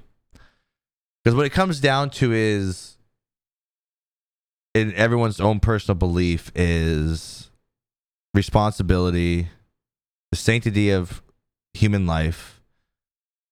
Because 1.22 1.36
what 1.36 1.46
it 1.46 1.50
comes 1.50 1.80
down 1.80 2.10
to 2.10 2.32
is, 2.32 2.96
in 4.74 4.92
everyone's 4.94 5.40
own 5.40 5.60
personal 5.60 5.96
belief, 5.96 6.50
is 6.54 7.50
responsibility, 8.34 9.48
the 10.30 10.36
sanctity 10.36 10.90
of 10.90 11.22
human 11.74 12.06
life, 12.06 12.60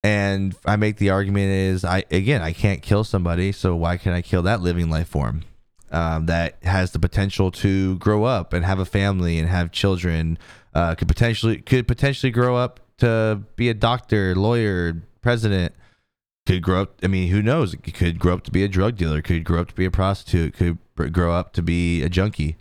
and 0.02 0.54
I 0.64 0.76
make 0.76 0.96
the 0.96 1.10
argument 1.10 1.50
is 1.50 1.84
I 1.84 2.04
again 2.10 2.42
I 2.42 2.52
can't 2.52 2.82
kill 2.82 3.04
somebody, 3.04 3.52
so 3.52 3.76
why 3.76 3.98
can 3.98 4.12
I 4.12 4.22
kill 4.22 4.42
that 4.42 4.60
living 4.60 4.90
life 4.90 5.08
form 5.08 5.42
um, 5.90 6.26
that 6.26 6.62
has 6.62 6.92
the 6.92 6.98
potential 6.98 7.50
to 7.50 7.96
grow 7.98 8.24
up 8.24 8.53
and 8.53 8.64
have 8.64 8.79
a 8.79 8.85
family 8.85 9.38
and 9.38 9.48
have 9.48 9.72
children? 9.72 10.38
Uh, 10.74 10.94
could 10.94 11.09
potentially 11.09 11.59
could 11.59 11.88
potentially 11.88 12.31
grow 12.31 12.57
up 12.57 12.81
to 12.98 13.42
be 13.57 13.68
a 13.68 13.74
doctor, 13.74 14.35
lawyer, 14.35 15.03
president. 15.20 15.74
Could 16.46 16.62
grow 16.62 16.83
up. 16.83 16.98
I 17.03 17.07
mean, 17.07 17.29
who 17.29 17.42
knows? 17.42 17.74
Could 17.74 18.18
grow 18.18 18.35
up 18.35 18.44
to 18.44 18.50
be 18.50 18.64
a 18.64 18.68
drug 18.68 18.96
dealer. 18.96 19.20
Could 19.20 19.44
grow 19.44 19.61
up 19.61 19.68
to 19.68 19.74
be 19.74 19.85
a 19.85 19.90
prostitute. 19.90 20.55
Could 20.55 20.79
grow 21.12 21.33
up 21.33 21.53
to 21.55 21.62
be 21.62 22.03
a 22.03 22.09
junkie. 22.09 22.57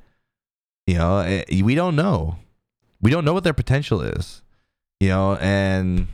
You 0.86 0.96
know, 0.96 1.20
eh, 1.20 1.62
we 1.64 1.76
don't 1.76 1.96
know. 1.96 2.38
We 3.02 3.12
don't 3.12 3.24
know 3.24 3.34
what 3.34 3.44
their 3.44 3.54
potential 3.54 4.02
is. 4.02 4.42
You 5.00 5.10
know, 5.10 5.36
and 5.36 6.08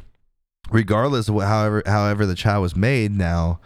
regardless 0.69 1.27
of 1.27 1.35
what, 1.35 1.47
however 1.47 1.81
however 1.85 2.25
the 2.25 2.35
child 2.35 2.61
was 2.61 2.75
made 2.75 3.11
now 3.11 3.59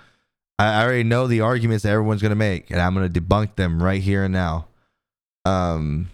I, 0.59 0.83
already 0.83 1.03
know 1.03 1.25
the 1.25 1.41
arguments 1.41 1.83
that 1.83 1.89
everyone's 1.89 2.21
to 2.31 2.35
make 2.35 2.69
and 2.69 2.81
i'm 2.81 2.93
to 2.95 3.21
debunk 3.21 3.55
them 3.55 3.81
right 3.81 4.01
here 4.01 4.25
and 4.25 4.33
now. 4.33 4.67
Um 5.45 6.09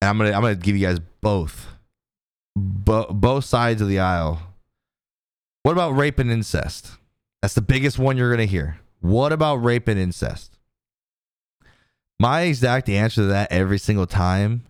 and 0.00 0.08
i'm 0.08 0.18
to 0.18 0.34
i'm 0.34 0.42
to 0.42 0.54
give 0.56 0.76
you 0.76 0.86
guys 0.86 0.98
both 1.20 1.66
Bo- 2.56 3.12
both 3.12 3.44
sides 3.44 3.80
of 3.80 3.88
the 3.88 4.00
aisle. 4.00 4.42
What 5.62 5.72
about 5.72 5.90
rape 5.90 6.18
and 6.18 6.30
incest? 6.30 6.92
That's 7.42 7.54
the 7.54 7.62
biggest 7.62 7.98
one 7.98 8.16
you're 8.16 8.28
to 8.38 8.46
hear. 8.46 8.80
What 9.00 9.32
about 9.32 9.56
rape 9.56 9.88
and 9.88 9.98
incest? 9.98 10.58
My 12.18 12.42
exact 12.42 12.88
answer 12.88 13.22
to 13.22 13.26
that 13.28 13.52
every 13.52 13.78
single 13.78 14.06
time 14.06 14.64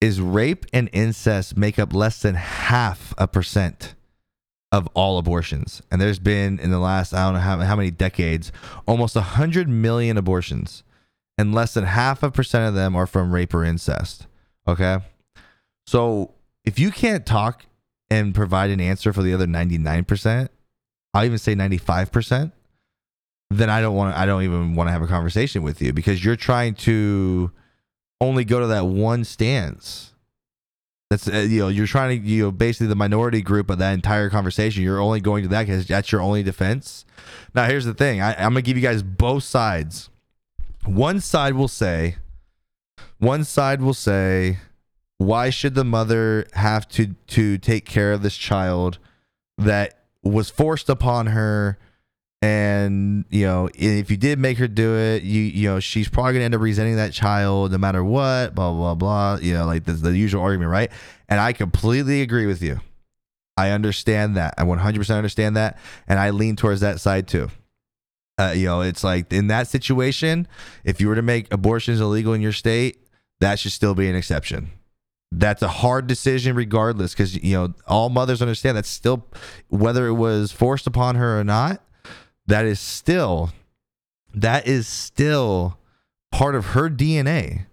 is 0.00 0.20
rape 0.20 0.66
and 0.72 0.90
incest 0.92 1.56
make 1.56 1.78
up 1.78 1.92
less 1.92 2.20
than 2.20 2.34
half 2.34 3.14
a 3.16 3.26
percent 3.26 3.93
of 4.74 4.88
all 4.92 5.18
abortions. 5.18 5.82
And 5.88 6.00
there's 6.00 6.18
been 6.18 6.58
in 6.58 6.72
the 6.72 6.80
last, 6.80 7.14
I 7.14 7.24
don't 7.24 7.34
know 7.34 7.40
how, 7.40 7.58
how 7.60 7.76
many 7.76 7.92
decades, 7.92 8.50
almost 8.88 9.14
100 9.14 9.68
million 9.68 10.18
abortions. 10.18 10.82
And 11.38 11.54
less 11.54 11.74
than 11.74 11.84
half 11.84 12.24
a 12.24 12.30
percent 12.30 12.66
of 12.68 12.74
them 12.74 12.96
are 12.96 13.06
from 13.06 13.32
rape 13.32 13.54
or 13.54 13.64
incest. 13.64 14.26
Okay. 14.66 14.98
So 15.86 16.32
if 16.64 16.80
you 16.80 16.90
can't 16.90 17.24
talk 17.24 17.66
and 18.10 18.34
provide 18.34 18.70
an 18.70 18.80
answer 18.80 19.12
for 19.12 19.22
the 19.22 19.32
other 19.32 19.46
99%, 19.46 20.48
I'll 21.14 21.24
even 21.24 21.38
say 21.38 21.54
95%, 21.54 22.50
then 23.50 23.70
I 23.70 23.80
don't 23.80 23.94
want 23.94 24.16
I 24.16 24.26
don't 24.26 24.42
even 24.42 24.74
want 24.74 24.88
to 24.88 24.92
have 24.92 25.02
a 25.02 25.06
conversation 25.06 25.62
with 25.62 25.80
you 25.80 25.92
because 25.92 26.24
you're 26.24 26.34
trying 26.34 26.74
to 26.74 27.52
only 28.20 28.44
go 28.44 28.58
to 28.58 28.66
that 28.66 28.86
one 28.86 29.22
stance 29.22 30.13
that's 31.14 31.28
uh, 31.28 31.46
you 31.48 31.60
know 31.60 31.68
you're 31.68 31.86
trying 31.86 32.20
to 32.20 32.28
you 32.28 32.44
know 32.44 32.50
basically 32.50 32.88
the 32.88 32.96
minority 32.96 33.40
group 33.40 33.70
of 33.70 33.78
that 33.78 33.92
entire 33.92 34.28
conversation. 34.30 34.82
You're 34.82 35.00
only 35.00 35.20
going 35.20 35.42
to 35.44 35.48
that 35.50 35.66
because 35.66 35.86
that's 35.86 36.10
your 36.10 36.20
only 36.20 36.42
defense. 36.42 37.04
Now 37.54 37.66
here's 37.66 37.84
the 37.84 37.94
thing. 37.94 38.20
I, 38.20 38.34
I'm 38.34 38.50
gonna 38.50 38.62
give 38.62 38.76
you 38.76 38.82
guys 38.82 39.02
both 39.02 39.44
sides. 39.44 40.10
One 40.84 41.20
side 41.20 41.54
will 41.54 41.68
say, 41.68 42.16
one 43.18 43.44
side 43.44 43.80
will 43.80 43.94
say, 43.94 44.58
why 45.18 45.50
should 45.50 45.74
the 45.74 45.84
mother 45.84 46.46
have 46.54 46.88
to 46.90 47.14
to 47.28 47.58
take 47.58 47.86
care 47.86 48.12
of 48.12 48.22
this 48.22 48.36
child 48.36 48.98
that 49.56 50.00
was 50.22 50.50
forced 50.50 50.88
upon 50.88 51.28
her 51.28 51.78
and 52.44 53.24
you 53.30 53.46
know 53.46 53.70
if 53.74 54.10
you 54.10 54.18
did 54.18 54.38
make 54.38 54.58
her 54.58 54.68
do 54.68 54.94
it 54.96 55.22
you 55.22 55.40
you 55.40 55.66
know 55.66 55.80
she's 55.80 56.10
probably 56.10 56.34
gonna 56.34 56.44
end 56.44 56.54
up 56.54 56.60
resenting 56.60 56.96
that 56.96 57.10
child 57.10 57.72
no 57.72 57.78
matter 57.78 58.04
what 58.04 58.54
blah 58.54 58.70
blah 58.70 58.94
blah 58.94 59.38
you 59.40 59.54
know 59.54 59.64
like 59.64 59.84
the, 59.84 59.92
the 59.92 60.14
usual 60.14 60.42
argument 60.42 60.70
right? 60.70 60.92
And 61.26 61.40
i 61.40 61.54
completely 61.54 62.20
agree 62.20 62.44
with 62.44 62.62
you. 62.62 62.80
I 63.56 63.70
understand 63.70 64.36
that. 64.36 64.54
I 64.58 64.64
100% 64.64 65.16
understand 65.16 65.56
that. 65.56 65.78
And 66.06 66.18
i 66.18 66.30
lean 66.30 66.54
towards 66.54 66.82
that 66.82 67.00
side 67.00 67.28
too. 67.28 67.48
Uh, 68.36 68.52
you 68.54 68.66
know 68.66 68.82
it's 68.82 69.02
like 69.02 69.32
in 69.32 69.46
that 69.46 69.66
situation 69.68 70.46
if 70.84 71.00
you 71.00 71.08
were 71.08 71.14
to 71.14 71.22
make 71.22 71.52
abortions 71.54 72.00
illegal 72.00 72.34
in 72.34 72.42
your 72.42 72.52
state 72.52 72.98
that 73.40 73.58
should 73.58 73.72
still 73.72 73.94
be 73.94 74.06
an 74.08 74.16
exception. 74.16 74.70
That's 75.32 75.62
a 75.62 75.68
hard 75.68 76.06
decision 76.06 76.54
regardless 76.56 77.14
because 77.14 77.42
you 77.42 77.54
know 77.54 77.74
all 77.86 78.10
mothers 78.10 78.42
understand 78.42 78.76
that's 78.76 78.88
still 78.88 79.26
whether 79.68 80.06
it 80.06 80.14
was 80.14 80.52
forced 80.52 80.86
upon 80.86 81.14
her 81.14 81.40
or 81.40 81.44
not 81.44 81.80
that 82.46 82.64
is 82.64 82.80
still 82.80 83.50
that 84.34 84.66
is 84.66 84.86
still 84.88 85.78
part 86.32 86.54
of 86.54 86.66
her 86.66 86.90
DNA 86.90 87.66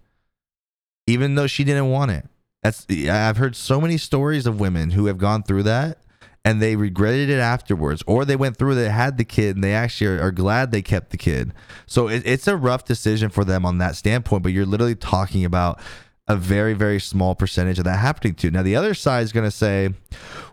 even 1.06 1.34
though 1.34 1.46
she 1.46 1.64
didn't 1.64 1.90
want 1.90 2.10
it. 2.10 2.26
That's 2.62 2.86
I've 2.88 3.36
heard 3.36 3.56
so 3.56 3.80
many 3.80 3.98
stories 3.98 4.46
of 4.46 4.60
women 4.60 4.90
who 4.90 5.06
have 5.06 5.18
gone 5.18 5.42
through 5.42 5.64
that 5.64 5.98
and 6.44 6.60
they 6.60 6.76
regretted 6.76 7.28
it 7.28 7.38
afterwards 7.38 8.02
or 8.06 8.24
they 8.24 8.36
went 8.36 8.56
through 8.56 8.76
it 8.78 8.90
had 8.90 9.18
the 9.18 9.24
kid 9.24 9.56
and 9.56 9.64
they 9.64 9.74
actually 9.74 10.06
are, 10.08 10.20
are 10.20 10.30
glad 10.30 10.70
they 10.70 10.82
kept 10.82 11.10
the 11.10 11.16
kid. 11.16 11.52
So 11.86 12.08
it, 12.08 12.22
it's 12.24 12.46
a 12.46 12.56
rough 12.56 12.84
decision 12.84 13.30
for 13.30 13.44
them 13.44 13.66
on 13.66 13.78
that 13.78 13.96
standpoint 13.96 14.42
but 14.42 14.52
you're 14.52 14.66
literally 14.66 14.94
talking 14.94 15.44
about 15.44 15.80
a 16.28 16.36
very 16.36 16.72
very 16.72 17.00
small 17.00 17.34
percentage 17.34 17.80
of 17.80 17.84
that 17.84 17.98
happening 17.98 18.34
to 18.36 18.48
now 18.48 18.62
the 18.62 18.76
other 18.76 18.94
side 18.94 19.24
is 19.24 19.32
going 19.32 19.44
to 19.44 19.50
say 19.50 19.90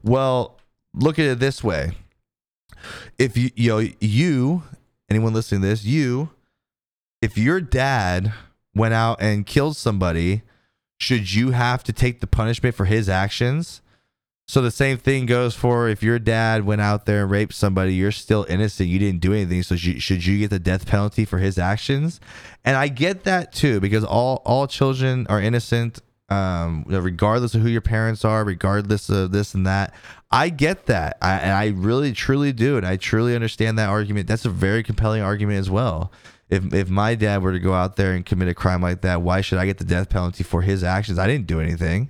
well 0.03 0.57
look 0.95 1.19
at 1.19 1.25
it 1.25 1.39
this 1.39 1.63
way 1.63 1.91
if 3.17 3.37
you 3.37 3.49
you 3.55 3.69
know 3.69 3.87
you 3.99 4.63
anyone 5.09 5.33
listening 5.33 5.61
to 5.61 5.67
this 5.67 5.83
you 5.83 6.29
if 7.21 7.37
your 7.37 7.59
dad 7.59 8.31
went 8.75 8.93
out 8.93 9.21
and 9.21 9.45
killed 9.45 9.75
somebody 9.75 10.43
should 10.99 11.33
you 11.33 11.51
have 11.51 11.83
to 11.85 11.93
take 11.93 12.19
the 12.19 12.27
punishment 12.27 12.75
for 12.75 12.85
his 12.85 13.07
actions? 13.07 13.81
So 14.47 14.61
the 14.61 14.71
same 14.71 14.97
thing 14.97 15.27
goes 15.27 15.55
for 15.55 15.87
if 15.87 16.03
your 16.03 16.19
dad 16.19 16.65
went 16.65 16.81
out 16.81 17.05
there 17.05 17.21
and 17.21 17.31
raped 17.31 17.53
somebody 17.53 17.93
you're 17.93 18.11
still 18.11 18.45
innocent. 18.49 18.89
You 18.89 18.99
didn't 18.99 19.21
do 19.21 19.31
anything. 19.31 19.63
So 19.63 19.75
should 19.75 20.25
you 20.25 20.39
get 20.39 20.49
the 20.49 20.59
death 20.59 20.87
penalty 20.87 21.23
for 21.23 21.37
his 21.37 21.57
actions? 21.57 22.19
And 22.65 22.75
i 22.75 22.87
get 22.87 23.23
that 23.23 23.53
too 23.53 23.79
because 23.79 24.03
all 24.03 24.41
all 24.45 24.67
children 24.67 25.25
are 25.27 25.39
innocent 25.39 25.99
um, 26.29 26.85
regardless 26.87 27.55
of 27.55 27.61
who 27.61 27.69
your 27.69 27.81
parents 27.81 28.23
are, 28.23 28.43
regardless 28.43 29.09
of 29.09 29.31
this 29.31 29.53
and 29.53 29.65
that. 29.65 29.93
I 30.31 30.49
get 30.49 30.85
that. 30.85 31.17
I, 31.21 31.33
and 31.39 31.51
I 31.51 31.67
really, 31.69 32.11
truly 32.13 32.53
do. 32.53 32.77
And 32.77 32.85
I 32.85 32.97
truly 32.97 33.33
understand 33.33 33.79
that 33.79 33.89
argument. 33.89 34.27
That's 34.27 34.45
a 34.45 34.49
very 34.49 34.83
compelling 34.83 35.21
argument 35.21 35.59
as 35.59 35.69
well. 35.69 36.11
If, 36.49 36.73
if 36.73 36.89
my 36.89 37.15
dad 37.15 37.41
were 37.41 37.51
to 37.51 37.59
go 37.59 37.73
out 37.73 37.95
there 37.95 38.13
and 38.13 38.25
commit 38.25 38.47
a 38.47 38.53
crime 38.53 38.81
like 38.81 39.01
that, 39.01 39.21
why 39.21 39.41
should 39.41 39.57
I 39.57 39.65
get 39.65 39.77
the 39.77 39.83
death 39.83 40.09
penalty 40.09 40.43
for 40.43 40.61
his 40.61 40.83
actions? 40.83 41.19
I 41.19 41.27
didn't 41.27 41.47
do 41.47 41.59
anything. 41.59 42.09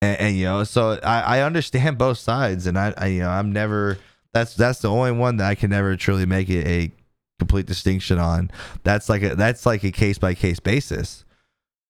And, 0.00 0.20
and 0.20 0.36
you 0.36 0.44
know, 0.44 0.64
so 0.64 0.98
I, 1.02 1.38
I 1.38 1.40
understand 1.42 1.98
both 1.98 2.18
sides. 2.18 2.66
And 2.66 2.78
I, 2.78 2.94
I, 2.96 3.06
you 3.06 3.20
know, 3.20 3.30
I'm 3.30 3.52
never, 3.52 3.98
that's, 4.32 4.54
that's 4.54 4.80
the 4.80 4.90
only 4.90 5.12
one 5.12 5.38
that 5.38 5.48
I 5.48 5.54
can 5.54 5.70
never 5.70 5.96
truly 5.96 6.26
make 6.26 6.48
it 6.48 6.66
a 6.66 6.92
complete 7.38 7.66
distinction 7.66 8.18
on. 8.18 8.50
That's 8.84 9.08
like 9.08 9.22
a, 9.22 9.34
that's 9.34 9.66
like 9.66 9.82
a 9.84 9.92
case 9.92 10.18
by 10.18 10.34
case 10.34 10.60
basis. 10.60 11.24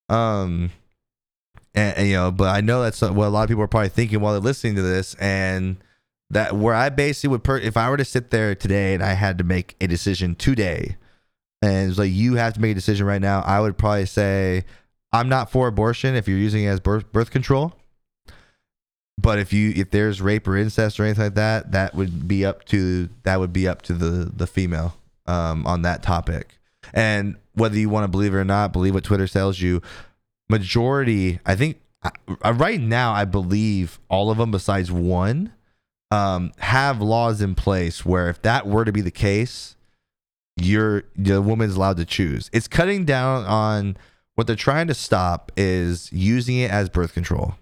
Um, 0.08 0.70
and, 1.74 1.96
and, 1.96 2.08
you 2.08 2.14
know, 2.14 2.30
but 2.30 2.48
I 2.48 2.60
know 2.60 2.82
that's 2.82 3.00
what 3.00 3.26
a 3.26 3.28
lot 3.28 3.42
of 3.42 3.48
people 3.48 3.62
are 3.62 3.68
probably 3.68 3.90
thinking 3.90 4.20
while 4.20 4.32
they're 4.32 4.40
listening 4.40 4.76
to 4.76 4.82
this, 4.82 5.14
and 5.14 5.76
that 6.30 6.56
where 6.56 6.74
I 6.74 6.88
basically 6.88 7.30
would, 7.30 7.44
per- 7.44 7.58
if 7.58 7.76
I 7.76 7.88
were 7.90 7.96
to 7.96 8.04
sit 8.04 8.30
there 8.30 8.54
today 8.54 8.94
and 8.94 9.02
I 9.02 9.12
had 9.12 9.38
to 9.38 9.44
make 9.44 9.76
a 9.80 9.86
decision 9.86 10.34
today 10.34 10.96
and 11.62 11.90
it's 11.90 11.98
like 11.98 12.12
you 12.12 12.34
have 12.34 12.54
to 12.54 12.60
make 12.60 12.72
a 12.72 12.74
decision 12.74 13.06
right 13.06 13.20
now. 13.20 13.40
I 13.40 13.60
would 13.60 13.76
probably 13.76 14.06
say 14.06 14.64
I'm 15.12 15.28
not 15.28 15.50
for 15.50 15.66
abortion 15.66 16.14
if 16.14 16.28
you're 16.28 16.38
using 16.38 16.64
it 16.64 16.68
as 16.68 16.80
birth 16.80 17.10
birth 17.12 17.30
control. 17.30 17.74
But 19.20 19.40
if 19.40 19.52
you 19.52 19.72
if 19.74 19.90
there's 19.90 20.20
rape 20.22 20.46
or 20.46 20.56
incest 20.56 21.00
or 21.00 21.04
anything 21.04 21.24
like 21.24 21.34
that, 21.34 21.72
that 21.72 21.94
would 21.94 22.28
be 22.28 22.44
up 22.44 22.64
to 22.66 23.08
that 23.24 23.40
would 23.40 23.52
be 23.52 23.66
up 23.66 23.82
to 23.82 23.94
the 23.94 24.30
the 24.32 24.46
female 24.46 24.94
um, 25.26 25.66
on 25.66 25.82
that 25.82 26.02
topic. 26.02 26.58
And 26.94 27.36
whether 27.54 27.76
you 27.76 27.88
want 27.88 28.04
to 28.04 28.08
believe 28.08 28.32
it 28.32 28.36
or 28.36 28.44
not, 28.44 28.72
believe 28.72 28.94
what 28.94 29.04
Twitter 29.04 29.26
tells 29.26 29.60
you. 29.60 29.82
Majority, 30.50 31.40
I 31.44 31.54
think, 31.54 31.80
uh, 32.02 32.54
right 32.54 32.80
now, 32.80 33.12
I 33.12 33.24
believe 33.24 33.98
all 34.08 34.30
of 34.30 34.38
them 34.38 34.50
besides 34.50 34.90
one 34.90 35.52
um, 36.10 36.52
have 36.58 37.00
laws 37.00 37.40
in 37.42 37.54
place 37.54 38.04
where 38.04 38.28
if 38.30 38.40
that 38.42 38.66
were 38.66 38.84
to 38.84 38.92
be 38.92 39.00
the 39.00 39.10
case, 39.10 39.76
you're 40.56 41.04
the 41.16 41.42
woman's 41.42 41.76
allowed 41.76 41.96
to 41.98 42.04
choose. 42.04 42.50
It's 42.52 42.68
cutting 42.68 43.04
down 43.04 43.44
on 43.44 43.96
what 44.34 44.46
they're 44.46 44.56
trying 44.56 44.86
to 44.86 44.94
stop 44.94 45.52
is 45.56 46.12
using 46.12 46.58
it 46.58 46.70
as 46.70 46.88
birth 46.88 47.12
control. 47.12 47.54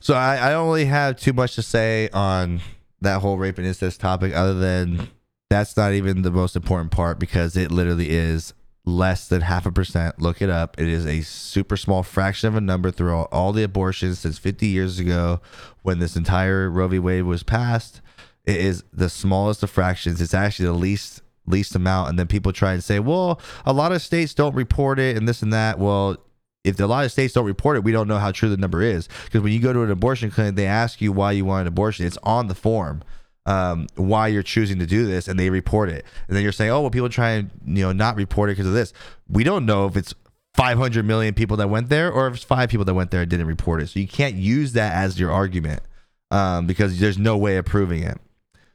So 0.00 0.14
I, 0.14 0.48
I 0.48 0.50
don't 0.50 0.66
really 0.66 0.86
have 0.86 1.18
too 1.18 1.32
much 1.32 1.54
to 1.54 1.62
say 1.62 2.08
on 2.12 2.60
that 3.00 3.20
whole 3.20 3.38
rape 3.38 3.58
and 3.58 3.66
incest 3.66 4.00
topic 4.00 4.34
other 4.34 4.54
than 4.54 5.08
that's 5.48 5.76
not 5.76 5.92
even 5.92 6.22
the 6.22 6.30
most 6.30 6.54
important 6.54 6.90
part 6.90 7.18
because 7.18 7.56
it 7.56 7.70
literally 7.70 8.10
is 8.10 8.52
less 8.96 9.28
than 9.28 9.42
half 9.42 9.66
a 9.66 9.72
percent. 9.72 10.20
Look 10.20 10.42
it 10.42 10.50
up. 10.50 10.78
It 10.78 10.88
is 10.88 11.06
a 11.06 11.22
super 11.22 11.76
small 11.76 12.02
fraction 12.02 12.48
of 12.48 12.56
a 12.56 12.60
number 12.60 12.90
through 12.90 13.14
all, 13.14 13.28
all 13.32 13.52
the 13.52 13.62
abortions 13.62 14.20
since 14.20 14.38
50 14.38 14.66
years 14.66 14.98
ago 14.98 15.40
when 15.82 15.98
this 15.98 16.16
entire 16.16 16.68
Roe 16.68 16.88
v. 16.88 16.98
Wade 16.98 17.24
was 17.24 17.42
passed. 17.42 18.00
It 18.44 18.56
is 18.56 18.84
the 18.92 19.08
smallest 19.08 19.62
of 19.62 19.70
fractions. 19.70 20.20
It's 20.20 20.34
actually 20.34 20.66
the 20.66 20.72
least 20.72 21.22
least 21.46 21.74
amount. 21.74 22.10
And 22.10 22.18
then 22.18 22.26
people 22.26 22.52
try 22.52 22.72
and 22.72 22.84
say, 22.84 23.00
well, 23.00 23.40
a 23.64 23.72
lot 23.72 23.92
of 23.92 24.02
states 24.02 24.34
don't 24.34 24.54
report 24.54 24.98
it 24.98 25.16
and 25.16 25.28
this 25.28 25.42
and 25.42 25.52
that. 25.52 25.78
Well, 25.78 26.16
if 26.62 26.78
a 26.78 26.86
lot 26.86 27.04
of 27.04 27.12
states 27.12 27.34
don't 27.34 27.46
report 27.46 27.76
it, 27.76 27.84
we 27.84 27.92
don't 27.92 28.08
know 28.08 28.18
how 28.18 28.32
true 28.32 28.48
the 28.48 28.56
number 28.56 28.82
is. 28.82 29.08
Because 29.24 29.40
when 29.40 29.52
you 29.52 29.60
go 29.60 29.72
to 29.72 29.82
an 29.82 29.90
abortion 29.90 30.30
clinic, 30.30 30.56
they 30.56 30.66
ask 30.66 31.00
you 31.00 31.12
why 31.12 31.32
you 31.32 31.44
want 31.44 31.62
an 31.62 31.68
abortion. 31.68 32.06
It's 32.06 32.18
on 32.22 32.48
the 32.48 32.54
form 32.54 33.02
um, 33.46 33.86
why 33.96 34.28
you're 34.28 34.42
choosing 34.42 34.78
to 34.78 34.86
do 34.86 35.06
this, 35.06 35.28
and 35.28 35.38
they 35.38 35.50
report 35.50 35.88
it. 35.88 36.04
And 36.28 36.36
then 36.36 36.42
you're 36.42 36.52
saying, 36.52 36.70
oh, 36.70 36.82
well, 36.82 36.90
people 36.90 37.08
try 37.08 37.30
and 37.30 37.50
you 37.64 37.82
know 37.82 37.92
not 37.92 38.16
report 38.16 38.50
it 38.50 38.52
because 38.52 38.66
of 38.66 38.74
this. 38.74 38.92
We 39.28 39.44
don't 39.44 39.66
know 39.66 39.86
if 39.86 39.96
it's 39.96 40.14
500 40.54 41.04
million 41.04 41.34
people 41.34 41.56
that 41.58 41.68
went 41.68 41.88
there 41.88 42.10
or 42.10 42.26
if 42.26 42.34
it's 42.34 42.44
five 42.44 42.68
people 42.68 42.84
that 42.84 42.94
went 42.94 43.10
there 43.10 43.22
and 43.22 43.30
didn't 43.30 43.46
report 43.46 43.80
it. 43.80 43.88
So 43.88 44.00
you 44.00 44.08
can't 44.08 44.34
use 44.34 44.72
that 44.72 44.94
as 44.94 45.18
your 45.18 45.30
argument 45.30 45.82
um, 46.30 46.66
because 46.66 46.98
there's 46.98 47.18
no 47.18 47.36
way 47.36 47.56
of 47.56 47.64
proving 47.64 48.02
it. 48.02 48.18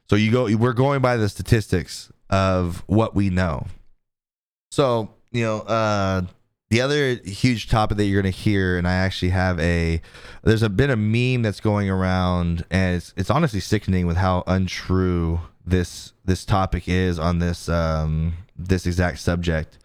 So 0.08 0.16
you 0.16 0.30
go, 0.30 0.56
we're 0.56 0.72
going 0.72 1.02
by 1.02 1.16
the 1.16 1.28
statistics 1.28 2.10
of 2.30 2.82
what 2.86 3.14
we 3.14 3.30
know. 3.30 3.66
So 4.70 5.10
you 5.32 5.42
know, 5.44 5.58
uh, 5.60 6.22
the 6.70 6.80
other 6.80 7.14
huge 7.24 7.68
topic 7.68 7.96
that 7.98 8.04
you're 8.06 8.20
going 8.20 8.32
to 8.32 8.38
hear, 8.38 8.76
and 8.76 8.88
I 8.88 8.94
actually 8.94 9.30
have 9.30 9.58
a, 9.60 10.00
there's 10.42 10.62
a 10.62 10.68
bit 10.68 10.90
of 10.90 10.98
meme 10.98 11.42
that's 11.42 11.60
going 11.60 11.88
around, 11.88 12.64
and 12.70 12.96
it's 12.96 13.14
it's 13.16 13.30
honestly 13.30 13.60
sickening 13.60 14.06
with 14.06 14.16
how 14.16 14.42
untrue 14.46 15.40
this 15.64 16.12
this 16.24 16.44
topic 16.44 16.88
is 16.88 17.18
on 17.18 17.40
this 17.40 17.68
um 17.68 18.34
this 18.56 18.86
exact 18.86 19.18
subject. 19.18 19.78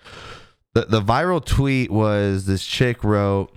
The 0.74 0.86
the 0.86 1.02
viral 1.02 1.44
tweet 1.44 1.92
was 1.92 2.46
this 2.46 2.66
chick 2.66 3.04
wrote 3.04 3.54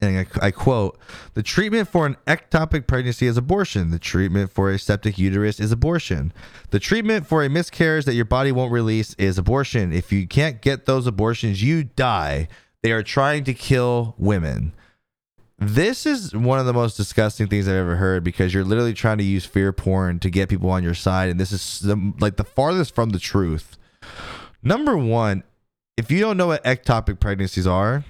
and 0.00 0.18
I, 0.18 0.46
I, 0.46 0.50
quote, 0.52 0.96
the 1.34 1.42
treatment 1.42 1.88
for 1.88 2.06
an 2.06 2.16
ectopic 2.26 2.86
pregnancy 2.86 3.26
is 3.26 3.36
abortion. 3.36 3.90
The 3.90 3.98
treatment 3.98 4.52
for 4.52 4.70
a 4.70 4.78
septic 4.78 5.18
uterus 5.18 5.58
is 5.58 5.72
abortion. 5.72 6.32
The 6.70 6.78
treatment 6.78 7.26
for 7.26 7.42
a 7.42 7.48
miscarriage 7.48 8.04
that 8.04 8.14
your 8.14 8.24
body 8.24 8.52
won't 8.52 8.70
release 8.70 9.14
is 9.14 9.38
abortion. 9.38 9.92
If 9.92 10.12
you 10.12 10.28
can't 10.28 10.62
get 10.62 10.86
those 10.86 11.08
abortions, 11.08 11.62
you 11.62 11.82
die. 11.82 12.46
They 12.82 12.92
are 12.92 13.02
trying 13.02 13.42
to 13.44 13.54
kill 13.54 14.14
women. 14.18 14.72
This 15.58 16.06
is 16.06 16.32
one 16.36 16.60
of 16.60 16.66
the 16.66 16.72
most 16.72 16.96
disgusting 16.96 17.48
things 17.48 17.66
I've 17.66 17.74
ever 17.74 17.96
heard 17.96 18.22
because 18.22 18.54
you're 18.54 18.62
literally 18.62 18.94
trying 18.94 19.18
to 19.18 19.24
use 19.24 19.44
fear 19.44 19.72
porn 19.72 20.20
to 20.20 20.30
get 20.30 20.48
people 20.48 20.70
on 20.70 20.84
your 20.84 20.94
side. 20.94 21.28
And 21.28 21.40
this 21.40 21.50
is 21.50 21.80
the, 21.80 22.12
like 22.20 22.36
the 22.36 22.44
farthest 22.44 22.94
from 22.94 23.10
the 23.10 23.18
truth. 23.18 23.76
Number 24.62 24.96
one, 24.96 25.42
if 25.96 26.12
you 26.12 26.20
don't 26.20 26.36
know 26.36 26.46
what 26.46 26.62
ectopic 26.62 27.18
pregnancies 27.18 27.66
are, 27.66 28.04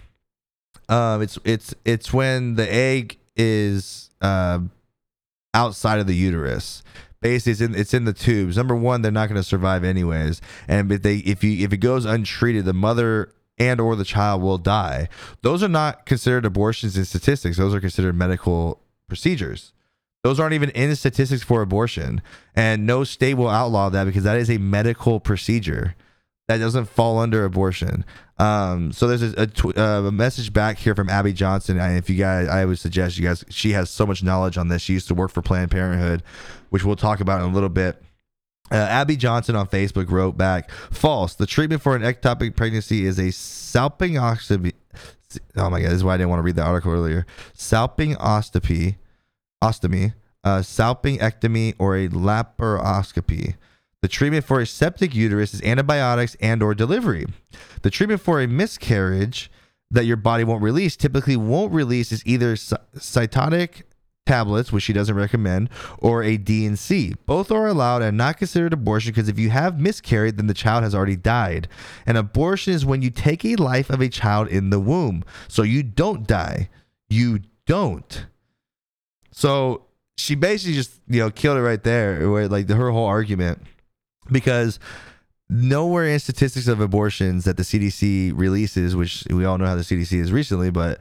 um, 0.89 1.23
it's 1.23 1.39
it's 1.45 1.75
it's 1.85 2.13
when 2.13 2.55
the 2.55 2.73
egg 2.73 3.19
is 3.37 4.11
uh, 4.21 4.61
outside 5.55 5.99
of 5.99 6.07
the 6.07 6.15
uterus. 6.15 6.83
Basically, 7.21 7.53
it's 7.53 7.61
in 7.61 7.75
it's 7.75 7.95
in 7.95 8.05
the 8.05 8.13
tubes. 8.13 8.57
Number 8.57 8.75
one, 8.75 9.03
they're 9.03 9.13
not 9.13 9.29
going 9.29 9.41
to 9.41 9.47
survive 9.47 9.85
anyways, 9.85 10.41
and 10.67 10.91
if 10.91 11.03
they 11.03 11.17
if 11.19 11.43
you 11.43 11.65
if 11.65 11.73
it 11.73 11.79
goes 11.79 12.05
untreated, 12.05 12.65
the 12.65 12.73
mother 12.73 13.33
and 13.59 13.81
or 13.81 13.97
the 13.97 14.05
child 14.05 14.41
will 14.41 14.59
die. 14.59 15.09
Those 15.43 15.63
are 15.63 15.69
not 15.69 16.07
considered 16.07 16.45
abortions 16.45 16.97
in 16.97 17.05
statistics. 17.05 17.57
Those 17.57 17.75
are 17.75 17.81
considered 17.81 18.15
medical 18.15 18.81
procedures. 19.09 19.73
Those 20.23 20.39
aren't 20.39 20.55
even 20.55 20.71
in 20.71 20.95
statistics 20.95 21.43
for 21.43 21.61
abortion, 21.61 22.23
and 22.55 22.87
no 22.87 23.05
state 23.05 23.35
will 23.35 23.49
outlaw 23.49 23.89
that 23.89 24.05
because 24.05 24.25
that 24.25 24.37
is 24.37 24.51
a 24.51 24.59
medical 24.59 25.21
procedure 25.21 25.97
that 26.49 26.59
doesn't 26.59 26.87
fall 26.87 27.19
under 27.19 27.45
abortion. 27.45 28.05
Um, 28.39 28.93
so 28.93 29.07
there's 29.07 29.23
a, 29.23 29.35
a, 29.37 29.81
uh, 29.81 30.09
a, 30.09 30.13
message 30.13 30.53
back 30.53 30.79
here 30.79 30.95
from 30.95 31.11
Abby 31.11 31.33
Johnson. 31.33 31.79
And 31.79 31.99
if 31.99 32.09
you 32.09 32.17
guys, 32.17 32.49
I 32.49 32.65
would 32.65 32.79
suggest 32.79 33.19
you 33.19 33.27
guys, 33.27 33.45
she 33.51 33.73
has 33.73 33.91
so 33.91 34.07
much 34.07 34.23
knowledge 34.23 34.57
on 34.57 34.69
this. 34.69 34.81
She 34.81 34.95
used 34.95 35.09
to 35.09 35.15
work 35.15 35.31
for 35.31 35.43
Planned 35.43 35.71
Parenthood, 35.71 36.23
which 36.71 36.85
we'll 36.85 36.97
talk 36.97 37.21
about 37.21 37.43
in 37.43 37.51
a 37.51 37.53
little 37.53 37.69
bit. 37.69 38.03
Uh, 38.71 38.77
Abby 38.77 39.17
Johnson 39.17 39.57
on 39.57 39.67
Facebook 39.67 40.11
wrote 40.11 40.37
back, 40.37 40.71
false. 40.71 41.35
The 41.35 41.47
treatment 41.47 41.83
for 41.83 41.97
an 41.97 42.03
ectopic 42.03 42.57
pregnancy 42.57 43.05
is 43.05 43.19
a 43.19 43.29
salpingoscopy. 43.29 44.73
Oh 45.57 45.69
my 45.69 45.81
God, 45.81 45.89
this 45.89 45.97
is 45.97 46.05
why 46.05 46.15
I 46.15 46.17
didn't 46.17 46.31
want 46.31 46.41
to 46.41 46.45
read 46.45 46.57
the 46.57 46.65
article 46.65 46.93
earlier. 46.93 47.27
Salpingoscopy, 47.55 48.97
ostomy, 49.63 50.15
uh, 50.45 50.59
salpingectomy, 50.59 51.75
or 51.79 51.97
a 51.97 52.09
laparoscopy. 52.09 53.57
The 54.01 54.09
treatment 54.09 54.45
for 54.45 54.61
a 54.61 54.67
septic 54.67 55.15
uterus 55.15 55.55
is 55.55 55.63
antibiotics 55.63 56.37
and 56.41 56.63
or 56.63 56.75
delivery. 56.75 57.27
The 57.83 57.91
treatment 57.91 58.21
for 58.21 58.41
a 58.41 58.47
miscarriage 58.47 59.51
that 59.91 60.05
your 60.05 60.17
body 60.17 60.45
won't 60.45 60.63
release 60.63 60.97
typically 60.97 61.37
won't 61.37 61.73
release 61.73 62.13
is 62.13 62.23
either 62.25 62.55
Cytotec 62.55 63.83
tablets, 64.25 64.71
which 64.71 64.85
she 64.85 64.93
doesn't 64.93 65.17
recommend, 65.17 65.71
or 65.99 66.23
a 66.23 66.37
D&C. 66.37 67.15
Both 67.27 67.51
are 67.51 67.67
allowed 67.67 68.03
and 68.03 68.17
not 68.17 68.37
considered 68.37 68.73
abortion 68.73 69.11
because 69.11 69.29
if 69.29 69.39
you 69.39 69.51
have 69.51 69.81
miscarried, 69.81 70.37
then 70.37 70.47
the 70.47 70.55
child 70.55 70.85
has 70.85 70.95
already 70.95 71.17
died. 71.17 71.67
An 72.07 72.17
abortion 72.17 72.75
is 72.75 72.85
when 72.85 73.03
you 73.03 73.11
take 73.11 73.45
a 73.45 73.57
life 73.57 73.91
of 73.91 74.01
a 74.01 74.09
child 74.09 74.49
in 74.49 74.71
the 74.71 74.79
womb. 74.79 75.25
So 75.49 75.63
you 75.63 75.83
don't 75.83 76.27
die. 76.27 76.69
You 77.09 77.41
don't. 77.67 78.27
So 79.33 79.87
she 80.17 80.35
basically 80.35 80.75
just, 80.75 81.01
you 81.09 81.21
know, 81.21 81.31
killed 81.31 81.57
it 81.57 81.63
right 81.63 81.83
there, 81.83 82.31
where 82.31 82.49
like 82.49 82.69
her 82.69 82.91
whole 82.91 83.07
argument 83.07 83.63
because 84.31 84.79
nowhere 85.51 86.07
in 86.07 86.19
statistics 86.19 86.69
of 86.69 86.81
abortions 86.81 87.45
that 87.45 87.57
the 87.57 87.63
CDC 87.63 88.33
releases, 88.35 88.95
which 88.95 89.25
we 89.31 89.45
all 89.45 89.59
know 89.59 89.67
how 89.67 89.75
the 89.75 89.83
CDC 89.83 90.13
is 90.19 90.33
recently, 90.33 90.71
but 90.71 90.99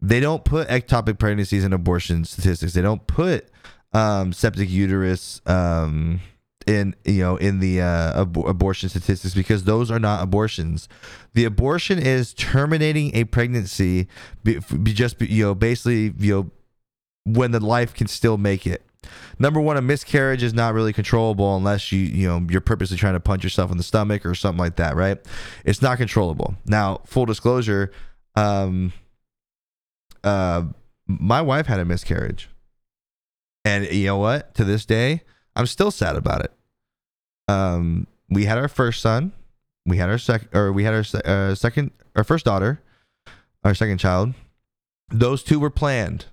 they 0.00 0.20
don't 0.20 0.44
put 0.44 0.68
ectopic 0.68 1.18
pregnancies 1.18 1.64
in 1.64 1.72
abortion 1.72 2.24
statistics. 2.24 2.74
They 2.74 2.82
don't 2.82 3.06
put 3.06 3.48
um, 3.92 4.32
septic 4.32 4.68
uterus 4.68 5.40
um, 5.46 6.20
in 6.66 6.94
you 7.04 7.20
know 7.22 7.36
in 7.36 7.60
the 7.60 7.80
uh, 7.80 8.22
ab- 8.22 8.36
abortion 8.36 8.88
statistics 8.88 9.34
because 9.34 9.64
those 9.64 9.90
are 9.90 9.98
not 9.98 10.22
abortions. 10.22 10.88
The 11.34 11.44
abortion 11.44 11.98
is 11.98 12.34
terminating 12.34 13.14
a 13.14 13.24
pregnancy, 13.24 14.08
be, 14.44 14.58
be 14.82 14.92
just 14.92 15.20
you 15.20 15.44
know 15.44 15.54
basically 15.54 16.12
you 16.18 16.34
know 16.34 16.50
when 17.24 17.52
the 17.52 17.60
life 17.60 17.94
can 17.94 18.06
still 18.06 18.36
make 18.36 18.66
it 18.66 18.84
number 19.38 19.60
one, 19.60 19.76
a 19.76 19.82
miscarriage 19.82 20.42
is 20.42 20.54
not 20.54 20.74
really 20.74 20.92
controllable 20.92 21.56
unless 21.56 21.92
you 21.92 22.00
you 22.00 22.28
know 22.28 22.46
you're 22.50 22.60
purposely 22.60 22.96
trying 22.96 23.14
to 23.14 23.20
punch 23.20 23.44
yourself 23.44 23.70
in 23.70 23.76
the 23.76 23.82
stomach 23.82 24.24
or 24.24 24.34
something 24.34 24.58
like 24.58 24.76
that, 24.76 24.96
right? 24.96 25.18
It's 25.64 25.82
not 25.82 25.98
controllable. 25.98 26.56
Now, 26.64 27.00
full 27.04 27.26
disclosure, 27.26 27.92
um, 28.34 28.92
uh, 30.24 30.64
my 31.06 31.42
wife 31.42 31.66
had 31.66 31.80
a 31.80 31.84
miscarriage, 31.84 32.48
and 33.64 33.86
you 33.90 34.06
know 34.06 34.18
what? 34.18 34.54
To 34.54 34.64
this 34.64 34.84
day, 34.84 35.22
I'm 35.54 35.66
still 35.66 35.90
sad 35.90 36.16
about 36.16 36.44
it. 36.44 36.52
Um, 37.48 38.06
we 38.28 38.44
had 38.44 38.58
our 38.58 38.68
first 38.68 39.00
son, 39.00 39.32
we 39.86 39.98
had 39.98 40.08
our 40.08 40.18
second, 40.18 40.48
or 40.52 40.72
we 40.72 40.84
had 40.84 40.94
our 40.94 41.04
uh, 41.24 41.54
second, 41.54 41.92
our 42.16 42.24
first 42.24 42.44
daughter, 42.44 42.80
our 43.64 43.74
second 43.74 43.98
child. 43.98 44.34
Those 45.08 45.42
two 45.42 45.60
were 45.60 45.70
planned. 45.70 46.26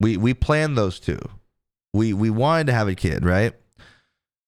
We 0.00 0.16
we 0.16 0.34
planned 0.34 0.76
those 0.76 0.98
two 0.98 1.20
we 1.92 2.12
we 2.12 2.30
wanted 2.30 2.68
to 2.68 2.72
have 2.72 2.88
a 2.88 2.94
kid, 2.94 3.24
right? 3.24 3.54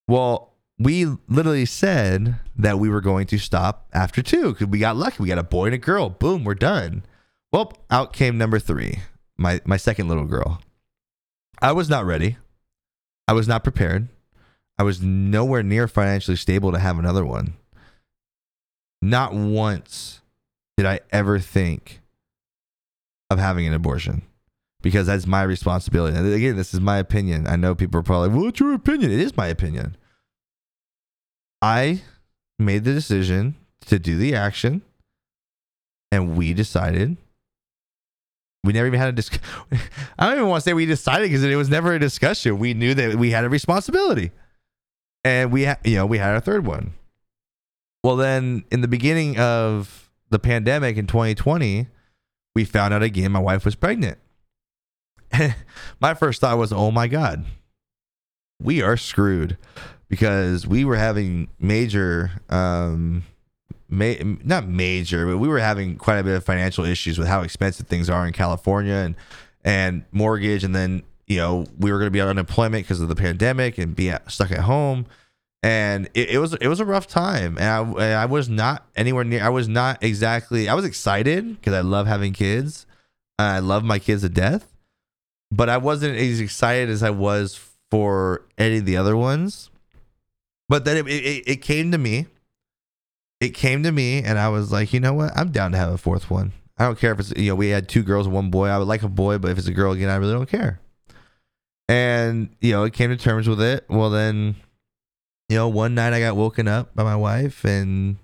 Well, 0.09 0.55
we 0.79 1.07
literally 1.29 1.67
said 1.67 2.37
that 2.57 2.79
we 2.79 2.89
were 2.89 3.01
going 3.01 3.27
to 3.29 3.39
stop 3.39 3.89
after 3.93 4.23
two 4.23 4.53
because 4.53 4.67
we 4.67 4.79
got 4.79 4.97
lucky. 4.97 5.23
We 5.23 5.29
got 5.29 5.39
a 5.39 5.45
boy 5.45 5.67
and 5.67 5.75
a 5.75 5.79
girl. 5.79 6.11
Boom, 6.11 6.45
we're 6.45 6.55
done. 6.55 7.05
Well, 7.53 7.73
out 7.91 8.13
came 8.13 8.37
number 8.37 8.59
three, 8.59 9.01
my 9.37 9.61
my 9.65 9.77
second 9.77 10.09
little 10.09 10.27
girl. 10.27 10.61
I 11.63 11.73
was 11.73 11.89
not 11.89 12.05
ready. 12.05 12.37
I 13.29 13.33
was 13.33 13.49
not 13.49 13.65
prepared. 13.65 14.09
I 14.79 14.83
was 14.83 15.01
nowhere 15.01 15.63
near 15.63 15.87
financially 15.87 16.37
stable 16.37 16.73
to 16.73 16.79
have 16.79 16.99
another 16.99 17.25
one. 17.25 17.55
Not 19.01 19.33
once 19.33 20.21
did 20.77 20.87
I 20.87 21.01
ever 21.11 21.39
think 21.39 22.01
of 23.31 23.39
having 23.39 23.67
an 23.67 23.75
abortion 23.75 24.23
because 24.85 25.07
that's 25.07 25.27
my 25.27 25.43
responsibility. 25.43 26.15
And 26.15 26.31
again, 26.31 26.57
this 26.57 26.75
is 26.75 26.81
my 26.81 26.99
opinion. 26.99 27.47
I 27.47 27.57
know 27.57 27.75
people 27.75 27.99
are 28.01 28.03
probably, 28.03 28.29
well, 28.29 28.45
what's 28.45 28.61
your 28.61 28.75
opinion? 28.75 29.11
It 29.11 29.19
is 29.19 29.35
my 29.35 29.47
opinion. 29.47 29.97
I 31.63 32.03
made 32.59 32.85
the 32.85 32.93
decision 32.93 33.57
to 33.87 33.99
do 33.99 34.19
the 34.19 34.35
action, 34.35 34.83
and 36.13 36.37
we 36.37 36.53
decided. 36.53 37.17
We 38.63 38.75
never 38.75 38.87
even 38.87 39.01
had 39.01 39.09
a 39.09 39.13
discussion. 39.13 39.43
I 40.19 40.27
don't 40.27 40.37
even 40.37 40.49
want 40.49 40.63
to 40.63 40.69
say 40.69 40.75
we 40.75 40.85
decided 40.85 41.31
because 41.31 41.43
it 41.43 41.57
was 41.57 41.71
never 41.71 41.95
a 41.95 41.99
discussion. 41.99 42.59
We 42.59 42.75
knew 42.75 42.93
that 42.93 43.15
we 43.15 43.31
had 43.31 43.45
a 43.45 43.49
responsibility, 43.49 44.33
and 45.25 45.51
we, 45.51 45.65
ha- 45.65 45.79
you 45.83 45.97
know, 45.97 46.05
we 46.05 46.19
had 46.19 46.37
a 46.37 46.43
third 46.43 46.67
one. 46.67 46.93
Well, 48.03 48.17
then 48.17 48.65
in 48.71 48.83
the 48.83 48.89
beginning 48.89 49.39
of 49.39 50.11
the 50.29 50.39
pandemic 50.39 50.99
in 50.99 51.07
2020, 51.07 51.87
we 52.55 52.65
found 52.67 52.93
out 52.93 53.03
again 53.03 53.33
my 53.33 53.39
wife 53.39 53.65
was 53.65 53.77
pregnant. 53.77 54.19
my 56.01 56.15
first 56.15 56.41
thought 56.41 56.59
was, 56.59 56.73
oh 56.73 56.91
my 56.91 57.09
God, 57.09 57.45
we 58.61 58.83
are 58.83 58.97
screwed 58.97 59.57
because 60.09 60.67
we 60.67 60.85
were 60.85 60.97
having 60.97 61.49
major, 61.59 62.31
um, 62.49 63.25
ma- 63.89 64.15
not 64.45 64.67
major, 64.67 65.27
but 65.27 65.39
we 65.39 65.49
were 65.49 65.59
having 65.59 65.97
quite 65.97 66.19
a 66.19 66.25
bit 66.25 66.37
of 66.37 66.45
financial 66.45 66.85
issues 66.85 67.19
with 67.19 67.29
how 67.29 67.43
expensive 67.43 67.87
things 67.87 68.09
are 68.11 68.27
in 68.27 68.33
California 68.33 68.95
and, 68.95 69.15
and 69.65 70.05
mortgage. 70.13 70.65
And 70.65 70.75
then, 70.75 71.03
you 71.27 71.39
know, 71.39 71.67
we 71.79 71.91
were 71.91 71.99
going 71.99 72.07
to 72.07 72.13
be 72.13 72.21
on 72.21 72.29
unemployment 72.29 72.85
because 72.85 73.01
of 73.01 73.09
the 73.09 73.17
pandemic 73.17 73.79
and 73.79 73.95
be 73.95 74.13
stuck 74.29 74.51
at 74.51 74.61
home. 74.61 75.07
And 75.63 76.11
it, 76.13 76.31
it, 76.31 76.39
was 76.39 76.53
it 76.53 76.69
was 76.69 76.79
a 76.79 76.85
rough 76.85 77.07
time. 77.07 77.57
And 77.57 77.67
I, 77.67 77.81
and 77.81 78.15
I 78.19 78.27
was 78.27 78.51
not 78.51 78.87
anywhere 78.97 79.25
near 79.25 79.43
i 79.43 79.49
was 79.49 79.67
not 79.67 80.03
exactly 80.05 80.69
i 80.69 80.75
was 80.75 80.85
excited 80.85 81.57
because 81.57 81.73
i 81.73 81.81
love 81.81 82.07
having 82.07 82.35
kids. 82.35 82.87
I 83.39 83.61
love 83.61 83.83
my 83.83 83.99
kids 83.99 84.23
to 84.23 84.29
death 84.29 84.74
but 85.51 85.69
i 85.69 85.77
wasn't 85.77 86.17
as 86.17 86.41
excited 86.41 86.89
as 86.89 87.03
i 87.03 87.11
was 87.11 87.55
for 87.91 88.45
any 88.59 88.79
of 88.79 88.87
the 88.87 88.97
other 88.97 89.17
ones. 89.17 89.71
But 90.69 90.85
then 90.85 90.97
it, 90.97 91.07
it, 91.07 91.45
it 91.47 91.57
came 91.63 91.93
to 91.93 91.99
me. 91.99 92.27
It 93.41 93.51
came 93.51 93.83
to 93.83 93.93
me 93.93 94.23
and 94.23 94.39
i 94.39 94.49
was 94.49 94.73
like 94.73 94.93
you 94.93 95.01
know 95.01 95.13
what? 95.15 95.37
I'm 95.37 95.51
down 95.51 95.73
to 95.73 95.79
have 95.79 95.93
a 95.93 95.99
fourth 95.99 96.31
one. 96.31 96.53
I 96.77 96.87
don't 96.87 96.99
care 96.99 97.13
if 97.13 97.21
it's 97.21 97.33
you 97.37 97.51
know 97.51 97.55
we 97.55 97.69
had 97.69 97.89
two 97.89 98.03
girls 98.03 98.27
and 98.27 98.35
one 98.35 98.51
boy. 98.51 98.67
I 98.69 98.79
would 98.79 98.89
like 98.89 99.03
a 99.03 99.09
boy 99.09 99.39
but 99.39 99.51
if 99.51 99.59
it's 99.59 99.69
a 99.69 99.73
girl 99.73 99.93
again 99.93 100.09
i 100.09 100.17
really 100.17 100.33
don't 100.33 100.49
care. 100.49 100.81
And 101.89 102.49
you 102.61 102.73
know 102.73 102.85
it 102.85 102.95
came 102.95 103.11
to 103.11 103.17
terms 103.17 103.49
with 103.49 103.61
it. 103.61 103.85
Well 103.89 104.11
then 104.11 104.57
you 105.49 105.57
know, 105.57 105.69
one 105.69 105.95
night 105.95 106.13
I 106.13 106.21
got 106.21 106.37
woken 106.37 106.69
up 106.69 106.95
by 106.95 107.05
my 107.05 107.17
wife 107.17 107.65
and 107.65 108.17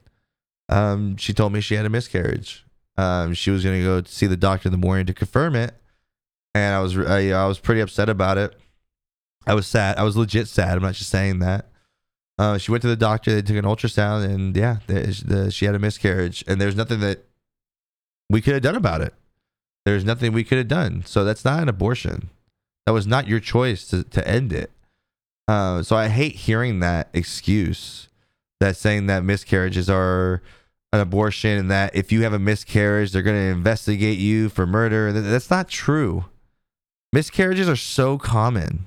um, 0.69 1.17
she 1.17 1.33
told 1.33 1.53
me 1.53 1.61
she 1.61 1.75
had 1.75 1.87
a 1.87 1.91
miscarriage. 1.91 2.65
Um, 2.97 3.35
she 3.35 3.51
was 3.51 3.63
going 3.63 3.79
to 3.79 3.85
go 3.85 4.03
see 4.05 4.27
the 4.27 4.37
doctor 4.37 4.69
in 4.69 4.73
the 4.73 4.79
morning 4.79 5.07
to 5.07 5.15
confirm 5.15 5.55
it. 5.55 5.75
And 6.55 6.75
I 6.75 6.81
was, 6.81 6.99
I, 6.99 7.31
I 7.31 7.47
was 7.47 7.59
pretty 7.59 7.81
upset 7.81 8.09
about 8.09 8.39
it. 8.39 8.55
I 9.47 9.55
was 9.55 9.67
sad. 9.67 9.99
I 9.99 10.03
was 10.03 10.17
legit 10.17 10.49
sad. 10.49 10.77
I'm 10.77 10.83
not 10.83 10.95
just 10.95 11.11
saying 11.11 11.39
that. 11.41 11.67
Uh, 12.39 12.59
she 12.59 12.71
went 12.71 12.83
to 12.83 12.89
the 12.89 12.97
doctor. 12.97 13.35
They 13.35 13.43
took 13.43 13.57
an 13.57 13.65
ultrasound, 13.65 14.25
and 14.25 14.57
yeah, 14.57 14.79
the, 14.87 15.23
the, 15.27 15.51
she 15.51 15.67
had 15.67 15.75
a 15.75 15.79
miscarriage. 15.79 16.43
And 16.47 16.61
there's 16.61 16.77
nothing 16.77 17.01
that 17.01 17.25
we 18.29 18.41
could 18.41 18.55
have 18.55 18.63
done 18.63 18.77
about 18.77 19.01
it. 19.01 19.15
There's 19.85 20.05
nothing 20.05 20.33
we 20.33 20.45
could 20.45 20.59
have 20.59 20.69
done. 20.69 21.03
So 21.05 21.25
that's 21.25 21.45
not 21.45 21.63
an 21.63 21.69
abortion. 21.69 22.31
That 22.87 22.93
was 22.93 23.07
not 23.07 23.29
your 23.29 23.41
choice 23.41 23.87
to, 23.89 24.05
to 24.05 24.27
end 24.27 24.53
it. 24.53 24.71
Uh, 25.49 25.83
so 25.83 25.97
I 25.97 26.09
hate 26.09 26.35
hearing 26.37 26.81
that 26.81 27.09
excuse 27.13 28.09
that 28.61 28.77
saying 28.77 29.07
that 29.07 29.25
miscarriages 29.25 29.91
are 29.91 30.43
an 30.93 31.01
abortion 31.01 31.59
and 31.59 31.71
that 31.71 31.95
if 31.97 32.13
you 32.13 32.23
have 32.23 32.33
a 32.33 32.39
miscarriage, 32.39 33.11
they're 33.11 33.23
going 33.23 33.37
to 33.37 33.57
investigate 33.57 34.19
you 34.19 34.49
for 34.49 34.67
murder. 34.67 35.13
That's 35.13 35.51
not 35.51 35.69
true. 35.69 36.27
Miscarriages 37.13 37.69
are 37.69 37.77
so 37.77 38.19
common. 38.19 38.87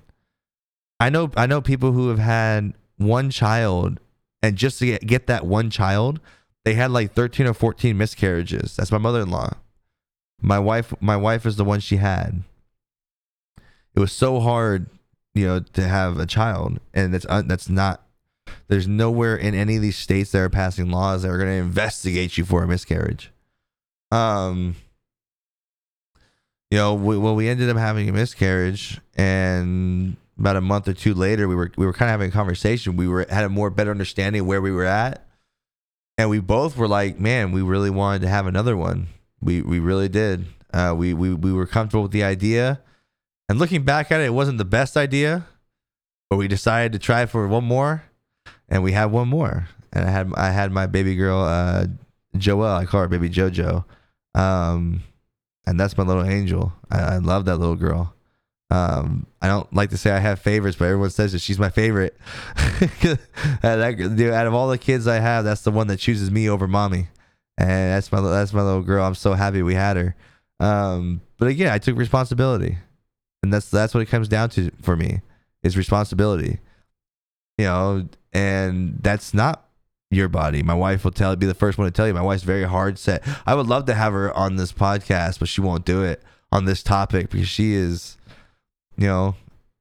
I 0.99 1.09
know 1.09 1.31
I 1.35 1.45
know 1.45 1.61
people 1.61 1.91
who 1.91 2.09
have 2.09 2.19
had 2.19 2.73
one 2.97 3.29
child 3.29 3.99
and 4.41 4.55
just 4.55 4.79
to 4.79 4.85
get, 4.85 5.05
get 5.05 5.27
that 5.27 5.45
one 5.45 5.69
child, 5.69 6.19
they 6.63 6.75
had 6.75 6.91
like 6.91 7.13
13 7.13 7.47
or 7.47 7.53
14 7.53 7.97
miscarriages. 7.97 8.75
That's 8.75 8.91
my 8.91 8.97
mother-in-law. 8.97 9.57
My 10.41 10.59
wife 10.59 10.93
my 11.01 11.17
wife 11.17 11.45
is 11.45 11.57
the 11.57 11.65
one 11.65 11.79
she 11.79 11.97
had. 11.97 12.43
It 13.95 13.99
was 13.99 14.11
so 14.11 14.39
hard 14.39 14.87
you 15.33 15.47
know 15.47 15.59
to 15.59 15.87
have 15.87 16.19
a 16.19 16.25
child 16.25 16.79
and 16.93 17.13
that's 17.13 17.25
uh, 17.27 17.41
that's 17.45 17.69
not 17.69 18.05
there's 18.67 18.87
nowhere 18.87 19.35
in 19.35 19.55
any 19.55 19.77
of 19.77 19.81
these 19.81 19.97
states 19.97 20.31
that 20.31 20.39
are 20.39 20.49
passing 20.49 20.91
laws 20.91 21.23
that 21.23 21.29
are 21.29 21.37
going 21.37 21.49
to 21.49 21.55
investigate 21.55 22.37
you 22.37 22.45
for 22.45 22.63
a 22.63 22.67
miscarriage 22.67 23.31
um 24.11 24.75
you 26.73 26.79
know 26.79 26.95
we, 26.95 27.17
well 27.17 27.35
we 27.35 27.47
ended 27.47 27.69
up 27.69 27.77
having 27.77 28.09
a 28.09 28.11
miscarriage 28.11 28.99
and 29.15 30.17
about 30.39 30.55
a 30.55 30.61
month 30.61 30.87
or 30.87 30.93
two 30.93 31.13
later 31.13 31.47
we 31.47 31.55
were 31.55 31.71
we 31.77 31.85
were 31.85 31.93
kind 31.93 32.09
of 32.09 32.13
having 32.13 32.29
a 32.29 32.33
conversation 32.33 32.97
we 32.97 33.07
were 33.07 33.25
had 33.29 33.43
a 33.43 33.49
more 33.49 33.69
better 33.69 33.91
understanding 33.91 34.41
of 34.41 34.47
where 34.47 34.61
we 34.61 34.71
were 34.71 34.85
at 34.85 35.27
and 36.17 36.29
we 36.29 36.39
both 36.39 36.75
were 36.75 36.87
like 36.87 37.19
man 37.19 37.51
we 37.51 37.61
really 37.61 37.91
wanted 37.91 38.23
to 38.23 38.27
have 38.27 38.47
another 38.47 38.75
one 38.75 39.07
we 39.39 39.61
we 39.61 39.79
really 39.79 40.09
did 40.09 40.45
uh, 40.73 40.91
we, 40.97 41.13
we 41.13 41.31
we 41.31 41.53
were 41.53 41.67
comfortable 41.67 42.01
with 42.01 42.11
the 42.11 42.23
idea 42.23 42.81
and 43.49 43.59
looking 43.59 43.83
back 43.83 44.11
at 44.11 44.21
it, 44.21 44.25
it 44.25 44.33
wasn't 44.33 44.57
the 44.57 44.65
best 44.65 44.95
idea, 44.95 45.45
but 46.29 46.37
we 46.37 46.47
decided 46.47 46.91
to 46.93 46.99
try 46.99 47.25
for 47.25 47.47
one 47.47 47.63
more, 47.63 48.03
and 48.69 48.83
we 48.83 48.93
had 48.93 49.05
one 49.05 49.27
more. 49.27 49.67
And 49.91 50.05
I 50.07 50.09
had 50.09 50.33
I 50.35 50.49
had 50.49 50.71
my 50.71 50.87
baby 50.87 51.15
girl, 51.15 51.43
uh, 51.43 51.87
Joelle. 52.35 52.77
I 52.77 52.85
call 52.85 53.01
her 53.01 53.07
baby 53.07 53.29
JoJo, 53.29 53.85
um, 54.33 55.03
and 55.65 55.79
that's 55.79 55.97
my 55.97 56.03
little 56.03 56.25
angel. 56.25 56.73
I, 56.91 56.99
I 56.99 57.17
love 57.17 57.45
that 57.45 57.57
little 57.57 57.75
girl. 57.75 58.13
Um, 58.69 59.27
I 59.41 59.47
don't 59.47 59.71
like 59.73 59.91
to 59.91 59.97
say 59.97 60.11
I 60.11 60.19
have 60.19 60.39
favorites, 60.39 60.77
but 60.77 60.85
everyone 60.85 61.11
says 61.11 61.33
that 61.33 61.39
she's 61.39 61.59
my 61.59 61.69
favorite. 61.69 62.17
that, 63.61 63.95
dude, 64.15 64.33
out 64.33 64.47
of 64.47 64.53
all 64.53 64.67
the 64.67 64.77
kids 64.77 65.07
I 65.07 65.19
have, 65.19 65.45
that's 65.45 65.61
the 65.61 65.71
one 65.71 65.87
that 65.87 65.97
chooses 65.97 66.31
me 66.31 66.49
over 66.49 66.67
mommy, 66.67 67.07
and 67.57 67.93
that's 67.93 68.11
my 68.11 68.19
that's 68.21 68.53
my 68.53 68.63
little 68.63 68.81
girl. 68.81 69.05
I'm 69.05 69.15
so 69.15 69.33
happy 69.33 69.61
we 69.61 69.75
had 69.75 69.97
her. 69.97 70.15
Um, 70.59 71.21
but 71.37 71.49
again, 71.49 71.71
I 71.71 71.77
took 71.77 71.97
responsibility 71.97 72.77
and 73.43 73.53
that's 73.53 73.69
that's 73.69 73.93
what 73.93 74.01
it 74.01 74.07
comes 74.07 74.27
down 74.27 74.49
to 74.49 74.71
for 74.81 74.95
me 74.95 75.21
is 75.61 75.77
responsibility 75.77 76.59
you 77.57 77.65
know 77.65 78.07
and 78.31 78.97
that's 79.01 79.33
not 79.33 79.62
your 80.13 80.29
body. 80.29 80.63
My 80.63 80.73
wife 80.73 81.03
will 81.03 81.11
tell 81.11 81.35
be 81.35 81.45
the 81.45 81.53
first 81.53 81.77
one 81.77 81.85
to 81.85 81.91
tell 81.91 82.07
you 82.07 82.13
my 82.13 82.21
wife's 82.21 82.43
very 82.43 82.63
hard 82.63 82.97
set. 82.97 83.23
I 83.45 83.55
would 83.55 83.67
love 83.67 83.85
to 83.85 83.93
have 83.93 84.13
her 84.13 84.33
on 84.33 84.55
this 84.55 84.71
podcast 84.71 85.39
but 85.39 85.47
she 85.47 85.61
won't 85.61 85.85
do 85.85 86.03
it 86.03 86.21
on 86.51 86.65
this 86.65 86.83
topic 86.83 87.29
because 87.29 87.47
she 87.47 87.73
is 87.73 88.17
you 88.97 89.07
know 89.07 89.35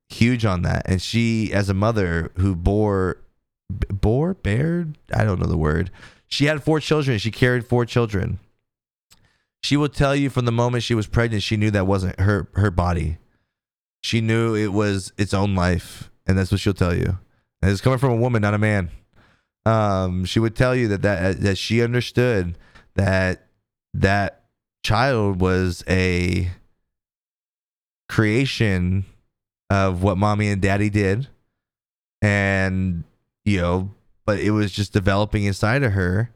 huge 0.09 0.45
on 0.45 0.62
that. 0.62 0.83
And 0.87 1.01
she 1.01 1.53
as 1.53 1.68
a 1.68 1.75
mother 1.75 2.31
who 2.37 2.55
bore 2.55 3.18
bore 3.71 4.35
bared? 4.35 4.99
I 5.12 5.25
don't 5.25 5.40
know 5.40 5.47
the 5.47 5.57
word. 5.57 5.90
She 6.29 6.47
had 6.47 6.62
four 6.62 6.81
children. 6.81 7.18
She 7.18 7.31
carried 7.31 7.66
four 7.66 7.85
children. 7.85 8.38
She 9.62 9.77
will 9.77 9.88
tell 9.88 10.16
you 10.16 10.29
from 10.31 10.45
the 10.45 10.53
moment 10.53 10.83
she 10.83 10.95
was 10.95 11.07
pregnant 11.07 11.42
she 11.42 11.57
knew 11.57 11.71
that 11.71 11.87
wasn't 11.87 12.18
her 12.21 12.49
her 12.55 12.71
body. 12.71 13.18
She 14.03 14.21
knew 14.21 14.55
it 14.55 14.73
was 14.73 15.12
its 15.16 15.33
own 15.33 15.55
life, 15.55 16.11
and 16.27 16.37
that's 16.37 16.51
what 16.51 16.61
she'll 16.61 16.75
tell 16.75 16.95
you. 16.95 17.18
And 17.61 17.71
it's 17.71 17.81
coming 17.81 18.01
from 18.01 18.11
a 18.11 18.16
woman, 18.16 18.42
not 18.42 18.55
a 18.55 18.59
man. 18.59 18.90
Um, 19.64 20.25
she 20.25 20.40
would 20.40 20.57
tell 20.57 20.75
you 20.75 20.88
that 20.88 21.03
that 21.03 21.40
that 21.40 21.59
she 21.59 21.83
understood 21.83 22.59
that 22.94 23.46
that 23.94 24.42
child 24.83 25.40
was 25.40 25.85
a 25.88 26.51
creation 28.09 29.05
of 29.71 30.02
what 30.02 30.19
mommy 30.19 30.48
and 30.48 30.60
daddy 30.60 30.90
did, 30.90 31.29
and 32.21 33.04
you 33.44 33.60
know, 33.60 33.90
but 34.27 34.40
it 34.40 34.50
was 34.50 34.73
just 34.73 34.92
developing 34.92 35.44
inside 35.44 35.83
of 35.83 35.92
her. 35.92 36.31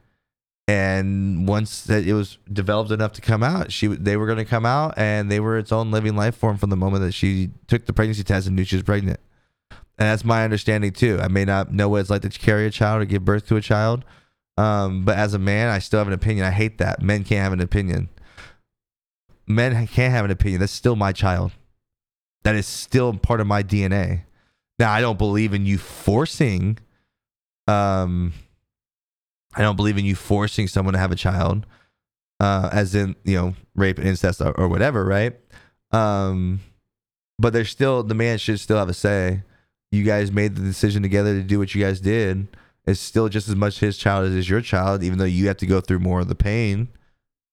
And 0.68 1.47
once 1.47 1.85
that 1.85 2.05
it 2.05 2.14
was 2.14 2.39
developed 2.53 2.91
enough 2.91 3.12
to 3.12 3.20
come 3.20 3.45
out 3.45 3.70
she 3.70 3.87
they 3.87 4.16
were 4.16 4.27
going 4.27 4.39
to 4.39 4.45
come 4.45 4.66
out 4.66 4.95
and 4.97 5.31
they 5.31 5.39
were 5.39 5.59
its 5.59 5.70
own 5.70 5.93
living 5.93 6.16
life 6.16 6.35
form 6.35 6.57
from 6.57 6.70
the 6.70 6.77
moment 6.77 7.05
that 7.05 7.12
she 7.12 7.51
took 7.68 7.87
the 7.87 7.93
pregnancy 7.93 8.24
test 8.24 8.49
and 8.49 8.57
knew 8.57 8.64
she 8.64 8.74
was 8.74 8.83
pregnant 8.83 9.20
and 9.99 10.09
that's 10.09 10.25
my 10.25 10.45
understanding 10.45 10.93
too. 10.93 11.19
I 11.21 11.29
may 11.29 11.45
not 11.45 11.73
know 11.73 11.89
what 11.89 12.01
it's 12.01 12.11
like 12.11 12.23
to 12.23 12.29
carry 12.29 12.67
a 12.67 12.71
child 12.71 13.03
or 13.03 13.05
give 13.05 13.25
birth 13.25 13.47
to 13.49 13.57
a 13.57 13.61
child 13.61 14.05
um, 14.59 15.05
but 15.05 15.19
as 15.19 15.35
a 15.35 15.39
man 15.39 15.69
i 15.69 15.79
still 15.79 15.99
have 15.99 16.07
an 16.07 16.15
opinion. 16.15 16.47
I 16.47 16.51
hate 16.51 16.79
that. 16.79 17.03
Men 17.03 17.25
can't 17.25 17.43
have 17.43 17.53
an 17.53 17.61
opinion. 17.61 18.09
Men 19.47 19.87
can't 19.87 20.13
have 20.13 20.25
an 20.25 20.31
opinion. 20.31 20.61
That's 20.61 20.73
still 20.73 20.97
my 20.97 21.13
child. 21.13 21.53
That 22.43 22.55
is 22.55 22.67
still 22.67 23.13
part 23.15 23.41
of 23.41 23.47
my 23.47 23.63
dna 23.63 24.23
now 24.79 24.93
i 24.93 25.01
don't 25.01 25.19
believe 25.19 25.53
in 25.55 25.67
you 25.67 25.79
forcing 25.79 26.79
um 27.67 28.33
I 29.57 29.63
don't 29.63 29.77
believe 29.77 29.97
in 29.97 30.05
you 30.05 30.15
forcing 30.15 30.69
someone 30.69 30.93
to 30.93 31.01
have 31.01 31.13
a 31.13 31.17
child, 31.17 31.65
uh, 32.41 32.69
as 32.71 32.95
in 32.95 33.17
you 33.25 33.37
know 33.37 33.55
rape, 33.75 33.99
incest, 33.99 34.43
or, 34.43 34.53
or 34.53 34.69
whatever, 34.69 35.03
right? 35.03 35.35
Um, 35.93 36.61
but 37.39 37.55
there's 37.55 37.71
still 37.71 38.03
the 38.03 38.15
man 38.15 38.37
should 38.37 38.61
still 38.61 38.77
have 38.77 38.91
a 38.91 38.95
say. 38.95 39.43
You 39.97 40.05
guys 40.05 40.31
made 40.31 40.55
the 40.57 40.63
decision 40.63 41.03
together 41.03 41.35
to 41.35 41.43
do 41.43 41.59
what 41.59 41.75
you 41.75 41.83
guys 41.83 42.01
did, 42.01 42.49
is 42.87 43.01
still 43.01 43.29
just 43.29 43.49
as 43.49 43.57
much 43.57 43.81
his 43.81 43.97
child 43.97 44.27
as 44.27 44.33
is 44.33 44.49
your 44.49 44.61
child, 44.61 45.03
even 45.03 45.19
though 45.19 45.25
you 45.25 45.49
have 45.49 45.57
to 45.59 45.67
go 45.67 45.81
through 45.81 46.01
more 46.01 46.21
of 46.21 46.29
the 46.29 46.35
pain 46.35 46.89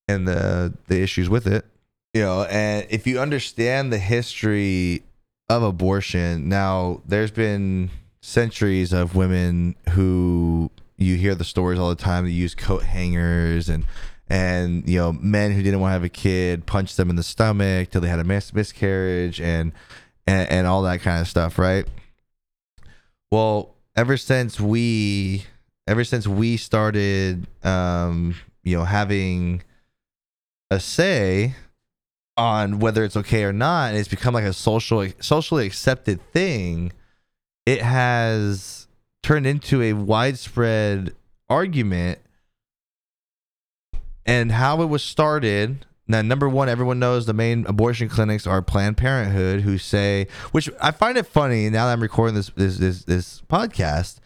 and 0.08 0.28
the 0.28 0.74
the 0.88 1.02
issues 1.02 1.30
with 1.30 1.48
it. 1.48 1.66
You 2.14 2.22
know, 2.22 2.44
and 2.44 2.86
if 2.90 3.08
you 3.08 3.20
understand 3.20 3.92
the 3.92 3.98
history 3.98 5.04
of 5.50 5.64
abortion, 5.64 6.48
now 6.50 7.02
there's 7.08 7.32
been 7.32 7.90
centuries 8.22 8.94
of 8.94 9.16
women 9.16 9.76
who 9.90 10.70
you 10.98 11.16
hear 11.16 11.36
the 11.36 11.44
stories 11.44 11.80
all 11.80 11.90
the 11.90 11.96
time 11.96 12.24
that 12.26 12.32
use 12.32 12.56
coat 12.56 12.84
hangers 12.84 13.68
and 13.68 13.86
and 14.30 14.88
you 14.88 14.98
know 14.98 15.12
men 15.12 15.52
who 15.52 15.62
didn't 15.62 15.80
want 15.80 15.90
to 15.90 15.94
have 15.94 16.04
a 16.04 16.10
kid 16.10 16.66
punched 16.66 16.96
them 16.98 17.10
in 17.10 17.16
the 17.16 17.24
stomach 17.24 17.90
till 17.90 18.00
they 18.00 18.08
had 18.08 18.20
a 18.20 18.24
mis- 18.24 18.54
miscarriage 18.54 19.42
and, 19.42 19.74
and 20.26 20.50
and 20.50 20.68
all 20.68 20.84
that 20.84 21.02
kind 21.02 21.20
of 21.20 21.28
stuff 21.28 21.60
right 21.60 21.88
well 23.34 23.74
ever 23.96 24.16
since 24.16 24.60
we 24.60 25.44
ever 25.88 26.04
since 26.04 26.28
we 26.28 26.56
started 26.56 27.48
um 27.64 28.36
you 28.64 28.78
know 28.78 28.84
having 28.84 29.64
a 30.70 30.80
say 30.80 31.56
on 32.38 32.78
whether 32.78 33.04
it's 33.04 33.18
okay 33.18 33.44
or 33.44 33.52
not 33.52 33.90
and 33.90 33.98
it's 33.98 34.08
become 34.08 34.36
like 34.36 34.44
a 34.44 34.54
social 34.54 35.08
socially 35.20 35.66
accepted 35.66 36.22
thing 36.32 36.92
it 37.66 37.82
has 37.82 38.88
turned 39.24 39.48
into 39.48 39.82
a 39.82 39.94
widespread 39.94 41.16
argument 41.50 42.20
and 44.28 44.52
how 44.52 44.80
it 44.84 44.86
was 44.86 45.02
started 45.02 45.88
now 46.08 46.22
number 46.22 46.50
one 46.50 46.70
everyone 46.70 47.00
knows 47.00 47.26
the 47.26 47.34
main 47.34 47.66
abortion 47.68 48.10
clinics 48.10 48.46
are 48.46 48.62
planned 48.62 48.98
parenthood 48.98 49.62
who 49.62 49.78
say 49.78 50.28
which 50.52 50.70
i 50.82 50.92
find 50.92 51.18
it 51.18 51.26
funny 51.26 51.70
now 51.70 51.88
that 51.88 51.94
i'm 51.94 52.02
recording 52.02 52.36
this 52.36 52.50
this 52.56 52.78
this, 52.78 53.04
this 53.04 53.42
podcast 53.50 54.20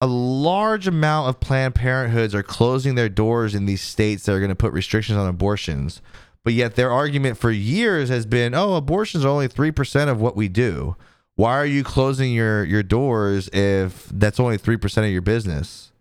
a 0.00 0.06
large 0.06 0.86
amount 0.86 1.28
of 1.28 1.40
planned 1.40 1.74
parenthoods 1.74 2.34
are 2.34 2.42
closing 2.42 2.94
their 2.94 3.08
doors 3.08 3.54
in 3.54 3.66
these 3.66 3.82
states 3.82 4.24
that 4.24 4.32
are 4.32 4.40
going 4.40 4.48
to 4.48 4.54
put 4.54 4.72
restrictions 4.72 5.18
on 5.18 5.28
abortions. 5.28 6.00
But 6.42 6.54
yet 6.54 6.74
their 6.74 6.90
argument 6.90 7.36
for 7.36 7.50
years 7.50 8.08
has 8.08 8.24
been 8.24 8.54
oh 8.54 8.74
abortions 8.74 9.24
are 9.24 9.28
only 9.28 9.48
3% 9.48 10.08
of 10.08 10.20
what 10.20 10.36
we 10.36 10.48
do. 10.48 10.96
Why 11.34 11.56
are 11.56 11.66
you 11.66 11.84
closing 11.84 12.32
your 12.32 12.64
your 12.64 12.82
doors 12.82 13.48
if 13.52 14.06
that's 14.08 14.40
only 14.40 14.56
3% 14.56 15.04
of 15.04 15.10
your 15.10 15.22
business? 15.22 15.92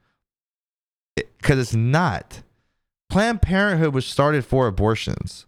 Because 1.15 1.57
it, 1.57 1.61
it's 1.61 1.75
not 1.75 2.41
planned 3.09 3.41
parenthood 3.41 3.93
was 3.93 4.05
started 4.05 4.45
for 4.45 4.67
abortions. 4.67 5.45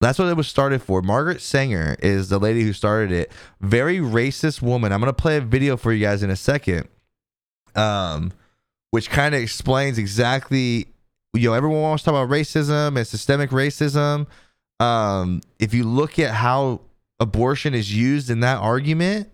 That's 0.00 0.18
what 0.18 0.28
it 0.28 0.36
was 0.36 0.48
started 0.48 0.82
for. 0.82 1.00
Margaret 1.00 1.40
sanger 1.40 1.96
is 2.00 2.28
the 2.28 2.38
lady 2.38 2.62
who 2.62 2.72
started 2.72 3.10
it. 3.10 3.32
Very 3.60 3.98
racist 3.98 4.60
woman. 4.60 4.92
I'm 4.92 5.00
to 5.00 5.12
play 5.12 5.38
a 5.38 5.40
video 5.40 5.76
for 5.76 5.92
you 5.92 6.04
guys 6.04 6.22
in 6.22 6.30
a 6.30 6.36
second 6.36 6.88
um 7.76 8.32
which 8.90 9.10
kind 9.10 9.34
of 9.34 9.40
explains 9.40 9.98
exactly 9.98 10.86
you 11.32 11.48
know 11.48 11.54
everyone 11.54 11.80
wants 11.80 12.04
to 12.04 12.10
talk 12.10 12.24
about 12.24 12.32
racism 12.32 12.96
and 12.96 13.06
systemic 13.06 13.50
racism. 13.50 14.26
Um 14.80 15.40
if 15.58 15.74
you 15.74 15.84
look 15.84 16.18
at 16.18 16.32
how 16.32 16.80
abortion 17.20 17.74
is 17.74 17.94
used 17.94 18.30
in 18.30 18.40
that 18.40 18.58
argument, 18.58 19.30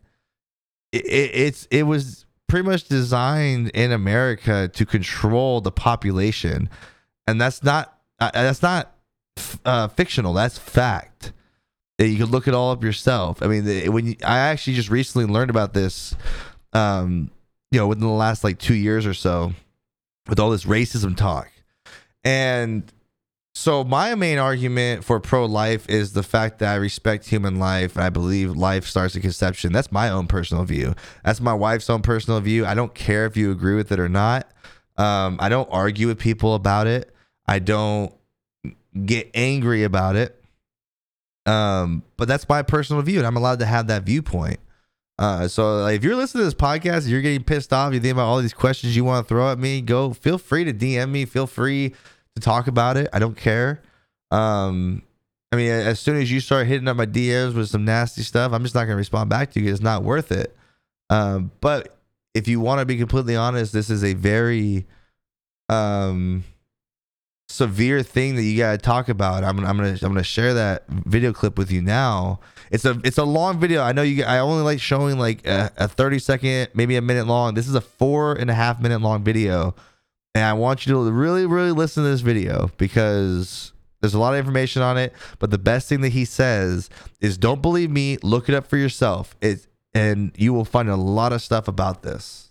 it, 0.92 1.04
it, 1.04 1.30
it's 1.34 1.66
it 1.70 1.82
was 1.82 2.24
pretty 2.48 2.68
much 2.68 2.88
designed 2.88 3.68
in 3.70 3.92
America 3.92 4.68
to 4.74 4.86
control 4.86 5.60
the 5.60 5.70
population, 5.70 6.68
and 7.30 7.40
that's 7.40 7.62
not 7.62 7.96
uh, 8.18 8.30
that's 8.32 8.62
not 8.62 8.92
uh, 9.64 9.88
fictional. 9.88 10.34
That's 10.34 10.58
fact. 10.58 11.32
You 11.98 12.16
can 12.16 12.26
look 12.26 12.48
it 12.48 12.54
all 12.54 12.72
up 12.72 12.82
yourself. 12.82 13.42
I 13.42 13.46
mean, 13.46 13.92
when 13.92 14.06
you, 14.06 14.16
I 14.24 14.38
actually 14.38 14.74
just 14.74 14.88
recently 14.88 15.26
learned 15.26 15.50
about 15.50 15.74
this, 15.74 16.14
um, 16.72 17.30
you 17.70 17.78
know, 17.78 17.86
within 17.86 18.06
the 18.06 18.08
last 18.08 18.42
like 18.42 18.58
two 18.58 18.74
years 18.74 19.06
or 19.06 19.12
so, 19.12 19.52
with 20.28 20.40
all 20.40 20.50
this 20.50 20.64
racism 20.64 21.16
talk, 21.16 21.50
and 22.24 22.90
so 23.54 23.84
my 23.84 24.14
main 24.14 24.38
argument 24.38 25.04
for 25.04 25.20
pro-life 25.20 25.88
is 25.88 26.12
the 26.12 26.22
fact 26.22 26.60
that 26.60 26.72
I 26.72 26.76
respect 26.76 27.28
human 27.28 27.58
life 27.58 27.98
I 27.98 28.08
believe 28.08 28.56
life 28.56 28.86
starts 28.86 29.14
at 29.16 29.22
conception. 29.22 29.72
That's 29.72 29.92
my 29.92 30.08
own 30.08 30.26
personal 30.26 30.64
view. 30.64 30.94
That's 31.24 31.40
my 31.40 31.54
wife's 31.54 31.90
own 31.90 32.02
personal 32.02 32.40
view. 32.40 32.64
I 32.64 32.74
don't 32.74 32.94
care 32.94 33.26
if 33.26 33.36
you 33.36 33.50
agree 33.50 33.74
with 33.74 33.92
it 33.92 34.00
or 34.00 34.08
not. 34.08 34.50
Um, 34.96 35.36
I 35.40 35.48
don't 35.48 35.68
argue 35.70 36.06
with 36.06 36.18
people 36.18 36.54
about 36.54 36.86
it. 36.86 37.14
I 37.50 37.58
don't 37.58 38.14
get 39.04 39.28
angry 39.34 39.82
about 39.82 40.14
it. 40.14 40.40
Um, 41.46 42.04
but 42.16 42.28
that's 42.28 42.48
my 42.48 42.62
personal 42.62 43.02
view, 43.02 43.18
and 43.18 43.26
I'm 43.26 43.36
allowed 43.36 43.58
to 43.58 43.66
have 43.66 43.88
that 43.88 44.04
viewpoint. 44.04 44.60
Uh, 45.18 45.48
so 45.48 45.82
like, 45.82 45.96
if 45.96 46.04
you're 46.04 46.14
listening 46.14 46.42
to 46.42 46.44
this 46.44 46.54
podcast, 46.54 47.08
you're 47.08 47.20
getting 47.20 47.42
pissed 47.42 47.72
off, 47.72 47.92
you 47.92 47.98
think 47.98 48.12
about 48.12 48.26
all 48.26 48.40
these 48.40 48.54
questions 48.54 48.94
you 48.94 49.04
want 49.04 49.26
to 49.26 49.28
throw 49.28 49.50
at 49.50 49.58
me, 49.58 49.80
go 49.80 50.12
feel 50.12 50.38
free 50.38 50.62
to 50.64 50.72
DM 50.72 51.10
me. 51.10 51.24
Feel 51.24 51.48
free 51.48 51.90
to 52.36 52.40
talk 52.40 52.68
about 52.68 52.96
it. 52.96 53.08
I 53.12 53.18
don't 53.18 53.36
care. 53.36 53.82
Um, 54.30 55.02
I 55.50 55.56
mean, 55.56 55.72
as 55.72 55.98
soon 55.98 56.16
as 56.16 56.30
you 56.30 56.38
start 56.38 56.68
hitting 56.68 56.86
up 56.86 56.96
my 56.96 57.06
DMs 57.06 57.54
with 57.54 57.68
some 57.68 57.84
nasty 57.84 58.22
stuff, 58.22 58.52
I'm 58.52 58.62
just 58.62 58.74
not 58.74 58.82
going 58.82 58.90
to 58.90 58.96
respond 58.96 59.28
back 59.28 59.50
to 59.52 59.60
you. 59.60 59.72
It's 59.72 59.82
not 59.82 60.04
worth 60.04 60.30
it. 60.30 60.56
Um, 61.10 61.50
but 61.60 61.98
if 62.32 62.46
you 62.46 62.60
want 62.60 62.78
to 62.78 62.86
be 62.86 62.96
completely 62.96 63.34
honest, 63.34 63.72
this 63.72 63.90
is 63.90 64.04
a 64.04 64.14
very 64.14 64.86
um, 65.68 66.44
severe 67.50 68.02
thing 68.02 68.36
that 68.36 68.42
you 68.42 68.56
got 68.58 68.72
to 68.72 68.78
talk 68.78 69.08
about. 69.08 69.44
I'm, 69.44 69.58
I'm 69.60 69.76
gonna 69.76 69.98
I'm 70.02 70.12
gonna 70.12 70.22
share 70.22 70.54
that 70.54 70.86
video 70.88 71.32
clip 71.32 71.58
with 71.58 71.70
you 71.70 71.82
now. 71.82 72.40
It's 72.70 72.84
a 72.84 73.00
it's 73.04 73.18
a 73.18 73.24
long 73.24 73.58
video. 73.58 73.82
I 73.82 73.92
know 73.92 74.02
you. 74.02 74.24
I 74.24 74.38
only 74.38 74.62
like 74.62 74.80
showing 74.80 75.18
like 75.18 75.46
a, 75.46 75.70
a 75.76 75.88
30 75.88 76.18
second, 76.18 76.68
maybe 76.74 76.96
a 76.96 77.02
minute 77.02 77.26
long. 77.26 77.54
This 77.54 77.68
is 77.68 77.74
a 77.74 77.80
four 77.80 78.34
and 78.34 78.50
a 78.50 78.54
half 78.54 78.80
minute 78.80 79.00
long 79.00 79.24
video 79.24 79.74
and 80.34 80.44
I 80.44 80.52
want 80.52 80.86
you 80.86 80.92
to 80.94 81.10
really, 81.10 81.46
really 81.46 81.72
listen 81.72 82.04
to 82.04 82.08
this 82.08 82.20
video 82.20 82.70
because 82.76 83.72
there's 84.00 84.14
a 84.14 84.18
lot 84.18 84.34
of 84.34 84.38
information 84.38 84.82
on 84.82 84.96
it. 84.96 85.12
But 85.38 85.50
the 85.50 85.58
best 85.58 85.88
thing 85.88 86.02
that 86.02 86.10
he 86.10 86.24
says 86.24 86.88
is 87.20 87.36
don't 87.36 87.60
believe 87.60 87.90
me, 87.90 88.18
look 88.22 88.48
it 88.48 88.54
up 88.54 88.66
for 88.66 88.76
yourself. 88.76 89.34
It, 89.40 89.66
and 89.92 90.32
you 90.36 90.52
will 90.52 90.64
find 90.64 90.88
a 90.88 90.96
lot 90.96 91.32
of 91.32 91.42
stuff 91.42 91.66
about 91.66 92.02
this. 92.02 92.49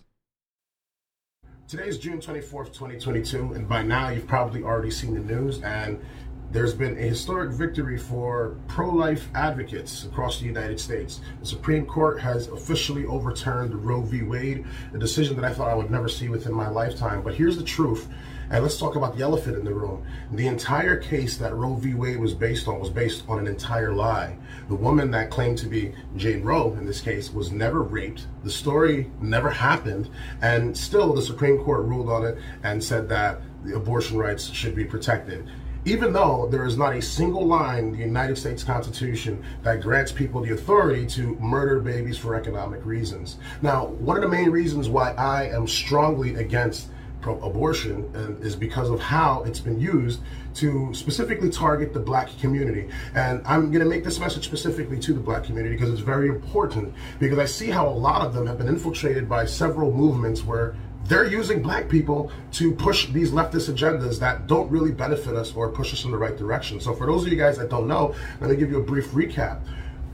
Today 1.70 1.88
is 1.88 2.00
June 2.00 2.18
24th, 2.18 2.74
2022, 2.74 3.54
and 3.54 3.70
by 3.70 3.84
now 3.84 4.10
you've 4.10 4.26
probably 4.26 4.64
already 4.64 4.90
seen 4.90 5.14
the 5.14 5.20
news. 5.20 5.62
And 5.62 6.04
there's 6.52 6.74
been 6.74 6.98
a 6.98 7.02
historic 7.02 7.52
victory 7.52 7.96
for 7.96 8.58
pro 8.68 8.90
life 8.90 9.28
advocates 9.36 10.04
across 10.06 10.40
the 10.40 10.48
United 10.48 10.80
States. 10.80 11.22
The 11.42 11.46
Supreme 11.46 11.86
Court 11.86 12.20
has 12.22 12.48
officially 12.48 13.06
overturned 13.06 13.86
Roe 13.86 14.02
v. 14.02 14.24
Wade, 14.24 14.66
a 14.96 14.98
decision 14.98 15.36
that 15.36 15.46
I 15.46 15.54
thought 15.54 15.68
I 15.68 15.76
would 15.76 15.92
never 15.92 16.10
see 16.10 16.28
within 16.28 16.56
my 16.56 16.70
lifetime. 16.70 17.22
But 17.22 17.36
here's 17.36 17.56
the 17.56 17.64
truth, 17.64 18.08
and 18.50 18.64
let's 18.64 18.80
talk 18.80 18.96
about 18.96 19.16
the 19.16 19.22
elephant 19.22 19.56
in 19.56 19.64
the 19.64 19.72
room. 19.72 20.04
The 20.32 20.48
entire 20.48 20.98
case 20.98 21.38
that 21.38 21.54
Roe 21.54 21.76
v. 21.76 21.94
Wade 21.94 22.20
was 22.20 22.34
based 22.34 22.68
on 22.68 22.80
was 22.80 22.90
based 22.90 23.26
on 23.30 23.38
an 23.38 23.46
entire 23.46 23.94
lie. 23.94 24.40
The 24.70 24.76
woman 24.76 25.12
that 25.12 25.32
claimed 25.32 25.58
to 25.60 25.66
be 25.66 25.94
Jane 26.16 26.44
Roe, 26.44 26.74
in 26.74 26.86
this 26.86 27.02
case, 27.02 27.34
was 27.34 27.52
never 27.52 27.82
raped. 27.82 28.28
The 28.44 28.52
story 28.52 29.10
never 29.20 29.50
happened, 29.50 30.10
and 30.42 30.78
still 30.78 31.14
the 31.14 31.24
Supreme 31.24 31.58
Court 31.58 31.86
ruled 31.86 32.10
on 32.10 32.24
it 32.24 32.38
and 32.64 32.84
said 32.84 33.10
that 33.10 33.42
the 33.66 33.76
abortion 33.76 34.18
rights 34.18 34.50
should 34.52 34.76
be 34.76 34.86
protected 34.86 35.50
even 35.86 36.12
though 36.12 36.48
there 36.52 36.66
is 36.66 36.78
not 36.78 36.96
a 36.96 37.02
single 37.02 37.46
line 37.46 37.86
in 37.86 37.92
the 37.94 38.00
United 38.00 38.38
States 38.38 38.64
Constitution 38.64 39.42
that 39.64 39.82
grants 39.82 40.12
people 40.12 40.42
the 40.42 40.54
authority 40.54 41.06
to 41.08 41.36
murder 41.36 41.80
babies 41.80 42.18
for 42.18 42.36
economic 42.36 42.86
reasons. 42.86 43.38
Now, 43.62 43.86
one 43.86 44.18
of 44.18 44.22
the 44.22 44.28
main 44.28 44.52
reasons 44.52 44.90
why 44.90 45.14
I 45.14 45.46
am 45.46 45.68
strongly 45.68 46.36
against 46.36 46.90
abortion 47.24 48.10
um, 48.16 48.38
is 48.42 48.56
because 48.56 48.90
of 48.90 49.00
how 49.00 49.44
it's 49.44 49.60
been 49.60 49.80
used 49.80 50.22
to 50.56 50.94
specifically 50.94 51.50
target 51.50 51.94
the 51.94 52.00
black 52.00 52.30
community. 52.40 52.90
And 53.14 53.42
I'm 53.46 53.72
going 53.72 53.84
to 53.84 53.90
make 53.90 54.04
this 54.04 54.20
message 54.20 54.46
specifically 54.46 55.00
to 55.00 55.14
the 55.14 55.20
black 55.20 55.44
community 55.44 55.76
because 55.76 55.92
it's 55.92 56.02
very 56.02 56.30
important 56.30 56.94
because 57.20 57.38
I 57.38 57.46
see 57.46 57.70
how 57.70 57.88
a 57.88 57.92
lot 57.92 58.26
of 58.26 58.34
them 58.34 58.48
have 58.48 58.58
been 58.58 58.68
infiltrated 58.68 59.28
by 59.28 59.46
several 59.46 59.92
movements 59.92 60.44
where 60.44 60.76
they're 61.06 61.28
using 61.28 61.62
black 61.62 61.90
people 61.90 62.32
to 62.52 62.72
push 62.72 63.08
these 63.08 63.32
leftist 63.32 63.74
agendas 63.74 64.20
that 64.20 64.48
don't 64.48 64.70
really 64.70 64.92
benefit 64.92 65.36
us 65.36 65.54
or 65.56 65.70
push 65.70 65.92
us 65.92 66.06
in 66.06 66.12
the 66.12 66.18
right 66.18 66.38
direction. 66.38 66.80
So 66.80 66.94
for 66.94 67.08
those 67.08 67.26
of 67.26 67.32
you 67.32 67.38
guys 67.38 67.58
that 67.58 67.70
don't 67.70 67.88
know, 67.88 68.14
let 68.40 68.50
me 68.50 68.56
give 68.56 68.70
you 68.70 68.80
a 68.80 68.84
brief 68.84 69.08
recap. 69.12 69.62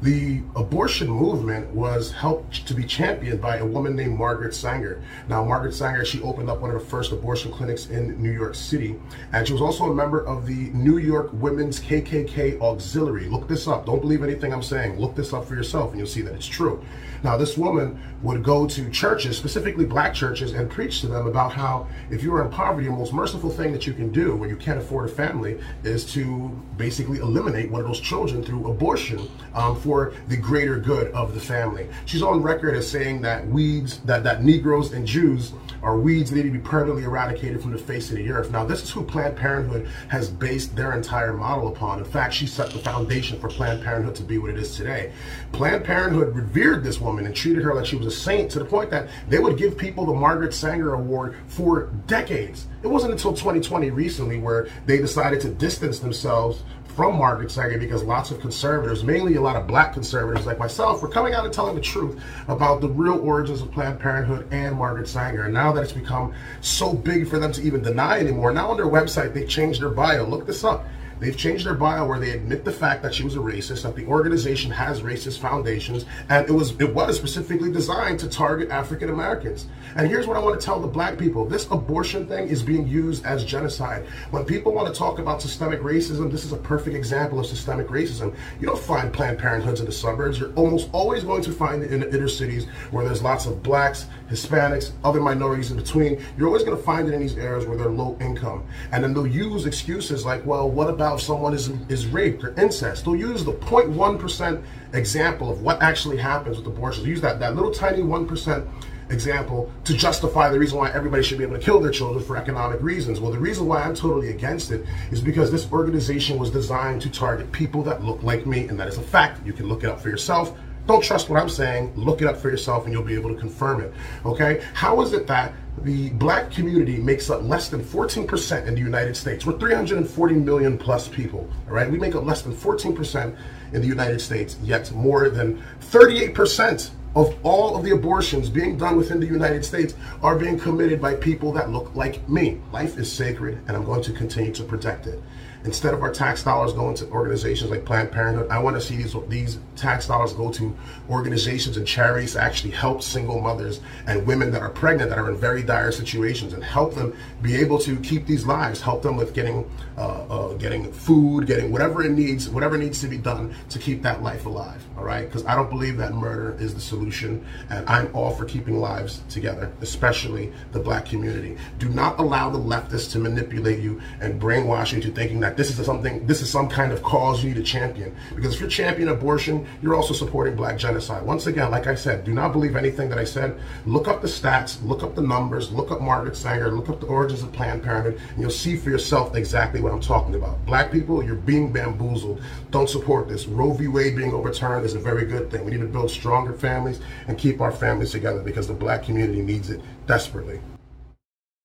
The 0.06 0.43
abortion 0.56 1.10
movement 1.10 1.68
was 1.74 2.12
helped 2.12 2.68
to 2.68 2.76
be 2.76 2.84
championed 2.84 3.41
by 3.41 3.58
a 3.58 3.66
woman 3.66 3.95
named 3.95 4.20
Margaret 4.20 4.53
Sanger. 4.53 5.01
Now, 5.28 5.43
Margaret 5.43 5.74
Sanger, 5.74 6.06
she 6.06 6.22
opened 6.22 6.47
up 6.47 6.62
one 6.62 6.70
of 6.70 6.80
the 6.80 6.86
first 6.86 7.12
abortion 7.12 7.51
clinics 7.51 7.88
in 7.88 8.22
New 8.22 8.32
York 8.32 8.53
City, 8.53 8.99
and 9.34 9.47
she 9.47 9.53
was 9.53 9.64
also 9.64 9.86
a 9.86 9.95
member 9.95 10.24
of 10.28 10.45
the 10.45 10.70
New 10.76 10.99
York 10.99 11.32
Women's 11.34 11.80
KKK 11.80 12.62
Auxiliary. 12.62 13.26
Look 13.26 13.47
this 13.47 13.68
up. 13.68 13.88
Don't 13.88 13.99
believe 13.99 14.22
anything 14.22 14.53
I'm 14.53 14.62
saying. 14.62 14.99
Look 14.99 15.16
this 15.16 15.34
up 15.34 15.43
for 15.45 15.56
yourself, 15.56 15.89
and 15.89 15.97
you'll 15.97 16.08
see 16.08 16.22
that 16.22 16.36
it's 16.36 16.45
true. 16.45 16.86
Now, 17.24 17.36
this 17.38 17.58
woman 17.58 17.99
would 18.22 18.43
go 18.43 18.68
to 18.68 18.89
churches, 18.91 19.36
specifically 19.36 19.86
black 19.86 20.14
churches, 20.14 20.53
and 20.53 20.70
preach 20.70 21.01
to 21.01 21.08
them 21.08 21.26
about 21.26 21.51
how 21.51 21.88
if 22.12 22.22
you 22.22 22.32
are 22.36 22.45
in 22.45 22.51
poverty, 22.51 22.86
the 22.86 22.93
most 22.93 23.14
merciful 23.14 23.49
thing 23.49 23.72
that 23.72 23.88
you 23.88 23.93
can 23.93 24.12
do 24.12 24.36
when 24.36 24.49
you 24.49 24.56
can't 24.56 24.78
afford 24.78 25.10
a 25.10 25.12
family 25.12 25.60
is 25.84 26.06
to 26.14 26.49
basically 26.78 27.18
eliminate 27.18 27.72
one 27.72 27.82
of 27.82 27.88
those 27.88 27.99
children 27.99 28.43
through 28.43 28.70
abortion 28.70 29.28
um, 29.56 29.76
for 29.76 29.94
for 29.95 30.13
the 30.27 30.35
greater 30.35 30.77
good 30.77 31.09
of 31.13 31.33
the 31.33 31.39
family. 31.39 31.87
She's 32.05 32.21
on 32.21 32.41
record 32.41 32.75
as 32.75 32.89
saying 32.89 33.21
that 33.21 33.47
weeds, 33.47 33.99
that, 33.99 34.25
that 34.25 34.43
Negroes 34.43 34.91
and 34.91 35.07
Jews 35.07 35.53
are 35.81 35.97
weeds 35.97 36.31
that 36.31 36.35
need 36.35 36.43
to 36.43 36.49
be 36.51 36.59
permanently 36.59 37.03
eradicated 37.03 37.61
from 37.61 37.71
the 37.71 37.77
face 37.77 38.09
of 38.09 38.17
the 38.17 38.29
earth. 38.29 38.51
Now, 38.51 38.65
this 38.65 38.83
is 38.83 38.91
who 38.91 39.05
Planned 39.05 39.37
Parenthood 39.37 39.87
has 40.09 40.29
based 40.29 40.75
their 40.75 40.91
entire 40.91 41.31
model 41.31 41.69
upon. 41.69 41.99
In 41.99 42.05
fact, 42.05 42.33
she 42.33 42.45
set 42.45 42.71
the 42.71 42.79
foundation 42.79 43.39
for 43.39 43.47
Planned 43.47 43.83
Parenthood 43.83 44.15
to 44.15 44.23
be 44.23 44.37
what 44.37 44.49
it 44.49 44.57
is 44.57 44.75
today. 44.75 45.13
Planned 45.53 45.85
Parenthood 45.85 46.35
revered 46.35 46.83
this 46.83 46.99
woman 46.99 47.25
and 47.25 47.33
treated 47.33 47.63
her 47.63 47.73
like 47.73 47.85
she 47.85 47.95
was 47.95 48.07
a 48.07 48.11
saint 48.11 48.51
to 48.51 48.59
the 48.59 48.65
point 48.65 48.89
that 48.89 49.07
they 49.29 49.39
would 49.39 49.57
give 49.57 49.77
people 49.77 50.05
the 50.05 50.13
Margaret 50.13 50.53
Sanger 50.53 50.95
Award 50.95 51.37
for 51.47 51.91
decades. 52.07 52.67
It 52.83 52.87
wasn't 52.87 53.13
until 53.13 53.31
2020 53.31 53.91
recently 53.91 54.39
where 54.39 54.67
they 54.87 54.97
decided 54.97 55.39
to 55.41 55.49
distance 55.49 55.99
themselves 55.99 56.63
from 56.95 57.17
Margaret 57.17 57.51
Sanger 57.51 57.77
because 57.77 58.03
lots 58.03 58.31
of 58.31 58.39
conservatives, 58.39 59.03
mainly 59.03 59.35
a 59.35 59.41
lot 59.41 59.57
of 59.57 59.67
black 59.67 59.93
conservatives 59.93 60.45
like 60.45 60.57
myself, 60.57 61.01
were 61.01 61.09
coming 61.09 61.33
out 61.33 61.43
and 61.43 61.53
telling 61.53 61.75
the 61.75 61.81
truth 61.81 62.21
about 62.47 62.79
the 62.79 62.87
real 62.87 63.19
origins 63.19 63.61
of 63.61 63.69
Planned 63.71 63.99
Parenthood 63.99 64.47
and 64.51 64.77
Margaret 64.77 65.07
Sanger. 65.07 65.43
And 65.43 65.53
now 65.53 65.73
that 65.73 65.83
it's 65.83 65.91
become 65.91 66.33
so 66.61 66.93
big 66.93 67.27
for 67.27 67.37
them 67.37 67.51
to 67.51 67.61
even 67.61 67.81
deny 67.81 68.19
anymore, 68.19 68.53
now 68.53 68.71
on 68.71 68.77
their 68.77 68.85
website 68.85 69.33
they 69.33 69.45
changed 69.45 69.81
their 69.81 69.89
bio. 69.89 70.25
Look 70.25 70.47
this 70.47 70.63
up. 70.63 70.85
They've 71.20 71.36
changed 71.36 71.66
their 71.66 71.74
bio 71.74 72.05
where 72.05 72.20
they 72.20 72.32
admit 72.32 72.66
the 72.66 72.72
fact 72.72 73.01
that 73.03 73.13
she 73.13 73.24
was 73.24 73.36
a 73.36 73.39
racist, 73.39 73.84
that 73.84 73.95
the 73.95 74.05
organization 74.05 74.72
has 74.72 75.01
racist 75.01 75.39
foundations, 75.39 76.05
and 76.30 76.47
it 76.47 76.51
was 76.51 76.72
it 76.80 76.93
was 76.93 77.16
specifically 77.16 77.72
designed 77.72 78.20
to 78.20 78.30
target 78.30 78.70
African 78.70 79.09
Americans. 79.09 79.68
And 79.95 80.07
here's 80.07 80.28
what 80.28 80.36
I 80.36 80.41
want 80.41 80.59
to 80.59 80.66
tell 80.66 80.80
the 80.80 80.88
black 80.88 81.18
people. 81.18 81.45
This 81.45 81.68
abortion 81.72 82.28
thing 82.28 82.49
is 82.49 82.61
being 82.61 82.86
used 82.88 83.26
as 83.26 83.45
genocide. 83.45 84.05
When 84.32 84.43
people 84.43 84.74
want 84.74 84.93
to 84.93 84.97
talk 84.97 85.20
about 85.20 85.41
systemic 85.41 85.82
racism, 85.82 86.30
this 86.30 86.43
is 86.43 86.51
a 86.51 86.57
perfect 86.57 86.95
example 86.95 87.39
of 87.39 87.45
systemic 87.45 87.88
racism. 87.88 88.36
You 88.59 88.68
don't 88.68 88.80
find 88.80 89.13
Planned 89.13 89.39
Parenthoods 89.39 89.80
in 89.80 89.86
the 89.86 89.91
suburbs. 89.91 90.39
You're 90.39 90.53
almost 90.53 90.89
always 90.91 91.24
going 91.24 91.43
to 91.43 91.51
find 91.51 91.82
it 91.82 91.91
in 91.91 92.01
the 92.01 92.13
inner 92.13 92.28
cities 92.28 92.66
where 92.91 93.05
there's 93.05 93.24
lots 93.24 93.45
of 93.45 93.63
blacks, 93.63 94.07
Hispanics, 94.30 94.91
other 95.03 95.22
minorities 95.22 95.72
in 95.72 95.78
between. 95.78 96.22
You're 96.38 96.47
always 96.47 96.63
going 96.63 96.76
to 96.76 96.84
find 96.84 97.07
it 97.07 97.13
in 97.13 97.22
these 97.22 97.38
areas 97.38 97.66
where 97.66 97.78
they're 97.78 97.89
low 97.89 98.18
income. 98.20 98.66
And 98.91 99.03
then 99.03 99.13
they'll 99.13 99.26
use 99.26 99.66
excuses 99.66 100.26
like, 100.26 100.45
well, 100.45 100.70
what 100.70 100.89
about 100.89 101.05
if 101.14 101.22
someone 101.22 101.53
is, 101.53 101.70
is 101.89 102.08
raped 102.08 102.43
or 102.43 102.60
incest? 102.60 103.06
They'll 103.06 103.16
use 103.16 103.45
the 103.45 103.53
0.1% 103.53 104.64
example 104.93 105.51
of 105.51 105.62
what 105.62 105.82
actually 105.82 106.18
happens 106.18 106.58
with 106.58 106.66
abortions. 106.66 107.03
They'll 107.03 107.12
use 107.12 107.22
that, 107.22 107.39
that 107.39 107.56
little 107.56 107.72
tiny 107.72 108.01
1% 108.01 108.68
example 109.10 109.72
to 109.84 109.93
justify 109.93 110.49
the 110.49 110.58
reason 110.58 110.78
why 110.78 110.91
everybody 110.91 111.22
should 111.22 111.38
be 111.38 111.43
able 111.43 111.58
to 111.58 111.64
kill 111.64 111.80
their 111.80 111.91
children 111.91 112.24
for 112.24 112.38
economic 112.38 112.82
reasons. 112.82 113.20
Well, 113.20 113.32
the 113.32 113.39
reason 113.39 113.68
why 113.68 113.84
I'm 113.84 113.93
totally 113.93 114.30
against 114.30 114.72
it 114.72 114.86
is 115.12 115.22
because 115.22 115.51
this 115.51 115.72
organization 115.72 116.39
was 116.39 116.49
designed 116.49 117.01
to 117.03 117.10
target 117.10 117.51
people 117.51 117.84
that 117.84 118.03
look 118.03 118.24
like 118.24 118.45
me, 118.45 118.68
and 118.68 118.80
that 118.80 118.88
is 118.88 118.97
a 118.97 119.03
fact. 119.03 119.45
You 119.45 119.53
can 119.53 119.68
look 119.68 119.84
it 119.84 119.89
up 119.89 120.01
for 120.01 120.10
yourself. 120.10 120.58
Don't 120.88 121.03
trust 121.03 121.29
what 121.29 121.41
I'm 121.41 121.49
saying. 121.49 121.93
Look 121.95 122.21
it 122.21 122.27
up 122.27 122.38
for 122.38 122.49
yourself 122.49 122.86
and 122.86 122.93
you'll 122.93 123.03
be 123.03 123.15
able 123.15 123.33
to 123.33 123.39
confirm 123.39 123.81
it. 123.81 123.93
Okay? 124.25 124.63
How 124.73 125.01
is 125.01 125.13
it 125.13 125.25
that 125.27 125.53
the 125.79 126.09
black 126.11 126.51
community 126.51 126.97
makes 126.97 127.29
up 127.29 127.43
less 127.43 127.69
than 127.69 127.83
14% 127.83 128.67
in 128.67 128.75
the 128.75 128.81
United 128.81 129.17
States? 129.17 129.45
We're 129.45 129.57
340 129.57 130.36
million 130.36 130.77
plus 130.77 131.07
people. 131.07 131.49
All 131.67 131.73
right? 131.73 131.89
We 131.89 131.97
make 131.97 132.15
up 132.15 132.23
less 132.23 132.43
than 132.43 132.53
14% 132.53 133.36
in 133.73 133.81
the 133.81 133.88
United 133.88 134.21
States, 134.21 134.57
yet 134.61 134.91
more 134.91 135.29
than 135.29 135.61
38% 135.81 136.91
of 137.15 137.33
all 137.43 137.77
of 137.77 137.83
the 137.83 137.91
abortions 137.91 138.49
being 138.49 138.77
done 138.77 138.97
within 138.97 139.19
the 139.19 139.25
United 139.25 139.63
States 139.63 139.95
are 140.21 140.38
being 140.38 140.59
committed 140.59 141.01
by 141.01 141.15
people 141.15 141.51
that 141.53 141.69
look 141.69 141.95
like 141.95 142.27
me. 142.27 142.59
Life 142.71 142.97
is 142.97 143.11
sacred, 143.11 143.57
and 143.67 143.75
I'm 143.75 143.86
going 143.86 144.01
to 144.03 144.11
continue 144.11 144.53
to 144.53 144.63
protect 144.63 145.07
it. 145.07 145.21
Instead 145.66 145.93
of 145.95 146.01
our 146.03 146.11
tax 146.11 146.43
dollars 146.43 146.74
going 146.74 146.95
to 146.95 147.09
organizations 147.09 147.72
like 147.72 147.84
Planned 147.86 148.11
Parenthood, 148.11 148.49
I 148.49 148.59
want 148.59 148.76
to 148.76 148.82
see 148.82 148.95
these 148.95 149.16
these 149.28 149.57
tax 149.76 150.07
dollars 150.07 150.32
go 150.34 150.51
to 150.51 150.76
organizations 151.09 151.76
and 151.78 151.88
charities 151.88 152.34
to 152.34 152.41
actually 152.41 152.72
help 152.72 153.01
single 153.01 153.41
mothers 153.41 153.82
and 154.05 154.26
women 154.28 154.51
that 154.51 154.61
are 154.61 154.70
pregnant 154.70 155.09
that 155.09 155.18
are 155.18 155.30
in 155.30 155.38
very 155.38 155.63
dire 155.63 155.91
situations 155.91 156.53
and 156.53 156.63
help 156.63 156.93
them 156.93 157.16
be 157.41 157.55
able 157.55 157.80
to 157.80 157.99
keep 158.01 158.28
these 158.28 158.45
lives, 158.45 158.80
help 158.80 159.01
them 159.01 159.18
with 159.18 159.34
getting 159.34 159.70
uh, 159.97 160.25
uh, 160.29 160.53
getting 160.53 160.91
food, 160.91 161.47
getting 161.47 161.71
whatever 161.71 162.03
it 162.03 162.11
needs, 162.11 162.49
whatever 162.49 162.77
needs 162.77 162.99
to 163.01 163.07
be 163.07 163.17
done 163.17 163.53
to 163.69 163.79
keep 163.79 164.01
that 164.01 164.21
life 164.21 164.45
alive. 164.45 164.83
All 164.97 165.03
right, 165.03 165.25
because 165.25 165.45
I 165.45 165.55
don't 165.55 165.69
believe 165.69 165.97
that 165.97 166.13
murder 166.13 166.57
is 166.59 166.73
the 166.73 166.81
solution, 166.81 167.45
and 167.69 167.87
I'm 167.89 168.09
all 168.13 168.31
for 168.31 168.45
keeping 168.45 168.79
lives 168.79 169.23
together, 169.29 169.71
especially 169.81 170.51
the 170.71 170.79
black 170.79 171.05
community. 171.05 171.57
Do 171.79 171.89
not 171.89 172.19
allow 172.19 172.49
the 172.49 172.59
leftists 172.59 173.11
to 173.13 173.19
manipulate 173.19 173.79
you 173.79 174.01
and 174.19 174.41
brainwash 174.41 174.91
you 174.91 174.97
into 174.97 175.11
thinking 175.11 175.39
that 175.41 175.57
this 175.57 175.77
is 175.77 175.85
something, 175.85 176.25
this 176.25 176.41
is 176.41 176.49
some 176.49 176.67
kind 176.67 176.91
of 176.91 177.01
cause 177.03 177.43
you 177.43 177.49
need 177.49 177.57
to 177.57 177.63
champion. 177.63 178.15
Because 178.35 178.55
if 178.55 178.59
you're 178.59 178.69
championing 178.69 179.13
abortion, 179.13 179.65
you're 179.81 179.95
also 179.95 180.13
supporting 180.13 180.55
black 180.55 180.77
genocide. 180.77 181.25
Once 181.25 181.47
again, 181.47 181.71
like 181.71 181.87
I 181.87 181.95
said, 181.95 182.23
do 182.23 182.33
not 182.33 182.51
believe 182.51 182.75
anything 182.75 183.09
that 183.09 183.17
I 183.17 183.23
said. 183.23 183.57
Look 183.85 184.07
up 184.07 184.21
the 184.21 184.27
stats, 184.27 184.83
look 184.83 185.03
up 185.03 185.15
the 185.15 185.21
numbers, 185.21 185.71
look 185.71 185.91
up 185.91 186.01
Margaret 186.01 186.35
Sanger, 186.35 186.71
look 186.71 186.89
up 186.89 186.99
the 186.99 187.07
origins 187.07 187.43
of 187.43 187.51
Planned 187.53 187.83
Parenthood, 187.83 188.19
and 188.29 188.41
you'll 188.41 188.49
see 188.49 188.75
for 188.75 188.89
yourself 188.89 189.35
exactly 189.35 189.81
what 189.86 189.93
I'm 189.93 190.01
talking 190.01 190.33
about. 190.33 190.65
Black 190.65 190.91
people, 190.91 191.23
you're 191.23 191.36
being 191.36 191.71
bamboozled. 191.71 192.41
Don't 192.71 192.89
support 192.89 193.29
this. 193.29 193.45
Roe 193.45 193.71
v. 193.71 193.88
Wade 193.88 194.15
being 194.15 194.33
overturned 194.33 194.83
is 194.83 194.95
a 194.95 194.99
very 194.99 195.25
good 195.25 195.51
thing. 195.51 195.63
We 195.63 195.71
need 195.71 195.81
to 195.81 195.88
build 195.88 196.09
stronger 196.09 196.53
families 196.53 196.99
and 197.27 197.38
keep 197.38 197.61
our 197.61 197.71
families 197.71 198.11
together 198.11 198.41
because 198.41 198.67
the 198.67 198.73
black 198.73 199.03
community 199.03 199.43
needs 199.43 199.69
it 199.69 199.79
desperately. 200.07 200.59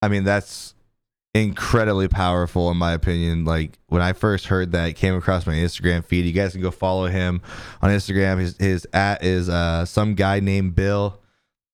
I 0.03 0.09
mean, 0.09 0.25
that's 0.25 0.75
incredibly 1.35 2.09
powerful 2.09 2.71
in 2.71 2.77
my 2.77 2.93
opinion. 2.93 3.45
Like 3.45 3.79
when 3.87 4.03
I 4.03 4.13
first 4.13 4.47
heard 4.47 4.73
that, 4.73 4.97
came 4.97 5.15
across 5.15 5.47
my 5.47 5.55
Instagram 5.55 6.05
feed. 6.05 6.27
You 6.27 6.33
guys 6.33 6.53
can 6.53 6.61
go 6.61 6.71
follow 6.71 7.07
him 7.07 7.41
on 7.81 7.91
Instagram. 7.91 8.39
His 8.39 8.57
his 8.59 8.87
at 8.93 9.25
is 9.25 9.49
uh 9.49 9.87
some 9.87 10.15
guy 10.15 10.41
named 10.41 10.75
Bill. 10.75 11.20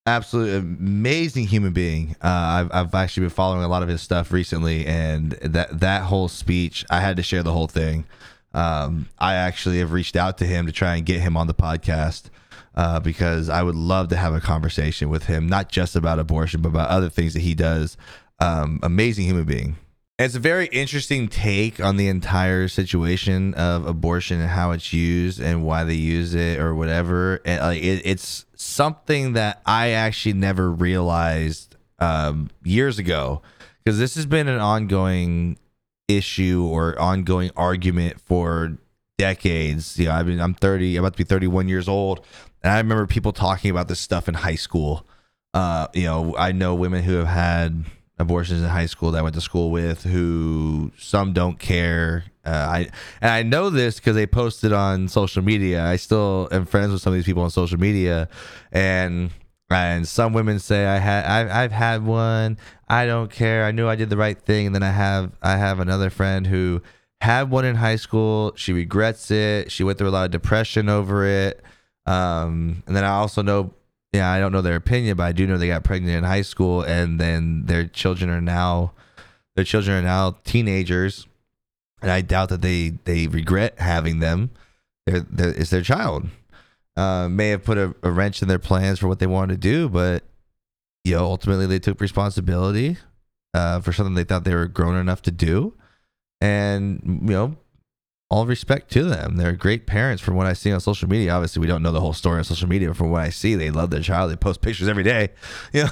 Absolutely 0.06 0.56
amazing 0.56 1.48
human 1.48 1.72
being. 1.72 2.14
Uh, 2.22 2.28
I've 2.28 2.70
I've 2.72 2.94
actually 2.94 3.22
been 3.22 3.30
following 3.30 3.64
a 3.64 3.68
lot 3.68 3.82
of 3.82 3.88
his 3.88 4.00
stuff 4.00 4.30
recently, 4.30 4.86
and 4.86 5.32
that 5.32 5.80
that 5.80 6.02
whole 6.02 6.28
speech, 6.28 6.84
I 6.88 7.00
had 7.00 7.16
to 7.16 7.24
share 7.24 7.42
the 7.42 7.52
whole 7.52 7.66
thing. 7.66 8.04
Um, 8.54 9.08
I 9.18 9.34
actually 9.34 9.80
have 9.80 9.92
reached 9.92 10.14
out 10.14 10.38
to 10.38 10.46
him 10.46 10.66
to 10.66 10.72
try 10.72 10.94
and 10.94 11.04
get 11.04 11.20
him 11.20 11.36
on 11.36 11.46
the 11.46 11.54
podcast. 11.54 12.30
Uh, 12.74 13.00
because 13.00 13.48
I 13.48 13.62
would 13.62 13.74
love 13.74 14.08
to 14.08 14.16
have 14.16 14.34
a 14.34 14.40
conversation 14.40 15.08
with 15.08 15.24
him, 15.24 15.48
not 15.48 15.70
just 15.70 15.96
about 15.96 16.18
abortion, 16.18 16.60
but 16.60 16.68
about 16.68 16.90
other 16.90 17.08
things 17.08 17.32
that 17.32 17.40
he 17.40 17.54
does 17.54 17.96
um, 18.40 18.80
amazing 18.82 19.24
human 19.24 19.44
being. 19.44 19.76
It's 20.18 20.34
a 20.34 20.40
very 20.40 20.66
interesting 20.68 21.28
take 21.28 21.78
on 21.78 21.98
the 21.98 22.08
entire 22.08 22.68
situation 22.68 23.52
of 23.52 23.86
abortion 23.86 24.40
and 24.40 24.48
how 24.48 24.70
it's 24.70 24.90
used 24.90 25.40
and 25.40 25.62
why 25.62 25.84
they 25.84 25.94
use 25.94 26.34
it 26.34 26.58
or 26.58 26.74
whatever. 26.74 27.42
And, 27.44 27.60
like, 27.60 27.82
it, 27.82 28.00
it's 28.02 28.46
something 28.54 29.34
that 29.34 29.60
I 29.66 29.90
actually 29.90 30.32
never 30.32 30.72
realized 30.72 31.76
um, 31.98 32.48
years 32.64 32.98
ago 32.98 33.42
because 33.84 33.98
this 33.98 34.14
has 34.14 34.24
been 34.24 34.48
an 34.48 34.58
ongoing 34.58 35.58
issue 36.08 36.66
or 36.66 36.98
ongoing 36.98 37.50
argument 37.54 38.18
for 38.22 38.78
decades. 39.18 39.98
You 39.98 40.06
know, 40.06 40.12
I 40.12 40.22
mean, 40.22 40.40
I'm 40.40 40.54
30, 40.54 40.96
I'm 40.96 41.04
about 41.04 41.12
to 41.12 41.18
be 41.18 41.24
31 41.24 41.68
years 41.68 41.88
old, 41.88 42.24
and 42.62 42.72
I 42.72 42.78
remember 42.78 43.06
people 43.06 43.32
talking 43.32 43.70
about 43.70 43.88
this 43.88 44.00
stuff 44.00 44.28
in 44.28 44.34
high 44.34 44.54
school. 44.54 45.06
Uh, 45.52 45.88
you 45.92 46.04
know, 46.04 46.34
I 46.38 46.52
know 46.52 46.74
women 46.74 47.02
who 47.02 47.16
have 47.16 47.28
had 47.28 47.84
abortions 48.18 48.62
in 48.62 48.68
high 48.68 48.86
school 48.86 49.10
that 49.10 49.18
I 49.18 49.22
went 49.22 49.34
to 49.34 49.40
school 49.40 49.70
with 49.70 50.04
who 50.04 50.90
some 50.98 51.32
don't 51.32 51.58
care. 51.58 52.24
Uh, 52.44 52.66
I 52.68 52.78
and 53.20 53.30
I 53.30 53.42
know 53.42 53.70
this 53.70 53.96
because 53.96 54.14
they 54.14 54.26
posted 54.26 54.72
on 54.72 55.08
social 55.08 55.42
media. 55.42 55.84
I 55.84 55.96
still 55.96 56.48
am 56.50 56.64
friends 56.64 56.92
with 56.92 57.02
some 57.02 57.12
of 57.12 57.18
these 57.18 57.26
people 57.26 57.42
on 57.42 57.50
social 57.50 57.78
media, 57.78 58.28
and 58.72 59.30
and 59.68 60.06
some 60.06 60.32
women 60.32 60.58
say 60.58 60.86
I 60.86 60.98
had 60.98 61.24
I've, 61.26 61.50
I've 61.50 61.72
had 61.72 62.04
one. 62.04 62.58
I 62.88 63.06
don't 63.06 63.30
care. 63.30 63.64
I 63.64 63.72
knew 63.72 63.88
I 63.88 63.96
did 63.96 64.10
the 64.10 64.16
right 64.16 64.40
thing, 64.40 64.66
and 64.66 64.74
then 64.74 64.82
I 64.82 64.92
have 64.92 65.32
I 65.42 65.56
have 65.56 65.80
another 65.80 66.10
friend 66.10 66.46
who 66.46 66.82
had 67.20 67.50
one 67.50 67.64
in 67.64 67.76
high 67.76 67.96
school. 67.96 68.52
She 68.56 68.72
regrets 68.72 69.30
it. 69.30 69.72
She 69.72 69.84
went 69.84 69.98
through 69.98 70.08
a 70.08 70.10
lot 70.10 70.24
of 70.26 70.30
depression 70.30 70.88
over 70.88 71.26
it. 71.26 71.62
Um, 72.06 72.84
and 72.86 72.94
then 72.94 73.04
I 73.04 73.08
also 73.08 73.42
know 73.42 73.74
yeah, 74.12 74.30
I 74.30 74.38
don't 74.38 74.52
know 74.52 74.62
their 74.62 74.76
opinion, 74.76 75.16
but 75.16 75.24
I 75.24 75.32
do 75.32 75.46
know 75.46 75.58
they 75.58 75.68
got 75.68 75.84
pregnant 75.84 76.16
in 76.16 76.24
high 76.24 76.42
school, 76.42 76.82
and 76.82 77.20
then 77.20 77.66
their 77.66 77.86
children 77.86 78.30
are 78.30 78.40
now 78.40 78.92
their 79.56 79.64
children 79.64 79.98
are 79.98 80.06
now 80.06 80.36
teenagers, 80.44 81.26
and 82.02 82.10
I 82.10 82.20
doubt 82.20 82.50
that 82.50 82.62
they 82.62 82.90
they 83.04 83.26
regret 83.26 83.78
having 83.78 84.20
them. 84.20 84.50
They're, 85.06 85.20
they're 85.20 85.50
it's 85.50 85.70
their 85.70 85.82
child. 85.82 86.28
Uh, 86.96 87.28
may 87.28 87.48
have 87.50 87.64
put 87.64 87.76
a, 87.76 87.94
a 88.02 88.10
wrench 88.10 88.40
in 88.40 88.48
their 88.48 88.58
plans 88.58 88.98
for 88.98 89.08
what 89.08 89.18
they 89.18 89.26
wanted 89.26 89.60
to 89.60 89.68
do, 89.68 89.88
but 89.88 90.24
you 91.04 91.14
know, 91.14 91.24
ultimately 91.24 91.66
they 91.66 91.78
took 91.78 92.00
responsibility 92.00 92.96
uh, 93.54 93.80
for 93.80 93.92
something 93.92 94.14
they 94.14 94.24
thought 94.24 94.44
they 94.44 94.54
were 94.54 94.66
grown 94.66 94.96
enough 94.96 95.22
to 95.22 95.30
do, 95.30 95.74
and 96.40 97.00
you 97.04 97.34
know, 97.34 97.56
all 98.28 98.46
respect 98.46 98.90
to 98.92 99.04
them. 99.04 99.36
They're 99.36 99.52
great 99.52 99.86
parents 99.86 100.22
from 100.22 100.34
what 100.34 100.46
I 100.46 100.52
see 100.52 100.72
on 100.72 100.80
social 100.80 101.08
media. 101.08 101.32
Obviously, 101.32 101.60
we 101.60 101.66
don't 101.66 101.82
know 101.82 101.92
the 101.92 102.00
whole 102.00 102.12
story 102.12 102.38
on 102.38 102.44
social 102.44 102.68
media, 102.68 102.88
but 102.88 102.96
from 102.96 103.10
what 103.10 103.22
I 103.22 103.30
see, 103.30 103.54
they 103.54 103.70
love 103.70 103.90
their 103.90 104.00
child. 104.00 104.30
They 104.30 104.36
post 104.36 104.60
pictures 104.60 104.88
every 104.88 105.04
day, 105.04 105.28
you 105.72 105.84
know. 105.84 105.90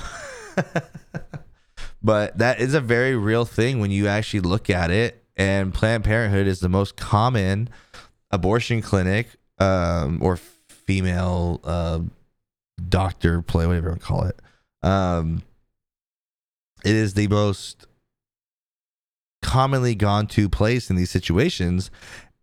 but 2.02 2.36
that 2.38 2.60
is 2.60 2.74
a 2.74 2.80
very 2.80 3.16
real 3.16 3.44
thing 3.44 3.80
when 3.80 3.90
you 3.90 4.08
actually 4.08 4.40
look 4.40 4.68
at 4.68 4.90
it. 4.90 5.22
And 5.36 5.74
Planned 5.74 6.04
Parenthood 6.04 6.46
is 6.46 6.60
the 6.60 6.68
most 6.68 6.96
common 6.96 7.68
abortion 8.30 8.82
clinic 8.82 9.28
um, 9.58 10.18
or 10.22 10.36
female 10.68 11.60
uh, 11.64 12.00
doctor 12.88 13.42
play, 13.42 13.66
whatever 13.66 13.86
you 13.86 13.90
want 13.90 14.00
to 14.00 14.06
call 14.06 14.24
it. 14.24 14.40
Um, 14.82 15.42
it 16.84 16.94
is 16.94 17.14
the 17.14 17.28
most 17.28 17.86
commonly 19.44 19.94
gone 19.94 20.26
to 20.26 20.48
place 20.48 20.90
in 20.90 20.96
these 20.96 21.10
situations, 21.10 21.90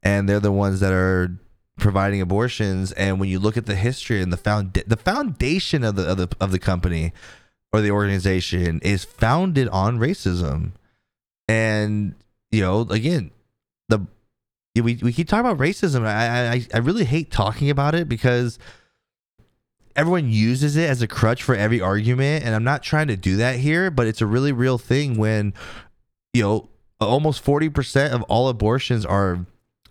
and 0.03 0.27
they're 0.27 0.39
the 0.39 0.51
ones 0.51 0.79
that 0.79 0.93
are 0.93 1.37
providing 1.77 2.21
abortions. 2.21 2.91
And 2.93 3.19
when 3.19 3.29
you 3.29 3.39
look 3.39 3.57
at 3.57 3.65
the 3.65 3.75
history 3.75 4.21
and 4.21 4.31
the 4.31 4.37
found 4.37 4.73
the 4.73 4.97
foundation 4.97 5.83
of 5.83 5.95
the 5.95 6.03
of 6.03 6.17
the 6.17 6.29
of 6.39 6.51
the 6.51 6.59
company 6.59 7.13
or 7.73 7.81
the 7.81 7.91
organization 7.91 8.79
is 8.83 9.03
founded 9.03 9.67
on 9.69 9.99
racism, 9.99 10.71
and 11.47 12.15
you 12.51 12.61
know, 12.61 12.81
again, 12.81 13.31
the 13.89 14.05
we 14.75 14.95
we 15.01 15.13
keep 15.13 15.27
talking 15.27 15.49
about 15.49 15.59
racism. 15.59 16.05
I 16.05 16.53
I 16.53 16.67
I 16.73 16.77
really 16.79 17.05
hate 17.05 17.31
talking 17.31 17.69
about 17.69 17.95
it 17.95 18.07
because 18.09 18.59
everyone 19.95 20.29
uses 20.29 20.77
it 20.77 20.89
as 20.89 21.01
a 21.01 21.07
crutch 21.07 21.43
for 21.43 21.53
every 21.53 21.81
argument 21.81 22.45
and 22.45 22.55
i'm 22.55 22.63
not 22.63 22.81
trying 22.81 23.07
to 23.07 23.17
do 23.17 23.35
that 23.35 23.57
here 23.57 23.91
but 23.91 24.07
it's 24.07 24.21
a 24.21 24.25
really 24.25 24.53
real 24.53 24.77
thing 24.77 25.17
when 25.17 25.53
you 26.33 26.41
know 26.41 26.69
almost 27.01 27.43
40% 27.43 28.11
of 28.11 28.21
all 28.23 28.47
abortions 28.47 29.05
are 29.05 29.45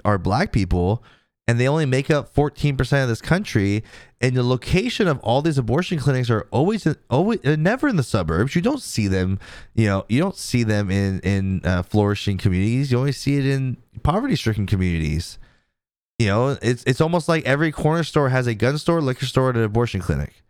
are 0.04 0.18
black 0.18 0.52
people 0.52 1.02
and 1.50 1.58
they 1.58 1.66
only 1.66 1.84
make 1.84 2.10
up 2.10 2.32
14% 2.32 3.02
of 3.02 3.08
this 3.08 3.20
country 3.20 3.82
and 4.20 4.36
the 4.36 4.42
location 4.44 5.08
of 5.08 5.18
all 5.18 5.42
these 5.42 5.58
abortion 5.58 5.98
clinics 5.98 6.30
are 6.30 6.46
always 6.52 6.86
always 7.08 7.44
uh, 7.44 7.56
never 7.58 7.88
in 7.88 7.96
the 7.96 8.04
suburbs. 8.04 8.54
You 8.54 8.62
don't 8.62 8.80
see 8.80 9.08
them 9.08 9.40
you 9.74 9.86
know 9.86 10.04
you 10.08 10.20
don't 10.20 10.36
see 10.36 10.62
them 10.62 10.90
in 10.90 11.18
in 11.20 11.60
uh, 11.64 11.82
flourishing 11.82 12.38
communities. 12.38 12.92
You 12.92 12.98
only 12.98 13.12
see 13.12 13.36
it 13.36 13.46
in 13.46 13.78
poverty 14.02 14.36
stricken 14.36 14.66
communities. 14.66 15.38
You 16.20 16.28
know 16.28 16.58
it's 16.62 16.84
it's 16.84 17.00
almost 17.00 17.28
like 17.28 17.44
every 17.44 17.72
corner 17.72 18.04
store 18.04 18.28
has 18.28 18.46
a 18.46 18.54
gun 18.54 18.78
store 18.78 19.00
liquor 19.00 19.26
store 19.26 19.48
and 19.48 19.58
an 19.58 19.64
abortion 19.64 20.00
clinic. 20.00 20.44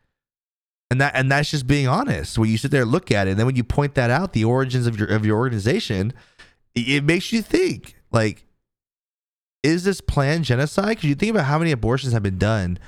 And 0.90 1.01
that 1.01 1.14
and 1.14 1.30
that's 1.30 1.51
just 1.51 1.66
being 1.66 1.88
honest. 1.88 2.36
When 2.36 2.51
you 2.51 2.59
sit 2.59 2.72
there 2.72 2.82
and 2.82 2.90
look 2.90 3.11
at 3.11 3.26
it 3.26 3.30
and 3.30 3.38
then 3.38 3.46
when 3.46 3.57
you 3.57 3.64
point 3.64 3.94
that 3.94 4.11
out 4.11 4.34
the 4.34 4.44
origins 4.44 4.86
of 4.86 4.98
your 4.98 5.09
of 5.09 5.24
your 5.24 5.38
organization 5.38 6.12
it 6.74 7.05
makes 7.05 7.32
you 7.32 7.42
think 7.42 7.96
like 8.12 8.44
is 9.62 9.84
this 9.84 10.00
planned 10.00 10.44
genocide 10.44 10.88
because 10.88 11.04
you 11.04 11.14
think 11.14 11.30
about 11.30 11.44
how 11.44 11.58
many 11.58 11.70
abortions 11.72 12.12
have 12.12 12.22
been 12.22 12.38
done 12.38 12.78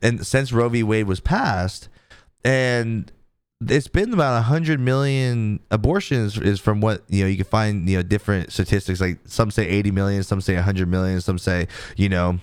and 0.00 0.26
since 0.26 0.52
roe 0.52 0.68
v 0.68 0.82
wade 0.82 1.06
was 1.06 1.20
passed 1.20 1.88
and 2.44 3.12
it's 3.68 3.86
been 3.86 4.12
about 4.12 4.34
100 4.34 4.80
million 4.80 5.60
abortions 5.70 6.36
is 6.38 6.58
from 6.58 6.80
what 6.80 7.04
you 7.08 7.22
know 7.22 7.28
you 7.28 7.36
can 7.36 7.44
find 7.44 7.88
you 7.88 7.96
know 7.96 8.02
different 8.02 8.50
statistics 8.52 9.00
like 9.00 9.18
some 9.24 9.50
say 9.50 9.66
80 9.68 9.90
million 9.90 10.22
some 10.22 10.40
say 10.40 10.54
100 10.54 10.88
million 10.88 11.20
some 11.20 11.38
say 11.38 11.68
you 11.96 12.08
know 12.08 12.38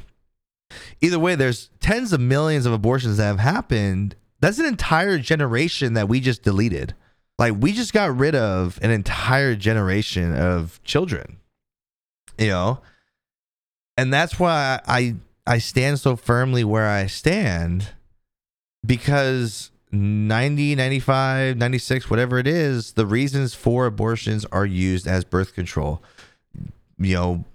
either 1.01 1.19
way 1.19 1.35
there's 1.35 1.69
tens 1.79 2.13
of 2.13 2.21
millions 2.21 2.65
of 2.65 2.73
abortions 2.73 3.17
that 3.17 3.25
have 3.25 3.39
happened 3.39 4.15
that's 4.39 4.59
an 4.59 4.65
entire 4.65 5.17
generation 5.17 5.93
that 5.95 6.07
we 6.07 6.19
just 6.19 6.43
deleted 6.43 6.93
like 7.39 7.53
we 7.57 7.71
just 7.71 7.93
got 7.93 8.15
rid 8.15 8.35
of 8.35 8.77
an 8.83 8.91
entire 8.91 9.55
generation 9.55 10.35
of 10.35 10.83
children. 10.83 11.37
You 12.37 12.47
know? 12.49 12.81
And 13.99 14.13
that's 14.13 14.39
why 14.39 14.79
I 14.87 15.15
I 15.45 15.57
stand 15.57 15.99
so 15.99 16.15
firmly 16.15 16.63
where 16.63 16.87
I 16.87 17.07
stand 17.07 17.89
because 18.85 19.71
90, 19.91 20.75
95, 20.75 21.57
96, 21.57 22.09
whatever 22.09 22.37
it 22.37 22.47
is, 22.47 22.93
the 22.93 23.05
reasons 23.05 23.53
for 23.53 23.85
abortions 23.85 24.45
are 24.53 24.65
used 24.65 25.05
as 25.05 25.25
birth 25.25 25.53
control. 25.53 26.01
You 26.97 27.15
know, 27.15 27.45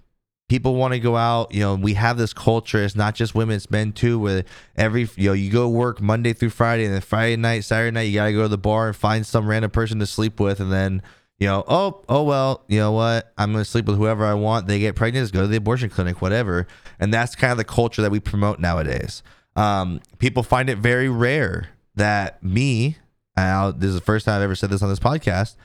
people 0.47 0.75
want 0.75 0.93
to 0.93 0.99
go 0.99 1.17
out 1.17 1.51
you 1.51 1.61
know 1.61 1.73
we 1.73 1.95
have 1.95 2.17
this 2.17 2.31
culture 2.31 2.83
it's 2.83 2.95
not 2.95 3.15
just 3.15 3.33
women 3.33 3.55
it's 3.55 3.71
men 3.71 3.91
too 3.91 4.19
where 4.19 4.43
every 4.75 5.09
you 5.15 5.29
know 5.29 5.33
you 5.33 5.51
go 5.51 5.67
work 5.67 5.99
monday 5.99 6.33
through 6.33 6.51
friday 6.51 6.85
and 6.85 6.93
then 6.93 7.01
friday 7.01 7.35
night 7.35 7.63
saturday 7.63 7.89
night 7.89 8.03
you 8.03 8.13
gotta 8.13 8.31
go 8.31 8.43
to 8.43 8.47
the 8.47 8.55
bar 8.55 8.89
and 8.89 8.95
find 8.95 9.25
some 9.25 9.47
random 9.47 9.71
person 9.71 9.97
to 9.97 10.05
sleep 10.05 10.39
with 10.39 10.59
and 10.59 10.71
then 10.71 11.01
you 11.39 11.47
know 11.47 11.63
oh 11.67 12.03
oh 12.07 12.23
well 12.23 12.63
you 12.67 12.79
know 12.79 12.91
what 12.91 13.33
i'm 13.37 13.51
gonna 13.51 13.65
sleep 13.65 13.85
with 13.85 13.97
whoever 13.97 14.25
i 14.25 14.33
want 14.33 14.67
they 14.67 14.79
get 14.79 14.95
pregnant 14.95 15.31
go 15.31 15.41
to 15.41 15.47
the 15.47 15.57
abortion 15.57 15.89
clinic 15.89 16.21
whatever 16.21 16.67
and 16.99 17.13
that's 17.13 17.35
kind 17.35 17.51
of 17.51 17.57
the 17.57 17.63
culture 17.63 18.01
that 18.01 18.11
we 18.11 18.19
promote 18.19 18.59
nowadays 18.59 19.21
um, 19.57 20.01
people 20.17 20.43
find 20.43 20.69
it 20.69 20.79
very 20.79 21.07
rare 21.07 21.69
that 21.95 22.43
me 22.43 22.97
and 23.37 23.79
this 23.79 23.89
is 23.89 23.95
the 23.95 24.01
first 24.01 24.25
time 24.25 24.35
i've 24.35 24.41
ever 24.41 24.55
said 24.55 24.69
this 24.69 24.81
on 24.81 24.89
this 24.89 24.99
podcast 24.99 25.55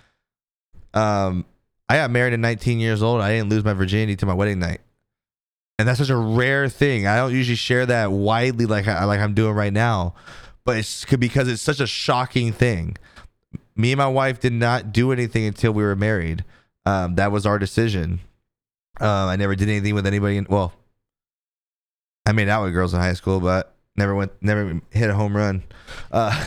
um 0.94 1.44
I 1.90 1.96
got 1.96 2.12
married 2.12 2.32
at 2.32 2.38
19 2.38 2.78
years 2.78 3.02
old. 3.02 3.20
I 3.20 3.32
didn't 3.32 3.50
lose 3.50 3.64
my 3.64 3.72
virginity 3.72 4.14
to 4.14 4.24
my 4.24 4.32
wedding 4.32 4.60
night, 4.60 4.80
and 5.76 5.88
that's 5.88 5.98
such 5.98 6.08
a 6.08 6.16
rare 6.16 6.68
thing. 6.68 7.08
I 7.08 7.16
don't 7.16 7.32
usually 7.34 7.56
share 7.56 7.84
that 7.84 8.12
widely 8.12 8.64
like 8.64 8.86
like 8.86 9.18
I'm 9.18 9.34
doing 9.34 9.54
right 9.54 9.72
now, 9.72 10.14
but 10.64 10.76
it's 10.76 11.04
because 11.04 11.48
it's 11.48 11.60
such 11.60 11.80
a 11.80 11.88
shocking 11.88 12.52
thing. 12.52 12.96
Me 13.80 13.92
and 13.92 13.98
my 13.98 14.08
wife 14.08 14.40
did 14.40 14.52
not 14.52 14.92
do 14.92 15.10
anything 15.10 15.46
until 15.46 15.72
we 15.72 15.82
were 15.82 15.96
married. 15.96 16.44
Um, 16.84 17.14
that 17.14 17.32
was 17.32 17.46
our 17.46 17.58
decision. 17.58 18.20
Uh, 19.00 19.26
I 19.26 19.36
never 19.36 19.54
did 19.54 19.68
anything 19.68 19.94
with 19.94 20.06
anybody. 20.06 20.36
In, 20.36 20.46
well, 20.50 20.74
I 22.26 22.32
made 22.32 22.48
out 22.48 22.62
with 22.62 22.74
girls 22.74 22.92
in 22.92 23.00
high 23.00 23.14
school, 23.14 23.40
but 23.40 23.74
never 23.96 24.14
went, 24.14 24.32
never 24.42 24.80
hit 24.90 25.08
a 25.08 25.14
home 25.14 25.34
run. 25.34 25.62
Uh, 26.12 26.44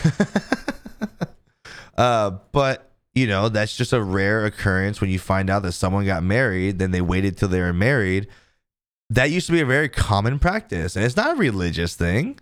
uh, 1.97 2.31
but 2.51 2.91
you 3.15 3.25
know, 3.25 3.49
that's 3.49 3.75
just 3.75 3.93
a 3.93 4.01
rare 4.01 4.45
occurrence 4.45 5.01
when 5.01 5.09
you 5.09 5.19
find 5.19 5.49
out 5.49 5.63
that 5.63 5.73
someone 5.73 6.05
got 6.05 6.23
married, 6.23 6.79
then 6.79 6.91
they 6.91 7.01
waited 7.01 7.37
till 7.37 7.47
they 7.47 7.61
were 7.61 7.73
married. 7.73 8.27
That 9.09 9.31
used 9.31 9.47
to 9.47 9.53
be 9.53 9.61
a 9.61 9.65
very 9.65 9.89
common 9.89 10.39
practice, 10.39 10.95
and 10.95 11.05
it's 11.05 11.15
not 11.15 11.35
a 11.35 11.39
religious 11.39 11.95
thing. 11.95 12.39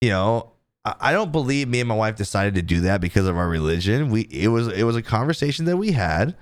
You 0.00 0.10
know, 0.10 0.51
I 0.84 1.12
don't 1.12 1.30
believe 1.30 1.68
me 1.68 1.80
and 1.80 1.88
my 1.88 1.94
wife 1.94 2.16
decided 2.16 2.56
to 2.56 2.62
do 2.62 2.80
that 2.80 3.00
because 3.00 3.26
of 3.26 3.36
our 3.36 3.48
religion. 3.48 4.10
We 4.10 4.22
it 4.22 4.48
was 4.48 4.68
it 4.68 4.82
was 4.82 4.96
a 4.96 5.02
conversation 5.02 5.64
that 5.66 5.76
we 5.76 5.92
had, 5.92 6.34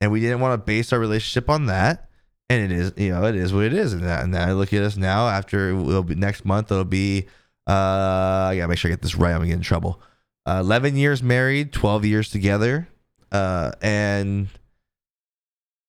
and 0.00 0.12
we 0.12 0.20
didn't 0.20 0.40
want 0.40 0.52
to 0.52 0.64
base 0.64 0.92
our 0.92 0.98
relationship 0.98 1.48
on 1.48 1.66
that. 1.66 2.10
And 2.48 2.70
it 2.70 2.78
is, 2.78 2.92
you 2.96 3.10
know, 3.10 3.24
it 3.24 3.34
is 3.34 3.52
what 3.52 3.64
it 3.64 3.72
is. 3.72 3.92
And 3.92 4.02
that, 4.02 4.22
and 4.22 4.36
I 4.36 4.52
look 4.52 4.72
at 4.72 4.82
us 4.82 4.96
now. 4.96 5.28
After 5.28 5.70
it'll 5.70 6.02
be 6.02 6.14
next 6.14 6.44
month, 6.44 6.70
it'll 6.70 6.84
be. 6.84 7.26
Uh, 7.66 8.50
I 8.50 8.56
gotta 8.56 8.68
make 8.68 8.78
sure 8.78 8.90
I 8.90 8.92
get 8.92 9.02
this 9.02 9.16
right. 9.16 9.32
I'm 9.32 9.38
gonna 9.38 9.48
get 9.48 9.54
in 9.54 9.62
trouble. 9.62 10.00
Uh, 10.44 10.60
11 10.60 10.96
years 10.96 11.22
married, 11.22 11.72
12 11.72 12.04
years 12.04 12.30
together. 12.30 12.86
Uh, 13.32 13.72
and 13.82 14.46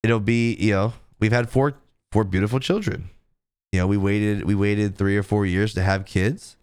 it'll 0.01 0.19
be, 0.19 0.55
you 0.55 0.71
know, 0.71 0.93
we've 1.19 1.31
had 1.31 1.49
four 1.49 1.75
four 2.11 2.23
beautiful 2.23 2.59
children. 2.59 3.09
You 3.71 3.79
know, 3.79 3.87
we 3.87 3.97
waited 3.97 4.45
we 4.45 4.55
waited 4.55 4.97
3 4.97 5.17
or 5.17 5.23
4 5.23 5.45
years 5.45 5.73
to 5.75 5.83
have 5.83 6.05
kids. 6.05 6.56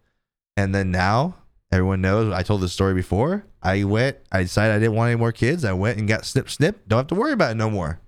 And 0.56 0.74
then 0.74 0.90
now 0.90 1.34
everyone 1.72 2.00
knows 2.00 2.32
I 2.32 2.42
told 2.42 2.60
this 2.60 2.72
story 2.72 2.94
before. 2.94 3.44
I 3.62 3.84
went, 3.84 4.18
I 4.30 4.42
decided 4.42 4.74
I 4.74 4.78
didn't 4.78 4.94
want 4.94 5.10
any 5.10 5.18
more 5.18 5.32
kids. 5.32 5.64
I 5.64 5.72
went 5.72 5.98
and 5.98 6.06
got 6.06 6.24
snip 6.24 6.48
snip. 6.50 6.86
Don't 6.88 6.98
have 6.98 7.06
to 7.08 7.14
worry 7.14 7.32
about 7.32 7.52
it 7.52 7.56
no 7.56 7.70
more. 7.70 8.00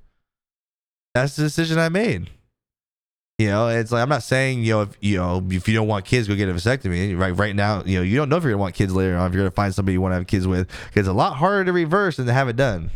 That's 1.14 1.36
the 1.36 1.42
decision 1.42 1.78
I 1.78 1.88
made. 1.88 2.30
You 3.38 3.48
know, 3.48 3.68
it's 3.68 3.92
like 3.92 4.02
I'm 4.02 4.08
not 4.08 4.22
saying 4.22 4.62
you 4.62 4.72
know 4.72 4.82
if 4.82 4.96
you 5.00 5.16
know 5.18 5.46
if 5.50 5.68
you 5.68 5.74
don't 5.74 5.88
want 5.88 6.06
kids, 6.06 6.26
go 6.26 6.34
get 6.34 6.48
a 6.48 6.54
vasectomy. 6.54 7.18
Right, 7.18 7.32
right 7.32 7.54
now, 7.54 7.82
you 7.84 7.98
know 7.98 8.02
you 8.02 8.16
don't 8.16 8.28
know 8.28 8.36
if 8.36 8.42
you're 8.44 8.52
gonna 8.52 8.62
want 8.62 8.74
kids 8.74 8.94
later 8.94 9.16
on. 9.16 9.26
If 9.26 9.34
you're 9.34 9.42
gonna 9.42 9.50
find 9.50 9.74
somebody 9.74 9.92
you 9.94 10.00
want 10.00 10.12
to 10.12 10.16
have 10.16 10.26
kids 10.26 10.46
with, 10.46 10.70
it's 10.94 11.08
a 11.08 11.12
lot 11.12 11.34
harder 11.34 11.66
to 11.66 11.72
reverse 11.72 12.16
than 12.16 12.26
to 12.26 12.32
have 12.32 12.48
it 12.48 12.56
done. 12.56 12.90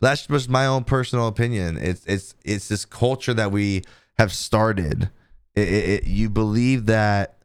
That's 0.00 0.26
just 0.26 0.48
my 0.48 0.66
own 0.66 0.84
personal 0.84 1.26
opinion. 1.26 1.76
It's 1.76 2.04
it's 2.06 2.34
it's 2.44 2.68
this 2.68 2.84
culture 2.84 3.34
that 3.34 3.50
we 3.50 3.82
have 4.18 4.32
started. 4.32 5.10
It, 5.56 5.68
it, 5.68 5.88
it, 5.88 6.06
you 6.06 6.30
believe 6.30 6.86
that 6.86 7.39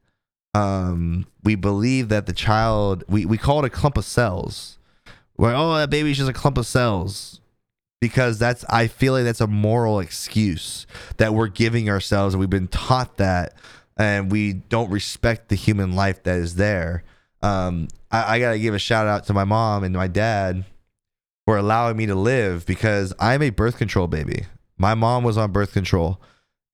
um 0.55 1.27
we 1.43 1.55
believe 1.55 2.09
that 2.09 2.25
the 2.25 2.33
child 2.33 3.03
we 3.07 3.25
we 3.25 3.37
call 3.37 3.63
it 3.63 3.67
a 3.67 3.69
clump 3.69 3.97
of 3.97 4.05
cells. 4.05 4.77
Where 5.35 5.53
oh 5.53 5.75
that 5.75 5.89
baby's 5.89 6.17
just 6.17 6.29
a 6.29 6.33
clump 6.33 6.57
of 6.57 6.65
cells 6.65 7.41
because 7.99 8.39
that's 8.39 8.63
I 8.69 8.87
feel 8.87 9.13
like 9.13 9.25
that's 9.25 9.41
a 9.41 9.47
moral 9.47 9.99
excuse 9.99 10.87
that 11.17 11.33
we're 11.33 11.47
giving 11.47 11.89
ourselves 11.89 12.33
and 12.33 12.39
we've 12.39 12.49
been 12.49 12.69
taught 12.69 13.17
that 13.17 13.53
and 13.97 14.31
we 14.31 14.53
don't 14.53 14.89
respect 14.89 15.49
the 15.49 15.55
human 15.55 15.95
life 15.95 16.23
that 16.23 16.37
is 16.37 16.55
there. 16.55 17.03
Um, 17.41 17.89
I, 18.11 18.35
I 18.35 18.39
gotta 18.39 18.59
give 18.59 18.73
a 18.73 18.79
shout 18.79 19.07
out 19.07 19.25
to 19.25 19.33
my 19.33 19.43
mom 19.43 19.83
and 19.83 19.93
my 19.93 20.07
dad 20.07 20.63
for 21.45 21.57
allowing 21.57 21.97
me 21.97 22.05
to 22.05 22.15
live 22.15 22.65
because 22.65 23.13
I'm 23.19 23.41
a 23.41 23.49
birth 23.49 23.77
control 23.77 24.07
baby. 24.07 24.45
My 24.77 24.93
mom 24.93 25.23
was 25.23 25.37
on 25.37 25.51
birth 25.51 25.73
control 25.73 26.21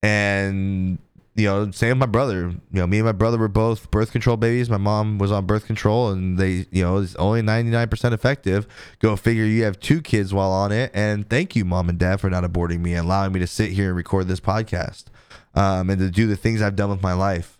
and 0.02 0.98
you 1.34 1.46
know, 1.46 1.70
same 1.70 1.90
with 1.90 1.98
my 1.98 2.06
brother. 2.06 2.50
You 2.50 2.80
know, 2.80 2.86
me 2.86 2.98
and 2.98 3.06
my 3.06 3.12
brother 3.12 3.38
were 3.38 3.48
both 3.48 3.90
birth 3.90 4.12
control 4.12 4.36
babies. 4.36 4.68
My 4.68 4.76
mom 4.76 5.18
was 5.18 5.32
on 5.32 5.46
birth 5.46 5.66
control, 5.66 6.10
and 6.10 6.38
they, 6.38 6.66
you 6.70 6.82
know, 6.82 6.98
it's 6.98 7.14
only 7.16 7.42
ninety 7.42 7.70
nine 7.70 7.88
percent 7.88 8.12
effective. 8.12 8.66
Go 8.98 9.16
figure. 9.16 9.44
You 9.44 9.64
have 9.64 9.80
two 9.80 10.02
kids 10.02 10.34
while 10.34 10.50
on 10.50 10.72
it, 10.72 10.90
and 10.92 11.28
thank 11.28 11.56
you, 11.56 11.64
mom 11.64 11.88
and 11.88 11.98
dad, 11.98 12.20
for 12.20 12.28
not 12.28 12.44
aborting 12.44 12.80
me 12.80 12.92
and 12.94 13.06
allowing 13.06 13.32
me 13.32 13.40
to 13.40 13.46
sit 13.46 13.70
here 13.72 13.88
and 13.88 13.96
record 13.96 14.28
this 14.28 14.40
podcast, 14.40 15.04
um, 15.54 15.88
and 15.88 15.98
to 16.00 16.10
do 16.10 16.26
the 16.26 16.36
things 16.36 16.60
I've 16.60 16.76
done 16.76 16.90
with 16.90 17.02
my 17.02 17.14
life. 17.14 17.58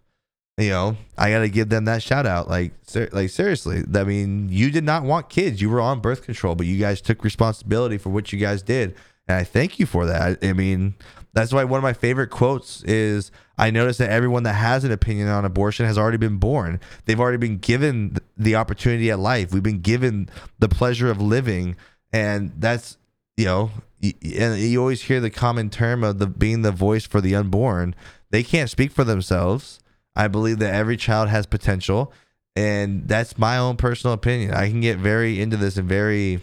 You 0.58 0.68
know, 0.68 0.96
I 1.16 1.30
got 1.30 1.38
to 1.40 1.48
give 1.48 1.70
them 1.70 1.86
that 1.86 2.02
shout 2.02 2.26
out. 2.26 2.46
Like, 2.46 2.72
ser- 2.82 3.08
like 3.10 3.30
seriously. 3.30 3.84
I 3.94 4.04
mean, 4.04 4.50
you 4.50 4.70
did 4.70 4.84
not 4.84 5.02
want 5.02 5.30
kids. 5.30 5.62
You 5.62 5.70
were 5.70 5.80
on 5.80 6.00
birth 6.00 6.24
control, 6.24 6.54
but 6.54 6.66
you 6.66 6.78
guys 6.78 7.00
took 7.00 7.24
responsibility 7.24 7.96
for 7.96 8.10
what 8.10 8.34
you 8.34 8.38
guys 8.38 8.62
did, 8.62 8.94
And 9.26 9.38
I 9.38 9.44
thank 9.44 9.78
you 9.78 9.86
for 9.86 10.06
that. 10.06 10.38
I, 10.42 10.48
I 10.48 10.52
mean, 10.52 10.94
that's 11.34 11.52
why 11.52 11.64
one 11.64 11.78
of 11.78 11.82
my 11.82 11.92
favorite 11.92 12.28
quotes 12.28 12.82
is 12.84 13.30
I 13.56 13.70
notice 13.70 13.96
that 13.98 14.10
everyone 14.10 14.42
that 14.42 14.54
has 14.54 14.84
an 14.84 14.92
opinion 14.92 15.28
on 15.28 15.44
abortion 15.44 15.86
has 15.86 15.96
already 15.96 16.18
been 16.18 16.36
born. 16.36 16.80
They've 17.04 17.20
already 17.20 17.38
been 17.38 17.58
given 17.58 18.16
the 18.36 18.56
opportunity 18.56 19.10
at 19.10 19.18
life. 19.18 19.52
We've 19.52 19.62
been 19.62 19.80
given 19.80 20.28
the 20.58 20.68
pleasure 20.68 21.10
of 21.10 21.20
living. 21.20 21.76
And 22.12 22.52
that's, 22.58 22.98
you 23.36 23.46
know, 23.46 23.70
and 24.02 24.58
you 24.58 24.80
always 24.80 25.02
hear 25.02 25.20
the 25.20 25.30
common 25.30 25.70
term 25.70 26.04
of 26.04 26.18
the 26.18 26.26
being 26.26 26.62
the 26.62 26.72
voice 26.72 27.06
for 27.06 27.20
the 27.20 27.34
unborn. 27.34 27.94
They 28.30 28.42
can't 28.42 28.68
speak 28.68 28.92
for 28.92 29.04
themselves. 29.04 29.80
I 30.14 30.28
believe 30.28 30.58
that 30.58 30.74
every 30.74 30.96
child 30.96 31.28
has 31.28 31.46
potential. 31.46 32.12
And 32.54 33.08
that's 33.08 33.38
my 33.38 33.56
own 33.56 33.76
personal 33.76 34.12
opinion. 34.12 34.52
I 34.52 34.68
can 34.68 34.80
get 34.80 34.98
very 34.98 35.40
into 35.40 35.56
this 35.56 35.76
and 35.78 35.88
very 35.88 36.40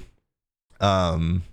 um 0.79 1.43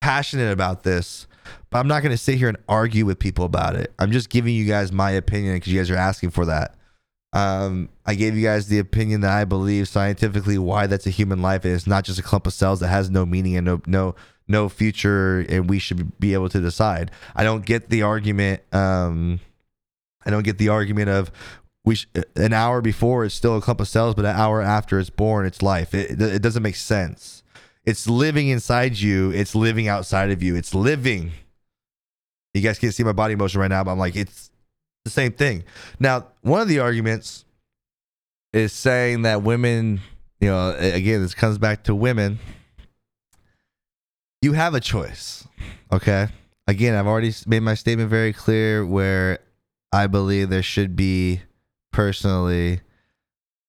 passionate 0.00 0.52
about 0.52 0.84
this, 0.84 1.26
but 1.70 1.78
I'm 1.78 1.88
not 1.88 2.02
going 2.02 2.12
to 2.12 2.18
sit 2.18 2.38
here 2.38 2.48
and 2.48 2.58
argue 2.68 3.04
with 3.04 3.18
people 3.18 3.44
about 3.44 3.76
it. 3.76 3.92
I'm 3.98 4.12
just 4.12 4.30
giving 4.30 4.54
you 4.54 4.64
guys 4.64 4.92
my 4.92 5.10
opinion 5.10 5.54
because 5.56 5.72
you 5.72 5.78
guys 5.78 5.90
are 5.90 5.96
asking 5.96 6.30
for 6.30 6.46
that. 6.46 6.74
Um, 7.32 7.90
I 8.06 8.14
gave 8.14 8.36
you 8.36 8.42
guys 8.42 8.68
the 8.68 8.78
opinion 8.78 9.20
that 9.20 9.32
I 9.32 9.44
believe 9.44 9.88
scientifically 9.88 10.58
why 10.58 10.86
that's 10.86 11.06
a 11.06 11.10
human 11.10 11.42
life. 11.42 11.64
And 11.64 11.74
it's 11.74 11.86
not 11.86 12.04
just 12.04 12.18
a 12.18 12.22
clump 12.22 12.46
of 12.46 12.54
cells 12.54 12.80
that 12.80 12.88
has 12.88 13.10
no 13.10 13.26
meaning 13.26 13.56
and 13.56 13.66
no 13.66 13.82
no 13.86 14.14
no 14.48 14.68
future, 14.68 15.40
and 15.40 15.68
we 15.68 15.78
should 15.78 16.18
be 16.18 16.32
able 16.32 16.48
to 16.48 16.60
decide. 16.60 17.10
I 17.36 17.44
don't 17.44 17.66
get 17.66 17.90
the 17.90 18.02
argument. 18.02 18.62
Um, 18.72 19.40
I 20.24 20.30
don't 20.30 20.42
get 20.42 20.58
the 20.58 20.70
argument 20.70 21.10
of 21.10 21.30
we 21.84 21.96
sh- 21.96 22.06
an 22.36 22.52
hour 22.52 22.80
before 22.80 23.24
it's 23.24 23.34
still 23.34 23.56
a 23.56 23.60
clump 23.60 23.80
of 23.80 23.88
cells, 23.88 24.14
but 24.14 24.24
an 24.24 24.36
hour 24.36 24.62
after 24.62 24.98
it's 24.98 25.10
born, 25.10 25.46
it's 25.46 25.62
life. 25.62 25.94
It, 25.94 26.20
it 26.20 26.42
doesn't 26.42 26.62
make 26.62 26.76
sense. 26.76 27.37
It's 27.88 28.06
living 28.06 28.48
inside 28.48 28.98
you. 28.98 29.30
It's 29.30 29.54
living 29.54 29.88
outside 29.88 30.30
of 30.30 30.42
you. 30.42 30.56
It's 30.56 30.74
living. 30.74 31.32
You 32.52 32.60
guys 32.60 32.78
can't 32.78 32.92
see 32.92 33.02
my 33.02 33.12
body 33.12 33.34
motion 33.34 33.62
right 33.62 33.70
now, 33.70 33.82
but 33.82 33.92
I'm 33.92 33.98
like, 33.98 34.14
it's 34.14 34.50
the 35.06 35.10
same 35.10 35.32
thing. 35.32 35.64
Now, 35.98 36.26
one 36.42 36.60
of 36.60 36.68
the 36.68 36.80
arguments 36.80 37.46
is 38.52 38.74
saying 38.74 39.22
that 39.22 39.42
women, 39.42 40.02
you 40.38 40.48
know, 40.48 40.76
again, 40.78 41.22
this 41.22 41.32
comes 41.32 41.56
back 41.56 41.84
to 41.84 41.94
women. 41.94 42.38
You 44.42 44.52
have 44.52 44.74
a 44.74 44.80
choice. 44.80 45.48
Okay. 45.90 46.28
Again, 46.66 46.94
I've 46.94 47.06
already 47.06 47.32
made 47.46 47.60
my 47.60 47.72
statement 47.72 48.10
very 48.10 48.34
clear 48.34 48.84
where 48.84 49.38
I 49.92 50.08
believe 50.08 50.50
there 50.50 50.62
should 50.62 50.94
be 50.94 51.40
personally, 51.90 52.82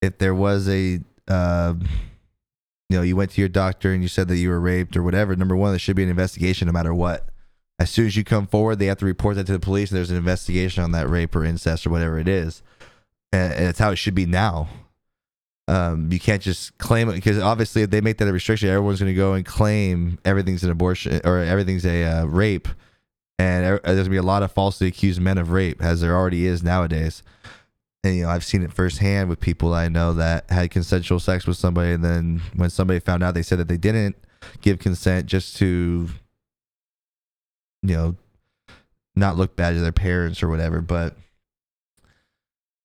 if 0.02 0.18
there 0.18 0.34
was 0.34 0.68
a, 0.68 1.00
uh, 1.26 1.72
you 2.90 2.96
know, 2.96 3.02
you 3.02 3.14
went 3.14 3.30
to 3.30 3.40
your 3.40 3.48
doctor 3.48 3.92
and 3.92 4.02
you 4.02 4.08
said 4.08 4.26
that 4.28 4.36
you 4.36 4.48
were 4.48 4.58
raped 4.58 4.96
or 4.96 5.04
whatever, 5.04 5.36
number 5.36 5.54
one, 5.54 5.70
there 5.70 5.78
should 5.78 5.94
be 5.94 6.02
an 6.02 6.08
investigation 6.08 6.66
no 6.66 6.72
matter 6.72 6.92
what. 6.92 7.28
As 7.78 7.88
soon 7.88 8.08
as 8.08 8.16
you 8.16 8.24
come 8.24 8.48
forward, 8.48 8.76
they 8.76 8.86
have 8.86 8.98
to 8.98 9.06
report 9.06 9.36
that 9.36 9.46
to 9.46 9.52
the 9.52 9.60
police. 9.60 9.90
And 9.90 9.96
there's 9.96 10.10
an 10.10 10.16
investigation 10.16 10.82
on 10.82 10.90
that 10.90 11.08
rape 11.08 11.34
or 11.36 11.44
incest 11.44 11.86
or 11.86 11.90
whatever 11.90 12.18
it 12.18 12.26
is. 12.26 12.64
And, 13.32 13.52
and 13.54 13.64
it's 13.68 13.78
how 13.78 13.92
it 13.92 13.96
should 13.96 14.16
be 14.16 14.26
now. 14.26 14.68
Um, 15.68 16.10
you 16.10 16.18
can't 16.18 16.42
just 16.42 16.76
claim 16.78 17.08
it 17.08 17.12
because 17.12 17.38
obviously, 17.38 17.82
if 17.82 17.90
they 17.90 18.00
make 18.00 18.18
that 18.18 18.26
a 18.26 18.32
restriction, 18.32 18.68
everyone's 18.68 18.98
going 18.98 19.14
to 19.14 19.16
go 19.16 19.34
and 19.34 19.46
claim 19.46 20.18
everything's 20.24 20.64
an 20.64 20.70
abortion 20.70 21.20
or 21.24 21.38
everything's 21.38 21.86
a 21.86 22.02
uh, 22.02 22.24
rape. 22.24 22.66
And 23.38 23.64
er- 23.64 23.80
there's 23.84 23.98
going 23.98 24.04
to 24.06 24.10
be 24.10 24.16
a 24.16 24.22
lot 24.22 24.42
of 24.42 24.50
falsely 24.50 24.88
accused 24.88 25.20
men 25.20 25.38
of 25.38 25.52
rape, 25.52 25.80
as 25.80 26.00
there 26.00 26.16
already 26.16 26.44
is 26.44 26.64
nowadays 26.64 27.22
and 28.02 28.16
you 28.16 28.22
know 28.22 28.30
I've 28.30 28.44
seen 28.44 28.62
it 28.62 28.72
firsthand 28.72 29.28
with 29.28 29.40
people 29.40 29.74
I 29.74 29.88
know 29.88 30.14
that 30.14 30.50
had 30.50 30.70
consensual 30.70 31.20
sex 31.20 31.46
with 31.46 31.56
somebody, 31.56 31.92
and 31.92 32.04
then 32.04 32.40
when 32.54 32.70
somebody 32.70 33.00
found 33.00 33.22
out, 33.22 33.34
they 33.34 33.42
said 33.42 33.58
that 33.58 33.68
they 33.68 33.76
didn't 33.76 34.16
give 34.62 34.78
consent 34.78 35.26
just 35.26 35.56
to, 35.58 36.08
you 37.82 37.96
know, 37.96 38.16
not 39.14 39.36
look 39.36 39.56
bad 39.56 39.74
to 39.74 39.80
their 39.80 39.92
parents 39.92 40.42
or 40.42 40.48
whatever. 40.48 40.80
But 40.80 41.14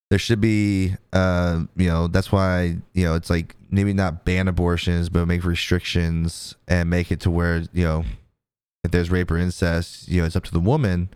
there 0.09 0.19
should 0.19 0.41
be, 0.41 0.95
uh, 1.13 1.63
you 1.77 1.87
know, 1.87 2.07
that's 2.07 2.31
why 2.31 2.77
you 2.93 3.05
know 3.05 3.15
it's 3.15 3.29
like 3.29 3.55
maybe 3.69 3.93
not 3.93 4.25
ban 4.25 4.47
abortions, 4.47 5.09
but 5.09 5.27
make 5.27 5.45
restrictions 5.45 6.55
and 6.67 6.89
make 6.89 7.11
it 7.11 7.21
to 7.21 7.31
where 7.31 7.63
you 7.73 7.85
know 7.85 8.03
if 8.83 8.91
there's 8.91 9.09
rape 9.09 9.31
or 9.31 9.37
incest, 9.37 10.07
you 10.07 10.21
know, 10.21 10.27
it's 10.27 10.35
up 10.35 10.43
to 10.43 10.51
the 10.51 10.59
woman 10.59 11.09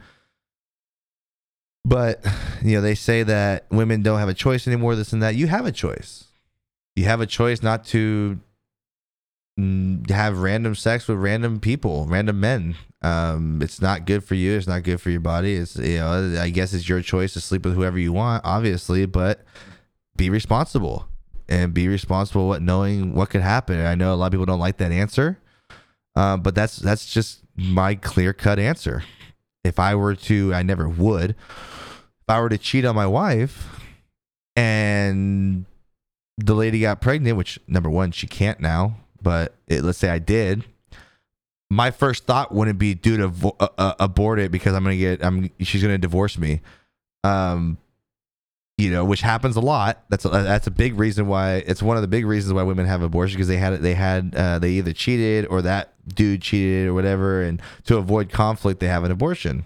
but 1.85 2.23
you 2.63 2.75
know, 2.75 2.81
they 2.81 2.95
say 2.95 3.23
that 3.23 3.65
women 3.69 4.01
don't 4.01 4.19
have 4.19 4.29
a 4.29 4.33
choice 4.33 4.67
anymore. 4.67 4.95
This 4.95 5.13
and 5.13 5.23
that. 5.23 5.35
You 5.35 5.47
have 5.47 5.65
a 5.65 5.71
choice. 5.71 6.25
You 6.95 7.05
have 7.05 7.21
a 7.21 7.25
choice 7.25 7.63
not 7.63 7.85
to 7.85 8.39
mm, 9.59 10.09
have 10.09 10.39
random 10.39 10.75
sex 10.75 11.07
with 11.07 11.17
random 11.17 11.59
people, 11.59 12.05
random 12.07 12.39
men. 12.39 12.75
Um, 13.01 13.61
it's 13.61 13.81
not 13.81 14.05
good 14.05 14.23
for 14.23 14.35
you. 14.35 14.57
It's 14.57 14.67
not 14.67 14.83
good 14.83 14.99
for 14.99 15.09
your 15.09 15.21
body. 15.21 15.55
It's 15.55 15.77
you 15.77 15.97
know, 15.97 16.37
I 16.39 16.49
guess 16.49 16.73
it's 16.73 16.89
your 16.89 17.01
choice 17.01 17.33
to 17.33 17.41
sleep 17.41 17.65
with 17.65 17.75
whoever 17.75 17.97
you 17.97 18.11
want, 18.11 18.43
obviously, 18.45 19.05
but 19.05 19.45
be 20.17 20.29
responsible 20.29 21.07
and 21.47 21.73
be 21.73 21.87
responsible 21.87 22.47
what 22.47 22.61
knowing 22.61 23.13
what 23.13 23.29
could 23.29 23.41
happen. 23.41 23.85
I 23.85 23.95
know 23.95 24.13
a 24.13 24.15
lot 24.15 24.27
of 24.27 24.31
people 24.33 24.45
don't 24.45 24.59
like 24.59 24.77
that 24.77 24.91
answer, 24.91 25.39
uh, 26.15 26.35
but 26.35 26.55
that's 26.55 26.75
that's 26.77 27.11
just 27.11 27.39
my 27.55 27.95
clear 27.95 28.33
cut 28.33 28.59
answer. 28.59 29.03
If 29.63 29.79
I 29.79 29.95
were 29.95 30.15
to, 30.15 30.53
I 30.53 30.63
never 30.63 30.87
would 30.87 31.35
if 32.29 32.33
I 32.35 32.41
were 32.41 32.49
to 32.49 32.59
cheat 32.59 32.85
on 32.85 32.93
my 32.93 33.07
wife 33.07 33.67
and 34.55 35.65
the 36.37 36.53
lady 36.53 36.81
got 36.81 37.01
pregnant, 37.01 37.37
which 37.37 37.57
number 37.67 37.89
one, 37.89 38.11
she 38.11 38.27
can't 38.27 38.59
now, 38.59 38.97
but 39.19 39.55
it, 39.67 39.83
let's 39.83 39.97
say 39.97 40.09
I 40.09 40.19
did, 40.19 40.63
my 41.71 41.89
first 41.89 42.25
thought 42.25 42.53
wouldn't 42.53 42.77
be, 42.77 42.93
dude, 42.93 43.19
avo- 43.19 43.55
uh, 43.79 43.93
abort 43.99 44.37
it 44.37 44.51
because 44.51 44.75
I'm 44.75 44.83
gonna 44.83 44.95
get, 44.95 45.25
I'm, 45.25 45.49
she's 45.59 45.81
gonna 45.81 45.97
divorce 45.97 46.37
me. 46.37 46.61
Um, 47.23 47.79
you 48.79 48.91
know, 48.91 49.03
which 49.03 49.21
happens 49.21 49.55
a 49.55 49.61
lot. 49.61 50.03
That's 50.09 50.25
a, 50.25 50.29
that's 50.29 50.67
a 50.67 50.71
big 50.71 50.97
reason 50.97 51.27
why 51.27 51.55
it's 51.65 51.81
one 51.83 51.97
of 51.97 52.01
the 52.01 52.07
big 52.07 52.25
reasons 52.25 52.53
why 52.53 52.63
women 52.63 52.85
have 52.85 53.01
abortion 53.01 53.35
because 53.35 53.47
they 53.47 53.57
had 53.57 53.81
they 53.81 53.93
had 53.93 54.33
uh, 54.35 54.59
they 54.59 54.71
either 54.71 54.93
cheated 54.93 55.45
or 55.47 55.61
that 55.63 55.93
dude 56.07 56.41
cheated 56.41 56.87
or 56.87 56.93
whatever, 56.93 57.41
and 57.41 57.61
to 57.85 57.97
avoid 57.97 58.31
conflict, 58.31 58.79
they 58.79 58.87
have 58.87 59.03
an 59.03 59.11
abortion 59.11 59.65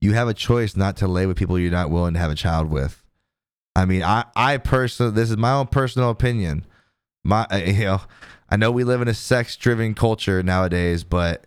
you 0.00 0.12
have 0.12 0.28
a 0.28 0.34
choice 0.34 0.76
not 0.76 0.96
to 0.98 1.08
lay 1.08 1.26
with 1.26 1.36
people 1.36 1.58
you're 1.58 1.70
not 1.70 1.90
willing 1.90 2.14
to 2.14 2.20
have 2.20 2.30
a 2.30 2.36
child 2.36 2.70
with. 2.70 3.04
I 3.74 3.84
mean, 3.84 4.02
I 4.02 4.24
I 4.34 4.58
personally, 4.58 5.12
this 5.12 5.30
is 5.30 5.36
my 5.36 5.52
own 5.52 5.68
personal 5.68 6.10
opinion. 6.10 6.64
My 7.24 7.46
you 7.64 7.84
know, 7.84 8.00
I 8.48 8.56
know 8.56 8.70
we 8.70 8.84
live 8.84 9.02
in 9.02 9.08
a 9.08 9.14
sex 9.14 9.56
driven 9.56 9.94
culture 9.94 10.42
nowadays, 10.42 11.04
but 11.04 11.46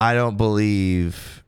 I 0.00 0.14
don't 0.14 0.36
believe 0.36 1.41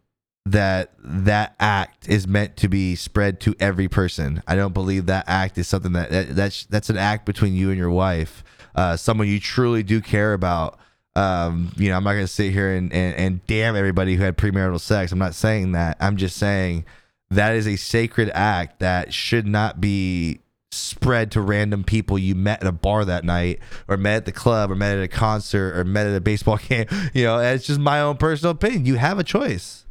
that 0.46 0.92
that 0.98 1.54
act 1.58 2.08
is 2.08 2.26
meant 2.26 2.56
to 2.58 2.68
be 2.68 2.94
spread 2.94 3.40
to 3.40 3.54
every 3.58 3.88
person. 3.88 4.42
I 4.46 4.56
don't 4.56 4.74
believe 4.74 5.06
that 5.06 5.24
act 5.26 5.56
is 5.56 5.68
something 5.68 5.92
that, 5.92 6.10
that 6.10 6.36
that's 6.36 6.66
that's 6.66 6.90
an 6.90 6.98
act 6.98 7.24
between 7.24 7.54
you 7.54 7.70
and 7.70 7.78
your 7.78 7.90
wife, 7.90 8.44
uh, 8.74 8.96
someone 8.96 9.28
you 9.28 9.40
truly 9.40 9.82
do 9.82 10.00
care 10.00 10.34
about 10.34 10.78
um, 11.16 11.72
you 11.76 11.88
know, 11.90 11.96
I'm 11.96 12.04
not 12.04 12.14
to 12.14 12.26
sit 12.26 12.52
here 12.52 12.74
and, 12.74 12.92
and, 12.92 13.14
and 13.14 13.46
damn 13.46 13.76
everybody 13.76 14.16
who 14.16 14.22
had 14.22 14.36
premarital 14.36 14.80
sex. 14.80 15.12
I'm 15.12 15.18
not 15.18 15.34
saying 15.34 15.72
that. 15.72 15.96
I'm 16.00 16.16
just 16.16 16.36
saying 16.36 16.84
that 17.30 17.54
is 17.54 17.66
a 17.68 17.76
sacred 17.76 18.30
act 18.34 18.80
that 18.80 19.14
should 19.14 19.46
not 19.46 19.80
be 19.80 20.40
spread 20.72 21.30
to 21.30 21.40
random 21.40 21.84
people 21.84 22.18
you 22.18 22.34
met 22.34 22.60
at 22.60 22.66
a 22.66 22.72
bar 22.72 23.04
that 23.04 23.24
night 23.24 23.60
or 23.86 23.96
met 23.96 24.16
at 24.16 24.24
the 24.24 24.32
club 24.32 24.72
or 24.72 24.74
met 24.74 24.96
at 24.96 25.04
a 25.04 25.08
concert 25.08 25.78
or 25.78 25.84
met 25.84 26.06
at 26.06 26.16
a 26.16 26.20
baseball 26.20 26.56
game. 26.68 26.86
You 27.12 27.24
know, 27.24 27.38
it's 27.38 27.66
just 27.66 27.78
my 27.78 28.00
own 28.00 28.16
personal 28.16 28.50
opinion. 28.50 28.84
You 28.84 28.96
have 28.96 29.18
a 29.18 29.24
choice. 29.24 29.83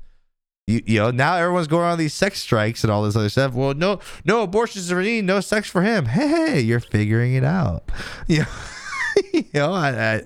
You, 0.68 0.82
you 0.86 1.00
know, 1.00 1.12
now 1.12 1.36
everyone's 1.36 1.68
going 1.68 1.84
on 1.84 1.98
these 1.98 2.14
sex 2.14 2.40
strikes 2.40 2.84
and 2.84 2.92
all 2.92 3.04
this 3.04 3.16
other 3.16 3.30
stuff. 3.30 3.54
Well, 3.54 3.74
no, 3.74 4.00
no 4.24 4.44
abortions 4.44 4.90
for 4.90 5.02
me, 5.02 5.22
no 5.22 5.42
sex 5.42 5.70
for 5.70 5.82
him. 5.82 6.06
Hey, 6.14 6.62
you're 6.62 6.80
figuring 6.80 7.34
it 7.34 7.44
out. 7.44 7.84
You 8.28 8.40
know? 8.42 8.46
you 9.34 9.46
know, 9.54 9.74
I, 9.74 9.90
I 9.90 10.22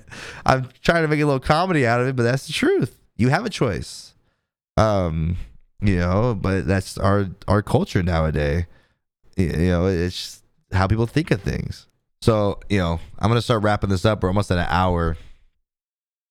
I'm 0.45 0.69
trying 0.81 1.03
to 1.03 1.07
make 1.07 1.19
a 1.19 1.25
little 1.25 1.39
comedy 1.39 1.87
out 1.87 2.01
of 2.01 2.07
it, 2.07 2.15
but 2.15 2.23
that's 2.23 2.47
the 2.47 2.53
truth. 2.53 2.99
You 3.15 3.29
have 3.29 3.45
a 3.45 3.49
choice. 3.49 4.13
Um, 4.77 5.37
you 5.81 5.97
know, 5.97 6.35
but 6.39 6.67
that's 6.67 6.97
our 6.97 7.29
our 7.47 7.61
culture 7.61 8.03
nowadays. 8.03 8.65
You 9.35 9.51
know, 9.51 9.87
it's 9.87 10.41
how 10.71 10.87
people 10.87 11.07
think 11.07 11.31
of 11.31 11.41
things. 11.41 11.87
So, 12.21 12.59
you 12.69 12.79
know, 12.79 12.99
I'm 13.19 13.29
gonna 13.29 13.41
start 13.41 13.63
wrapping 13.63 13.89
this 13.89 14.05
up. 14.05 14.21
We're 14.21 14.29
almost 14.29 14.51
at 14.51 14.57
an 14.57 14.67
hour. 14.69 15.17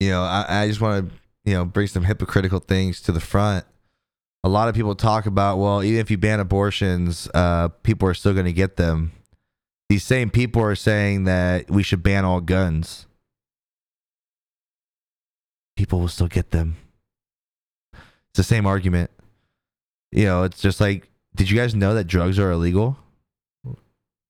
You 0.00 0.10
know, 0.10 0.22
I, 0.22 0.62
I 0.62 0.68
just 0.68 0.80
want 0.80 1.08
to, 1.08 1.16
you 1.44 1.54
know, 1.54 1.64
bring 1.64 1.86
some 1.86 2.04
hypocritical 2.04 2.60
things 2.60 3.00
to 3.02 3.12
the 3.12 3.20
front. 3.20 3.64
A 4.46 4.48
lot 4.48 4.68
of 4.68 4.74
people 4.74 4.94
talk 4.94 5.26
about, 5.26 5.58
well, 5.58 5.82
even 5.82 5.98
if 5.98 6.10
you 6.10 6.18
ban 6.18 6.38
abortions, 6.38 7.28
uh, 7.34 7.68
people 7.82 8.08
are 8.08 8.14
still 8.14 8.32
going 8.32 8.46
to 8.46 8.52
get 8.52 8.76
them 8.76 9.12
these 9.88 10.04
same 10.04 10.30
people 10.30 10.62
are 10.62 10.74
saying 10.74 11.24
that 11.24 11.70
we 11.70 11.82
should 11.82 12.02
ban 12.02 12.24
all 12.24 12.40
guns. 12.40 13.06
People 15.76 16.00
will 16.00 16.08
still 16.08 16.28
get 16.28 16.50
them. 16.50 16.76
It's 17.92 18.36
the 18.36 18.42
same 18.42 18.66
argument. 18.66 19.10
You 20.10 20.24
know, 20.24 20.42
it's 20.42 20.60
just 20.60 20.80
like, 20.80 21.08
did 21.34 21.50
you 21.50 21.56
guys 21.56 21.74
know 21.74 21.94
that 21.94 22.06
drugs 22.06 22.38
are 22.38 22.50
illegal? 22.50 22.96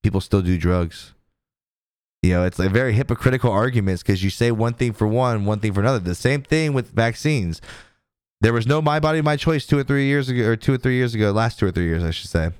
People 0.02 0.20
still 0.20 0.42
do 0.42 0.58
drugs. 0.58 1.14
You 2.22 2.32
know, 2.32 2.44
it's 2.44 2.58
a 2.58 2.68
very 2.68 2.92
hypocritical 2.92 3.52
arguments 3.52 4.02
because 4.02 4.22
you 4.22 4.30
say 4.30 4.50
one 4.50 4.74
thing 4.74 4.92
for 4.92 5.06
one, 5.06 5.44
one 5.44 5.60
thing 5.60 5.72
for 5.72 5.80
another. 5.80 6.00
The 6.00 6.14
same 6.14 6.42
thing 6.42 6.72
with 6.72 6.90
vaccines. 6.90 7.60
There 8.40 8.52
was 8.52 8.66
no 8.66 8.82
my 8.82 9.00
body, 9.00 9.22
my 9.22 9.36
choice 9.36 9.66
two 9.66 9.78
or 9.78 9.84
three 9.84 10.06
years 10.06 10.28
ago, 10.28 10.44
or 10.44 10.56
two 10.56 10.74
or 10.74 10.78
three 10.78 10.96
years 10.96 11.14
ago, 11.14 11.30
last 11.32 11.58
two 11.58 11.66
or 11.66 11.70
three 11.70 11.86
years, 11.86 12.04
I 12.04 12.10
should 12.10 12.30
say. 12.30 12.50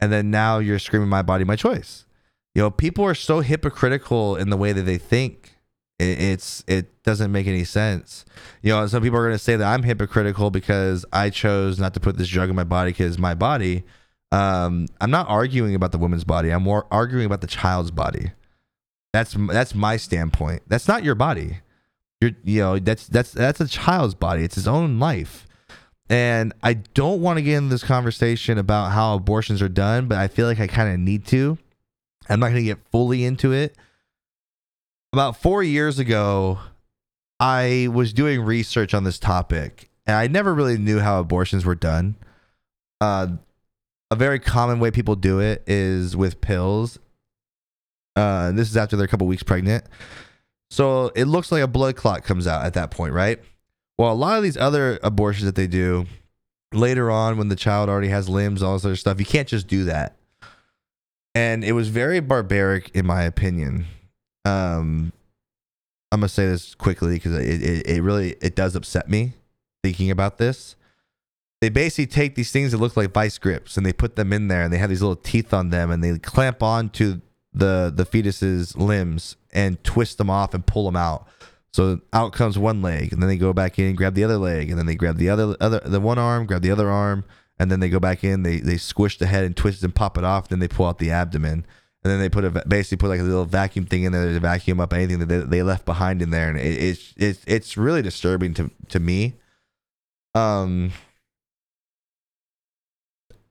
And 0.00 0.12
then 0.12 0.30
now 0.30 0.58
you're 0.58 0.78
screaming 0.78 1.08
my 1.08 1.22
body, 1.22 1.44
my 1.44 1.56
choice. 1.56 2.06
You 2.54 2.62
know, 2.62 2.70
people 2.70 3.04
are 3.04 3.14
so 3.14 3.40
hypocritical 3.40 4.36
in 4.36 4.50
the 4.50 4.56
way 4.56 4.72
that 4.72 4.82
they 4.82 4.98
think. 4.98 5.56
It, 5.98 6.20
it's 6.20 6.64
it 6.66 7.02
doesn't 7.02 7.32
make 7.32 7.46
any 7.46 7.64
sense. 7.64 8.24
You 8.62 8.72
know, 8.72 8.86
some 8.86 9.02
people 9.02 9.18
are 9.18 9.26
going 9.26 9.34
to 9.34 9.38
say 9.38 9.56
that 9.56 9.66
I'm 9.66 9.82
hypocritical 9.82 10.50
because 10.50 11.04
I 11.12 11.30
chose 11.30 11.78
not 11.78 11.94
to 11.94 12.00
put 12.00 12.18
this 12.18 12.28
drug 12.28 12.48
in 12.50 12.56
my 12.56 12.64
body 12.64 12.90
because 12.90 13.18
my 13.18 13.34
body. 13.34 13.84
Um, 14.32 14.88
I'm 15.00 15.10
not 15.10 15.28
arguing 15.28 15.74
about 15.74 15.92
the 15.92 15.98
woman's 15.98 16.24
body. 16.24 16.50
I'm 16.50 16.62
more 16.62 16.86
arguing 16.90 17.26
about 17.26 17.40
the 17.40 17.46
child's 17.46 17.90
body. 17.90 18.32
That's 19.12 19.34
that's 19.48 19.74
my 19.74 19.96
standpoint. 19.96 20.62
That's 20.66 20.88
not 20.88 21.04
your 21.04 21.14
body. 21.14 21.60
You're 22.20 22.32
you 22.44 22.60
know 22.60 22.78
that's 22.78 23.06
that's 23.06 23.32
that's 23.32 23.60
a 23.60 23.68
child's 23.68 24.14
body. 24.14 24.42
It's 24.42 24.54
his 24.54 24.68
own 24.68 24.98
life. 24.98 25.46
And 26.08 26.52
I 26.62 26.74
don't 26.74 27.20
want 27.20 27.38
to 27.38 27.42
get 27.42 27.56
into 27.56 27.70
this 27.70 27.82
conversation 27.82 28.58
about 28.58 28.92
how 28.92 29.16
abortions 29.16 29.60
are 29.60 29.68
done, 29.68 30.06
but 30.06 30.18
I 30.18 30.28
feel 30.28 30.46
like 30.46 30.60
I 30.60 30.68
kind 30.68 30.92
of 30.92 31.00
need 31.00 31.26
to. 31.26 31.58
I'm 32.28 32.38
not 32.40 32.50
going 32.50 32.60
to 32.60 32.62
get 32.62 32.78
fully 32.92 33.24
into 33.24 33.52
it. 33.52 33.76
About 35.12 35.36
four 35.36 35.64
years 35.64 35.98
ago, 35.98 36.60
I 37.40 37.88
was 37.92 38.12
doing 38.12 38.40
research 38.40 38.94
on 38.94 39.02
this 39.04 39.18
topic, 39.18 39.90
and 40.06 40.16
I 40.16 40.28
never 40.28 40.54
really 40.54 40.78
knew 40.78 41.00
how 41.00 41.18
abortions 41.18 41.64
were 41.64 41.74
done. 41.74 42.16
Uh, 43.00 43.28
a 44.10 44.16
very 44.16 44.38
common 44.38 44.78
way 44.78 44.90
people 44.90 45.16
do 45.16 45.40
it 45.40 45.64
is 45.66 46.16
with 46.16 46.40
pills. 46.40 46.98
Uh, 48.14 48.52
this 48.52 48.70
is 48.70 48.76
after 48.76 48.96
they're 48.96 49.06
a 49.06 49.08
couple 49.08 49.26
weeks 49.26 49.42
pregnant. 49.42 49.84
So 50.70 51.12
it 51.14 51.24
looks 51.26 51.52
like 51.52 51.62
a 51.62 51.68
blood 51.68 51.96
clot 51.96 52.24
comes 52.24 52.46
out 52.46 52.64
at 52.64 52.74
that 52.74 52.90
point, 52.90 53.12
right? 53.12 53.40
Well, 53.98 54.12
a 54.12 54.14
lot 54.14 54.36
of 54.36 54.42
these 54.42 54.56
other 54.56 54.98
abortions 55.02 55.46
that 55.46 55.54
they 55.54 55.66
do 55.66 56.06
later 56.72 57.10
on 57.10 57.38
when 57.38 57.48
the 57.48 57.56
child 57.56 57.88
already 57.88 58.08
has 58.08 58.28
limbs, 58.28 58.62
all 58.62 58.74
this 58.74 58.84
other 58.84 58.96
stuff, 58.96 59.18
you 59.18 59.26
can't 59.26 59.48
just 59.48 59.66
do 59.66 59.84
that. 59.84 60.16
And 61.34 61.64
it 61.64 61.72
was 61.72 61.88
very 61.88 62.20
barbaric, 62.20 62.90
in 62.94 63.06
my 63.06 63.22
opinion. 63.22 63.86
Um, 64.44 65.12
I'm 66.12 66.20
gonna 66.20 66.28
say 66.28 66.46
this 66.46 66.74
quickly 66.74 67.14
because 67.14 67.34
it, 67.34 67.62
it, 67.62 67.86
it 67.86 68.02
really 68.02 68.36
it 68.40 68.54
does 68.54 68.76
upset 68.76 69.08
me 69.08 69.34
thinking 69.82 70.10
about 70.10 70.38
this. 70.38 70.76
They 71.60 71.68
basically 71.68 72.06
take 72.06 72.34
these 72.34 72.52
things 72.52 72.72
that 72.72 72.78
look 72.78 72.96
like 72.96 73.12
vice 73.12 73.38
grips 73.38 73.76
and 73.76 73.84
they 73.84 73.92
put 73.92 74.16
them 74.16 74.32
in 74.32 74.48
there 74.48 74.62
and 74.62 74.72
they 74.72 74.78
have 74.78 74.90
these 74.90 75.02
little 75.02 75.16
teeth 75.16 75.52
on 75.52 75.70
them 75.70 75.90
and 75.90 76.04
they 76.04 76.18
clamp 76.18 76.62
onto 76.62 77.20
the 77.56 77.92
the 77.94 78.04
fetus's 78.04 78.76
limbs 78.76 79.36
and 79.52 79.82
twist 79.82 80.18
them 80.18 80.30
off 80.30 80.54
and 80.54 80.66
pull 80.66 80.84
them 80.84 80.96
out. 80.96 81.26
So 81.72 82.00
out 82.12 82.32
comes 82.32 82.58
one 82.58 82.82
leg, 82.82 83.12
and 83.12 83.20
then 83.20 83.28
they 83.28 83.36
go 83.36 83.52
back 83.52 83.78
in, 83.78 83.96
grab 83.96 84.14
the 84.14 84.24
other 84.24 84.38
leg, 84.38 84.70
and 84.70 84.78
then 84.78 84.86
they 84.86 84.94
grab 84.94 85.16
the 85.16 85.30
other 85.30 85.56
other 85.60 85.80
the 85.80 86.00
one 86.00 86.18
arm, 86.18 86.46
grab 86.46 86.62
the 86.62 86.70
other 86.70 86.88
arm, 86.88 87.24
and 87.58 87.70
then 87.70 87.80
they 87.80 87.88
go 87.88 88.00
back 88.00 88.22
in. 88.22 88.42
They 88.42 88.60
they 88.60 88.76
squish 88.76 89.18
the 89.18 89.26
head 89.26 89.44
and 89.44 89.56
twist 89.56 89.82
and 89.82 89.94
pop 89.94 90.18
it 90.18 90.24
off. 90.24 90.48
Then 90.48 90.58
they 90.58 90.68
pull 90.68 90.86
out 90.86 90.98
the 90.98 91.10
abdomen, 91.10 91.66
and 92.04 92.12
then 92.12 92.20
they 92.20 92.28
put 92.28 92.44
a 92.44 92.50
basically 92.68 92.98
put 92.98 93.08
like 93.08 93.20
a 93.20 93.24
little 93.24 93.44
vacuum 93.44 93.86
thing 93.86 94.04
in 94.04 94.12
there 94.12 94.26
to 94.26 94.40
vacuum 94.40 94.80
up 94.80 94.92
anything 94.92 95.18
that 95.20 95.26
they, 95.26 95.38
they 95.38 95.62
left 95.62 95.84
behind 95.84 96.22
in 96.22 96.30
there, 96.30 96.48
and 96.48 96.58
it, 96.58 96.82
it's 96.82 97.14
it's 97.16 97.40
it's 97.46 97.76
really 97.76 98.02
disturbing 98.02 98.54
to 98.54 98.70
to 98.88 99.00
me. 99.00 99.34
Um, 100.34 100.92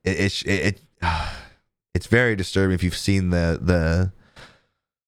it, 0.04 0.20
it's 0.20 0.42
it, 0.44 0.52
it 0.52 0.82
it's 1.96 2.08
very 2.08 2.36
disturbing 2.36 2.76
if 2.76 2.84
you've 2.84 2.98
seen 2.98 3.32
the 3.32 3.58
the 3.60 4.12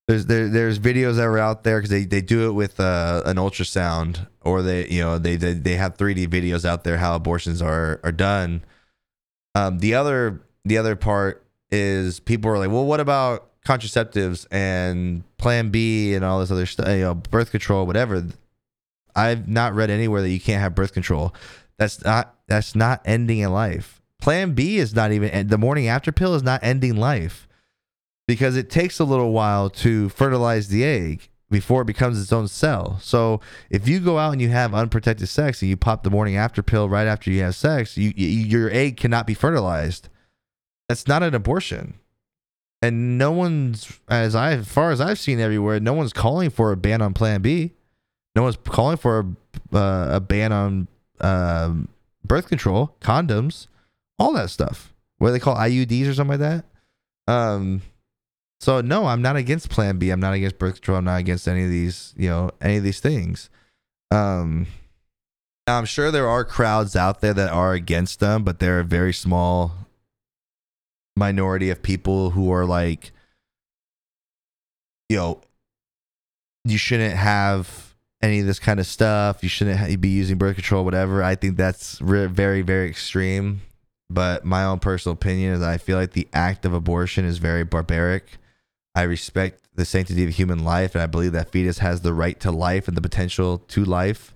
there's 0.08 0.26
there, 0.26 0.48
there's 0.48 0.80
videos 0.80 1.18
that 1.18 1.26
are 1.26 1.38
out 1.38 1.66
there 1.66 1.80
because 1.80 1.90
they, 1.90 2.06
they 2.06 2.22
do 2.22 2.48
it 2.50 2.54
with 2.54 2.80
uh, 2.80 3.22
an 3.26 3.36
ultrasound 3.36 4.26
or 4.42 4.62
they 4.62 4.88
you 4.88 5.02
know 5.02 5.18
they, 5.18 5.36
they 5.36 5.54
they 5.54 5.76
have 5.76 5.98
3D 5.98 6.28
videos 6.28 6.64
out 6.64 6.86
there 6.86 6.98
how 6.98 7.16
abortions 7.16 7.62
are 7.62 8.00
are 8.04 8.14
done. 8.14 8.64
Um, 9.54 9.80
the 9.80 9.96
other 9.96 10.42
the 10.64 10.78
other 10.78 10.96
part 10.96 11.46
is 11.70 12.22
people 12.22 12.50
are 12.50 12.58
like, 12.58 12.72
well, 12.72 12.86
what 12.86 13.02
about 13.02 13.50
contraceptives 13.66 14.48
and 14.50 15.24
Plan 15.38 15.70
B 15.70 16.14
and 16.14 16.24
all 16.24 16.40
this 16.40 16.52
other 16.52 16.66
stuff, 16.66 16.88
you 16.88 17.02
know, 17.02 17.16
birth 17.16 17.52
control, 17.52 17.86
whatever. 17.86 18.26
I've 19.14 19.50
not 19.50 19.74
read 19.74 19.90
anywhere 19.90 20.22
that 20.22 20.30
you 20.30 20.40
can't 20.40 20.62
have 20.62 20.74
birth 20.74 20.94
control. 20.94 21.36
That's 21.78 22.04
not 22.06 22.36
that's 22.48 22.76
not 22.76 23.02
ending 23.04 23.44
a 23.44 23.50
life. 23.50 24.02
Plan 24.20 24.54
B 24.54 24.78
is 24.78 24.94
not 24.94 25.12
even 25.12 25.48
the 25.48 25.58
morning 25.58 25.88
after 25.88 26.12
pill 26.12 26.34
is 26.34 26.44
not 26.44 26.64
ending 26.64 26.96
life 26.98 27.48
because 28.28 28.58
it 28.58 28.70
takes 28.70 29.00
a 29.00 29.06
little 29.06 29.32
while 29.32 29.70
to 29.70 30.10
fertilize 30.10 30.68
the 30.68 30.84
egg 30.84 31.30
before 31.50 31.84
it 31.84 31.86
becomes 31.86 32.22
its 32.22 32.34
own 32.34 32.48
cell. 32.48 33.00
So 33.02 33.40
if 33.70 33.88
you 33.88 34.00
go 34.00 34.18
out 34.18 34.34
and 34.34 34.42
you 34.42 34.50
have 34.50 34.74
unprotected 34.76 35.30
sex 35.30 35.62
and 35.62 35.70
you 35.70 35.78
pop 35.78 36.04
the 36.04 36.10
morning 36.10 36.36
after 36.36 36.62
pill 36.62 36.90
right 36.90 37.08
after 37.08 37.32
you 37.32 37.42
have 37.44 37.56
sex, 37.56 37.98
you, 37.98 38.12
you, 38.16 38.28
your 38.28 38.70
egg 38.70 38.98
cannot 38.98 39.28
be 39.28 39.34
fertilized. 39.34 40.10
That's 40.90 41.08
not 41.08 41.24
an 41.24 41.34
abortion. 41.34 41.96
And 42.82 43.18
no 43.18 43.32
one's 43.32 44.00
as 44.08 44.36
I 44.36 44.52
as 44.54 44.68
far 44.68 44.92
as 44.92 45.02
I've 45.02 45.20
seen 45.20 45.40
everywhere, 45.40 45.80
no 45.80 45.94
one's 45.94 46.14
calling 46.14 46.50
for 46.50 46.72
a 46.72 46.78
ban 46.78 47.02
on 47.02 47.14
Plan 47.14 47.42
B. 47.42 47.74
No 48.36 48.44
one's 48.44 48.58
calling 48.58 48.98
for 48.98 49.20
a, 49.20 49.76
uh, 49.76 50.16
a 50.18 50.20
ban 50.20 50.52
on 50.52 50.88
um, 51.20 51.88
birth 52.24 52.48
control, 52.48 52.96
condoms, 53.02 53.68
all 54.20 54.34
that 54.34 54.50
stuff. 54.50 54.94
What 55.18 55.32
they 55.32 55.40
call 55.40 55.56
IUDs 55.56 56.10
or 56.10 56.14
something 56.14 56.40
like 56.40 56.64
that? 57.28 57.34
Um, 57.34 57.82
so 58.60 58.82
no, 58.82 59.06
I'm 59.06 59.22
not 59.22 59.36
against 59.36 59.70
Plan 59.70 59.98
B. 59.98 60.10
I'm 60.10 60.20
not 60.20 60.34
against 60.34 60.58
birth 60.58 60.76
control. 60.76 60.98
I'm 60.98 61.06
not 61.06 61.20
against 61.20 61.48
any 61.48 61.64
of 61.64 61.70
these, 61.70 62.14
you 62.18 62.30
know, 62.30 62.52
any 62.62 62.78
of 62.78 62.84
these 62.84 63.00
things. 63.00 63.50
Um, 64.12 64.68
I'm 65.68 65.86
sure 65.86 66.12
there 66.12 66.28
are 66.30 66.46
crowds 66.46 66.96
out 66.96 67.22
there 67.22 67.34
that 67.34 67.52
are 67.52 67.74
against 67.74 68.20
them, 68.20 68.44
but 68.44 68.60
they're 68.60 68.80
a 68.80 68.86
very 68.86 69.14
small 69.14 69.74
minority 71.16 71.70
of 71.70 71.84
people 71.84 72.32
who 72.32 72.52
are 72.52 72.66
like, 72.66 73.12
you 75.10 75.18
know, 75.18 75.42
you 76.64 76.78
shouldn't 76.78 77.16
have 77.16 77.96
any 78.22 78.40
of 78.40 78.46
this 78.46 78.60
kind 78.60 78.80
of 78.80 78.88
stuff. 78.88 79.44
You 79.44 79.50
shouldn't 79.50 80.02
be 80.02 80.10
using 80.10 80.38
birth 80.38 80.56
control, 80.56 80.86
whatever. 80.86 81.22
I 81.24 81.36
think 81.36 81.58
that's 81.58 82.02
re- 82.02 82.28
very, 82.28 82.62
very 82.62 82.90
extreme. 82.90 83.62
But 84.10 84.46
my 84.46 84.64
own 84.64 84.80
personal 84.80 85.14
opinion 85.14 85.54
is 85.54 85.62
I 85.62 85.78
feel 85.78 85.98
like 85.98 86.14
the 86.14 86.28
act 86.34 86.66
of 86.66 86.74
abortion 86.74 87.26
is 87.26 87.40
very 87.40 87.64
barbaric 87.64 88.38
I 88.98 89.04
respect 89.04 89.62
the 89.76 89.86
sanctity 89.86 90.24
of 90.24 90.32
human 90.32 90.64
life, 90.64 90.96
and 90.96 91.04
I 91.04 91.06
believe 91.06 91.32
that 91.34 91.52
fetus 91.52 91.78
has 91.78 92.02
the 92.02 92.16
right 92.16 92.40
to 92.40 92.50
life 92.50 92.88
and 92.88 92.98
the 92.98 93.02
potential 93.02 93.60
to 93.60 93.86
life. 93.86 94.34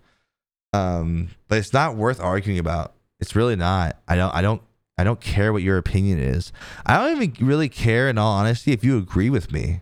Um, 0.72 1.30
but 1.48 1.58
it's 1.58 1.74
not 1.74 1.96
worth 1.96 2.22
arguing 2.22 2.60
about. 2.60 2.94
It's 3.20 3.36
really 3.36 3.56
not. 3.56 3.98
I 4.08 4.16
don't. 4.16 4.32
I 4.36 4.44
don't. 4.44 4.62
I 5.00 5.04
don't 5.04 5.20
care 5.20 5.52
what 5.52 5.64
your 5.64 5.80
opinion 5.80 6.20
is. 6.20 6.54
I 6.86 6.96
don't 6.98 7.24
even 7.24 7.48
really 7.48 7.70
care, 7.70 8.08
in 8.08 8.20
all 8.20 8.34
honesty, 8.34 8.72
if 8.72 8.84
you 8.84 9.00
agree 9.00 9.32
with 9.32 9.52
me. 9.52 9.82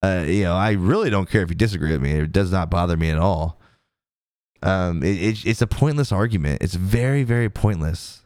Uh, 0.00 0.22
you 0.28 0.44
know, 0.44 0.54
I 0.54 0.72
really 0.72 1.10
don't 1.10 1.28
care 1.28 1.42
if 1.42 1.48
you 1.48 1.56
disagree 1.56 1.90
with 1.90 2.02
me. 2.02 2.12
It 2.12 2.30
does 2.30 2.52
not 2.52 2.70
bother 2.70 2.96
me 2.96 3.10
at 3.10 3.18
all. 3.18 3.58
Um, 4.62 5.02
it, 5.02 5.20
it, 5.20 5.44
it's 5.44 5.62
a 5.62 5.66
pointless 5.66 6.12
argument. 6.12 6.62
It's 6.62 6.74
very, 6.74 7.24
very 7.24 7.50
pointless. 7.50 8.23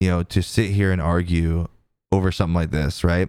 You 0.00 0.10
know, 0.10 0.22
to 0.24 0.42
sit 0.42 0.70
here 0.70 0.92
and 0.92 1.00
argue 1.00 1.68
over 2.12 2.30
something 2.30 2.54
like 2.54 2.70
this, 2.70 3.02
right? 3.02 3.28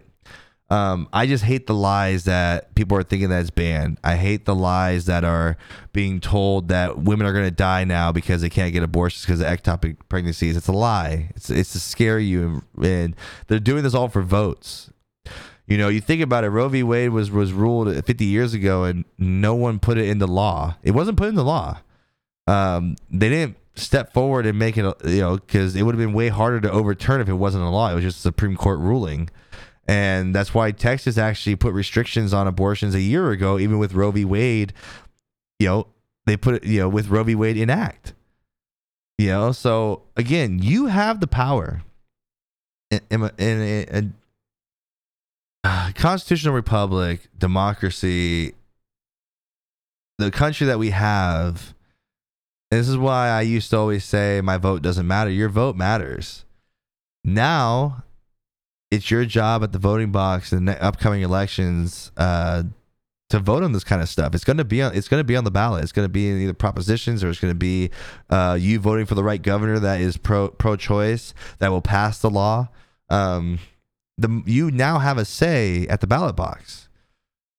Um, 0.70 1.07
I 1.13 1.28
just 1.28 1.45
hate 1.45 1.65
the 1.65 1.74
lies 1.74 2.26
that 2.26 2.76
people 2.76 2.97
are 2.97 3.03
thinking 3.03 3.30
that 3.30 3.39
it's 3.39 3.49
banned. 3.49 3.99
I 4.03 4.18
hate 4.18 4.43
the 4.43 4.55
lies 4.55 5.05
that 5.05 5.24
are 5.24 5.55
being 5.93 6.20
told 6.20 6.68
that 6.68 6.99
women 6.99 7.26
are 7.26 7.32
going 7.32 7.45
to 7.45 7.51
die 7.51 7.86
now 7.86 8.11
because 8.11 8.41
they 8.41 8.49
can't 8.49 8.74
get 8.74 8.84
abortions 8.84 9.26
because 9.26 9.39
of 9.39 9.47
ectopic 9.47 9.95
pregnancies. 10.09 10.57
It's 10.57 10.68
a 10.68 10.74
lie. 10.74 11.32
It's 11.36 11.49
it's 11.49 11.72
to 11.72 11.80
scare 11.80 12.20
you, 12.20 12.63
and 12.82 13.15
they're 13.47 13.59
doing 13.59 13.84
this 13.84 13.93
all 13.93 14.09
for 14.09 14.22
votes. 14.22 14.91
You 15.68 15.78
know, 15.78 15.88
you 15.88 16.01
think 16.01 16.22
about 16.22 16.43
it. 16.43 16.49
Roe 16.49 16.68
v. 16.68 16.84
Wade 16.84 17.11
was 17.11 17.32
was 17.32 17.53
ruled 17.53 18.05
50 18.05 18.26
years 18.26 18.53
ago, 18.53 18.84
and 18.84 19.05
no 19.18 19.55
one 19.55 19.80
put 19.80 19.97
it 19.97 20.09
into 20.09 20.28
law. 20.28 20.76
It 20.84 20.91
wasn't 20.91 21.18
put 21.18 21.30
into 21.30 21.43
law. 21.43 21.80
Um, 22.45 22.95
they 23.09 23.30
didn't 23.30 23.57
step 23.78 24.13
forward 24.13 24.45
and 24.45 24.57
make 24.57 24.78
it, 24.78 24.86
uh, 24.86 24.93
you 25.05 25.21
know, 25.21 25.38
because 25.38 25.75
it 25.75 25.84
would 25.84 25.95
have 25.95 25.99
been 25.99 26.13
way 26.13 26.30
harder 26.30 26.59
to 26.61 26.71
overturn 26.71 27.21
if 27.21 27.30
it 27.30 27.34
wasn't 27.34 27.63
a 27.63 27.69
law. 27.69 27.91
It 27.91 27.95
was 27.95 28.03
just 28.03 28.19
a 28.19 28.21
Supreme 28.21 28.55
Court 28.55 28.80
ruling. 28.80 29.30
And 29.88 30.36
that's 30.36 30.53
why 30.53 30.71
Texas 30.71 31.17
actually 31.17 31.55
put 31.55 31.73
restrictions 31.73 32.34
on 32.34 32.47
abortions 32.47 32.93
a 32.93 33.01
year 33.01 33.32
ago, 33.32 33.57
even 33.57 33.80
with 33.80 33.93
Roe 33.93 34.11
v. 34.11 34.25
Wade. 34.25 34.73
You 35.59 35.67
know, 35.67 35.88
they 36.25 36.36
put 36.36 36.55
it, 36.55 36.65
you 36.65 36.82
know, 36.82 36.89
with 36.89 37.07
Roe 37.07 37.23
v. 37.23 37.36
Wade 37.36 37.57
in 37.57 37.69
act. 37.69 38.13
You 39.17 39.30
know, 39.30 39.51
so 39.51 40.03
again, 40.15 40.59
you 40.61 40.88
have 40.88 41.21
the 41.21 41.28
power 41.28 41.82
in, 42.91 43.01
in, 43.09 43.32
in 43.38 44.13
a, 45.63 45.67
a 45.67 45.93
constitutional 45.95 46.53
republic, 46.53 47.28
democracy, 47.38 48.53
the 50.17 50.32
country 50.32 50.67
that 50.67 50.80
we 50.80 50.89
have. 50.91 51.73
This 52.72 52.89
is 52.89 52.97
why 52.97 53.30
I 53.30 53.41
used 53.41 53.70
to 53.72 53.78
always 53.78 54.03
say 54.03 54.41
my 54.41 54.57
vote 54.57 54.82
doesn't 54.82 55.07
matter. 55.07 55.30
Your 55.30 55.49
vote 55.49 55.76
matters. 55.76 56.43
Now 57.24 58.03
it's 58.91 59.11
your 59.11 59.26
job 59.26 59.63
at 59.63 59.72
the 59.72 59.80
voting 59.80 60.11
box 60.11 60.53
in 60.53 60.65
the 60.65 60.82
upcoming 60.82 61.22
elections 61.22 62.11
uh, 62.18 62.63
to 63.30 63.39
vote 63.39 63.63
on 63.63 63.74
this 63.74 63.84
kind 63.84 64.01
of 64.01 64.09
stuff. 64.09 64.34
It's 64.34 64.43
going 64.43 64.57
to 64.57 64.65
be 64.65 64.82
on. 64.82 64.95
It's 64.95 65.07
going 65.07 65.20
to 65.20 65.26
be 65.26 65.36
on 65.36 65.43
the 65.43 65.51
ballot. 65.51 65.84
It's 65.84 65.91
going 65.91 66.05
to 66.05 66.11
be 66.11 66.30
in 66.30 66.41
either 66.41 66.53
propositions 66.53 67.24
or 67.24 67.30
it's 67.30 67.39
going 67.39 67.53
to 67.53 67.57
be 67.57 67.89
uh, 68.30 68.57
you 68.59 68.80
voting 68.80 69.05
for 69.05 69.15
the 69.15 69.24
right 69.24 69.41
governor 69.41 69.80
that 69.80 69.99
is 69.99 70.18
pro 70.18 70.49
pro 70.49 70.76
choice 70.76 71.34
that 71.59 71.70
will 71.70 71.82
pass 71.82 72.20
the 72.20 72.30
law. 72.30 72.70
Um, 73.09 73.59
the 74.18 74.41
you 74.45 74.72
now 74.72 74.99
have 74.99 75.18
a 75.18 75.26
say 75.26 75.88
at 75.88 76.01
the 76.01 76.07
ballot 76.07 76.36
box. 76.36 76.88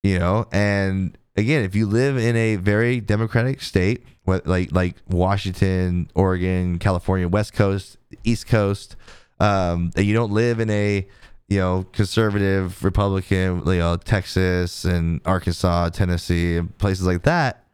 You 0.02 0.18
know, 0.18 0.46
and 0.52 1.17
again, 1.38 1.62
if 1.64 1.74
you 1.74 1.86
live 1.86 2.16
in 2.16 2.36
a 2.36 2.56
very 2.56 3.00
democratic 3.00 3.62
state, 3.62 4.04
like 4.26 4.72
like 4.72 4.96
Washington, 5.08 6.10
Oregon, 6.14 6.78
California, 6.78 7.28
West 7.28 7.54
Coast, 7.54 7.96
East 8.24 8.46
Coast, 8.46 8.96
um, 9.40 9.90
and 9.96 10.04
you 10.04 10.14
don't 10.14 10.32
live 10.32 10.60
in 10.60 10.68
a 10.68 11.06
you 11.48 11.58
know 11.58 11.86
conservative 11.92 12.84
Republican, 12.84 13.62
you 13.66 13.78
know 13.78 13.96
Texas 13.96 14.84
and 14.84 15.20
Arkansas, 15.24 15.90
Tennessee, 15.90 16.56
and 16.56 16.76
places 16.78 17.06
like 17.06 17.22
that, 17.22 17.64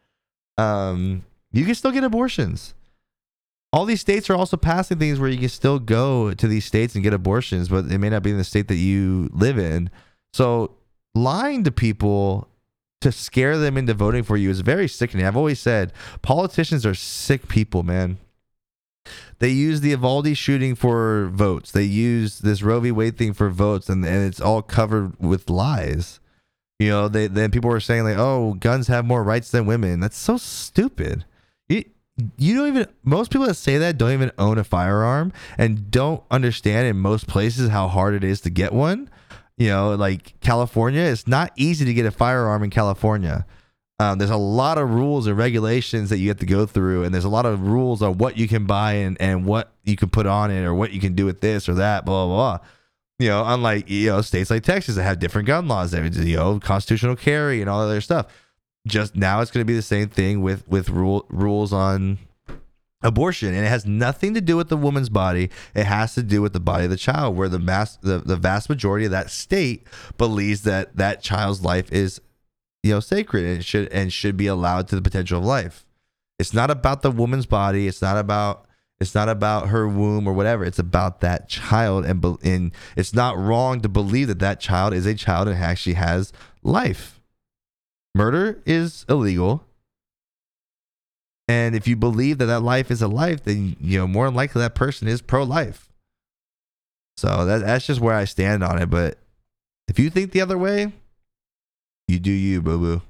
um, 0.59 1.25
you 1.51 1.65
can 1.65 1.75
still 1.75 1.91
get 1.91 2.05
abortions. 2.05 2.75
All 3.73 3.87
these 3.87 4.01
states 4.01 4.31
are 4.31 4.37
also 4.37 4.57
passing 4.57 4.99
things 4.99 5.19
where 5.19 5.29
you 5.29 5.39
can 5.39 5.49
still 5.49 5.81
go 5.81 6.33
to 6.33 6.47
these 6.47 6.65
states 6.65 6.95
and 6.95 7.03
get 7.03 7.13
abortions, 7.13 7.69
but 7.69 7.87
it 7.87 7.99
may 7.99 8.09
not 8.09 8.23
be 8.23 8.31
in 8.31 8.39
the 8.39 8.45
state 8.45 8.69
that 8.69 8.77
you 8.77 9.31
live 9.33 9.59
in. 9.59 9.91
So 10.33 10.77
lying 11.17 11.65
to 11.65 11.73
people 11.73 12.47
to 13.05 13.13
scare 13.13 13.57
them 13.59 13.77
into 13.77 13.95
voting 13.95 14.23
for 14.23 14.37
you 14.37 14.51
is 14.51 14.61
very 14.61 14.89
sickening. 14.89 15.27
I've 15.27 15.37
always 15.37 15.61
said 15.61 15.93
politicians 16.23 16.85
are 16.85 16.95
sick 16.95 17.49
people, 17.49 17.83
man. 17.83 18.19
They 19.39 19.51
use 19.51 19.83
the 19.83 19.91
Uvalde 19.91 20.37
shooting 20.37 20.75
for 20.75 21.29
votes. 21.29 21.71
They 21.71 21.83
use 21.83 22.39
this 22.39 22.63
Roe 22.63 22.81
v. 22.81 22.91
Wade 22.91 23.19
thing 23.19 23.35
for 23.35 23.51
votes, 23.51 23.91
and, 23.91 24.05
and 24.05 24.27
it's 24.27 24.41
all 24.41 24.63
covered 24.63 25.21
with 25.21 25.51
lies. 25.51 26.19
You 26.79 26.89
know, 26.89 27.09
they 27.09 27.27
then 27.27 27.51
people 27.51 27.69
were 27.69 27.81
saying 27.81 28.05
like, 28.05 28.17
"Oh, 28.17 28.55
guns 28.55 28.89
have 28.89 29.05
more 29.05 29.23
rights 29.23 29.51
than 29.51 29.67
women." 29.67 30.01
That's 30.01 30.17
so 30.17 30.39
stupid. 30.39 31.27
You 31.69 31.85
you 32.39 32.57
don't 32.57 32.69
even 32.69 32.87
most 33.03 33.31
people 33.31 33.47
that 33.47 33.55
say 33.55 33.77
that 33.77 33.99
don't 33.99 34.13
even 34.13 34.33
own 34.39 34.57
a 34.57 34.65
firearm 34.65 35.33
and 35.59 35.91
don't 35.91 36.23
understand 36.31 36.89
in 36.89 36.97
most 36.97 37.27
places 37.27 37.69
how 37.69 37.89
hard 37.89 38.15
it 38.15 38.25
is 38.25 38.41
to 38.43 38.51
get 38.51 38.73
one 38.73 39.11
you 39.57 39.69
know, 39.69 39.95
like 39.95 40.39
California, 40.41 41.03
it's 41.03 41.27
not 41.27 41.53
easy 41.57 41.85
to 41.85 41.95
get 41.95 42.07
a 42.07 42.11
firearm 42.11 42.63
in 42.63 42.71
California. 42.71 43.47
Um, 44.01 44.19
there's 44.19 44.31
a 44.31 44.37
lot 44.37 44.77
of 44.77 44.91
rules 44.91 45.29
and 45.29 45.39
regulations 45.39 46.11
that 46.11 46.19
you 46.19 46.29
have 46.29 46.41
to 46.41 46.47
go 46.47 46.67
through, 46.67 47.05
and 47.05 47.15
there's 47.15 47.25
a 47.25 47.29
lot 47.29 47.47
of 47.47 47.63
rules 47.63 48.03
on 48.03 48.19
what 48.19 48.37
you 48.37 48.49
can 48.49 48.67
buy 48.67 48.95
and, 48.95 49.17
and 49.21 49.47
what 49.47 49.73
you 49.85 49.97
can 49.97 50.11
put 50.11 50.27
on 50.27 50.51
it 50.51 50.65
or 50.65 50.75
what 50.75 50.93
you 50.93 51.01
can 51.01 51.15
do 51.15 51.25
with 51.25 51.41
this 51.41 51.69
or 51.69 51.75
that, 51.75 52.05
blah, 52.05 52.27
blah, 52.27 52.59
blah. 52.59 52.67
You 53.21 53.29
know, 53.29 53.45
unlike, 53.47 53.89
you 53.89 54.09
know, 54.09 54.21
states 54.23 54.51
like 54.51 54.65
Texas 54.65 54.97
that 54.97 55.05
have 55.05 55.21
different 55.21 55.47
gun 55.47 55.69
laws, 55.69 55.95
you 55.95 56.37
know, 56.37 56.59
constitutional 56.59 57.15
carry 57.15 57.61
and 57.61 57.71
all 57.71 57.81
that 57.81 57.87
other 57.87 58.01
stuff. 58.01 58.27
Just 58.89 59.15
now 59.15 59.41
it's 59.41 59.53
going 59.53 59.63
to 59.63 59.71
be 59.71 59.77
the 59.77 59.83
same 59.83 60.09
thing 60.09 60.43
with, 60.43 60.67
with 60.67 60.91
rule, 60.91 61.25
rules 61.29 61.73
on 61.73 62.19
abortion 63.05 63.55
and 63.55 63.65
it 63.65 63.69
has 63.69 63.87
nothing 63.87 64.35
to 64.35 64.41
do 64.41 64.57
with 64.57 64.71
the 64.71 64.77
woman's 64.77 65.11
body. 65.11 65.51
It 65.75 65.85
has 65.85 66.15
to 66.15 66.23
do 66.23 66.43
with 66.43 66.55
the 66.55 66.61
body 66.61 66.85
of 66.85 66.91
the 66.91 66.97
child 66.97 67.37
where 67.37 67.49
the 67.49 67.59
mass 67.59 67.97
the, 67.97 68.19
the 68.19 68.37
vast 68.37 68.69
majority 68.69 69.05
of 69.05 69.13
that 69.13 69.31
state 69.31 69.87
believes 70.19 70.63
that 70.63 70.97
that 70.97 71.23
child's 71.23 71.63
life 71.63 71.93
is 71.93 72.21
you 72.83 72.93
know 72.93 73.01
sacred 73.01 73.45
and 73.45 73.65
should 73.65 73.89
and 73.93 74.13
should 74.13 74.37
be 74.37 74.47
allowed 74.47 74.89
to 74.89 74.97
the 74.97 75.03
potential 75.03 75.39
of 75.39 75.45
life. 75.45 75.87
It's 76.39 76.55
not 76.55 76.71
about 76.71 77.03
the 77.03 77.13
woman's 77.13 77.47
body. 77.47 77.87
It's 77.87 78.03
not 78.03 78.17
about 78.17 78.67
it's 79.01 79.15
not 79.15 79.29
about 79.29 79.69
her 79.69 79.87
womb 79.87 80.27
or 80.27 80.33
whatever. 80.33 80.65
It's 80.65 80.79
about 80.79 81.21
that 81.21 81.49
child 81.49 82.07
and, 82.07 82.25
and 82.43 82.73
it's 82.97 83.13
not 83.13 83.37
wrong 83.37 83.81
to 83.83 83.89
believe 83.89 84.29
that 84.29 84.39
that 84.39 84.61
child 84.61 84.95
is 84.95 85.05
a 85.05 85.15
child 85.15 85.47
and 85.47 85.59
actually 85.59 85.95
has 85.95 86.33
life. 86.63 87.21
Murder 88.15 88.63
is 88.65 89.05
illegal 89.09 89.65
and 91.49 91.75
if 91.75 91.87
you 91.87 91.97
believe 91.97 92.39
that 92.39 92.47
that 92.47 92.61
life 92.61 92.91
is 92.91 93.03
a 93.03 93.09
life, 93.09 93.45
then 93.45 93.77
you 93.81 93.99
know 93.99 94.07
more 94.07 94.27
than 94.27 94.35
likely 94.35 94.61
that 94.61 94.75
person 94.75 95.09
is 95.09 95.21
pro-life. 95.21 95.91
So 97.17 97.45
that, 97.45 97.61
that's 97.61 97.87
just 97.87 98.01
where 98.01 98.15
I 98.15 98.25
stand 98.25 98.65
on 98.65 98.81
it. 98.81 98.91
But 98.91 99.19
if 99.89 99.99
you 99.99 100.11
think 100.11 100.33
the 100.33 100.41
other 100.41 100.59
way, 100.59 100.93
you 102.09 102.19
do 102.19 102.31
you, 102.31 102.63
boo 102.63 102.79
boo. 102.79 103.03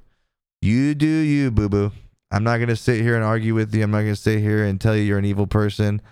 You 0.61 0.95
do 0.95 1.07
you, 1.07 1.51
boo 1.51 1.69
boo. 1.69 1.93
I'm 2.31 2.43
not 2.43 2.59
gonna 2.59 2.77
sit 2.77 3.01
here 3.01 3.15
and 3.15 3.25
argue 3.25 3.55
with 3.55 3.75
you. 3.75 3.85
I'm 3.85 3.93
not 3.93 4.01
gonna 4.01 4.17
sit 4.17 4.41
here 4.41 4.65
and 4.65 4.81
tell 4.81 4.97
you 4.97 5.03
you're 5.03 5.19
an 5.19 5.25
evil 5.25 5.47
person. 5.47 6.03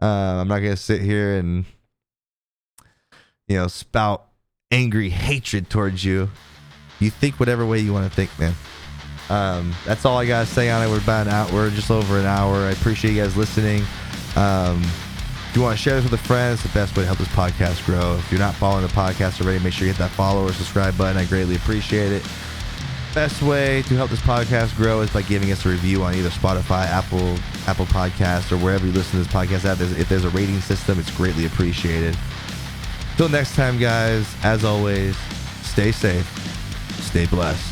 Uh, 0.00 0.40
I'm 0.40 0.48
not 0.48 0.60
gonna 0.60 0.76
sit 0.76 1.00
here 1.00 1.36
and 1.36 1.64
you 3.48 3.56
know 3.56 3.66
spout 3.66 4.28
angry 4.70 5.10
hatred 5.10 5.68
towards 5.68 6.04
you. 6.04 6.30
You 7.00 7.10
think 7.10 7.40
whatever 7.40 7.66
way 7.66 7.80
you 7.80 7.92
want 7.92 8.08
to 8.08 8.14
think, 8.14 8.30
man. 8.38 8.54
Um, 9.32 9.74
that's 9.86 10.04
all 10.04 10.18
I 10.18 10.26
gotta 10.26 10.44
say 10.44 10.68
on 10.68 10.82
it. 10.82 10.90
We're 10.90 10.98
about 10.98 11.26
an 11.26 11.32
hour. 11.32 11.50
We're 11.50 11.70
just 11.70 11.90
over 11.90 12.18
an 12.18 12.26
hour. 12.26 12.54
I 12.54 12.72
appreciate 12.72 13.14
you 13.14 13.22
guys 13.22 13.34
listening. 13.34 13.82
Um, 14.36 14.82
if 14.82 15.56
you 15.56 15.62
want 15.62 15.74
to 15.74 15.82
share 15.82 15.94
this 15.94 16.04
with 16.10 16.20
a 16.20 16.22
friend, 16.22 16.52
it's 16.52 16.62
the 16.62 16.68
best 16.68 16.94
way 16.94 17.02
to 17.02 17.06
help 17.06 17.18
this 17.18 17.28
podcast 17.28 17.84
grow. 17.86 18.16
If 18.18 18.30
you're 18.30 18.38
not 18.38 18.54
following 18.54 18.82
the 18.86 18.92
podcast 18.92 19.40
already, 19.40 19.62
make 19.64 19.72
sure 19.72 19.86
you 19.86 19.92
hit 19.94 19.98
that 20.00 20.10
follow 20.10 20.46
or 20.46 20.52
subscribe 20.52 20.98
button. 20.98 21.16
I 21.16 21.24
greatly 21.24 21.56
appreciate 21.56 22.12
it. 22.12 22.22
Best 23.14 23.42
way 23.42 23.80
to 23.82 23.94
help 23.94 24.10
this 24.10 24.20
podcast 24.20 24.76
grow 24.76 25.00
is 25.00 25.10
by 25.10 25.22
giving 25.22 25.50
us 25.50 25.64
a 25.64 25.70
review 25.70 26.02
on 26.02 26.14
either 26.14 26.30
Spotify, 26.30 26.86
Apple, 26.86 27.36
Apple 27.66 27.86
Podcasts, 27.86 28.52
or 28.52 28.58
wherever 28.58 28.86
you 28.86 28.92
listen 28.92 29.12
to 29.12 29.24
this 29.24 29.28
podcast 29.28 29.64
at. 29.64 29.80
If 29.98 30.10
there's 30.10 30.24
a 30.24 30.30
rating 30.30 30.60
system, 30.60 30.98
it's 30.98 31.14
greatly 31.14 31.46
appreciated. 31.46 32.16
Till 33.16 33.30
next 33.30 33.54
time, 33.54 33.78
guys. 33.78 34.34
As 34.42 34.62
always, 34.62 35.16
stay 35.62 35.90
safe, 35.90 36.26
stay 37.00 37.24
blessed. 37.26 37.71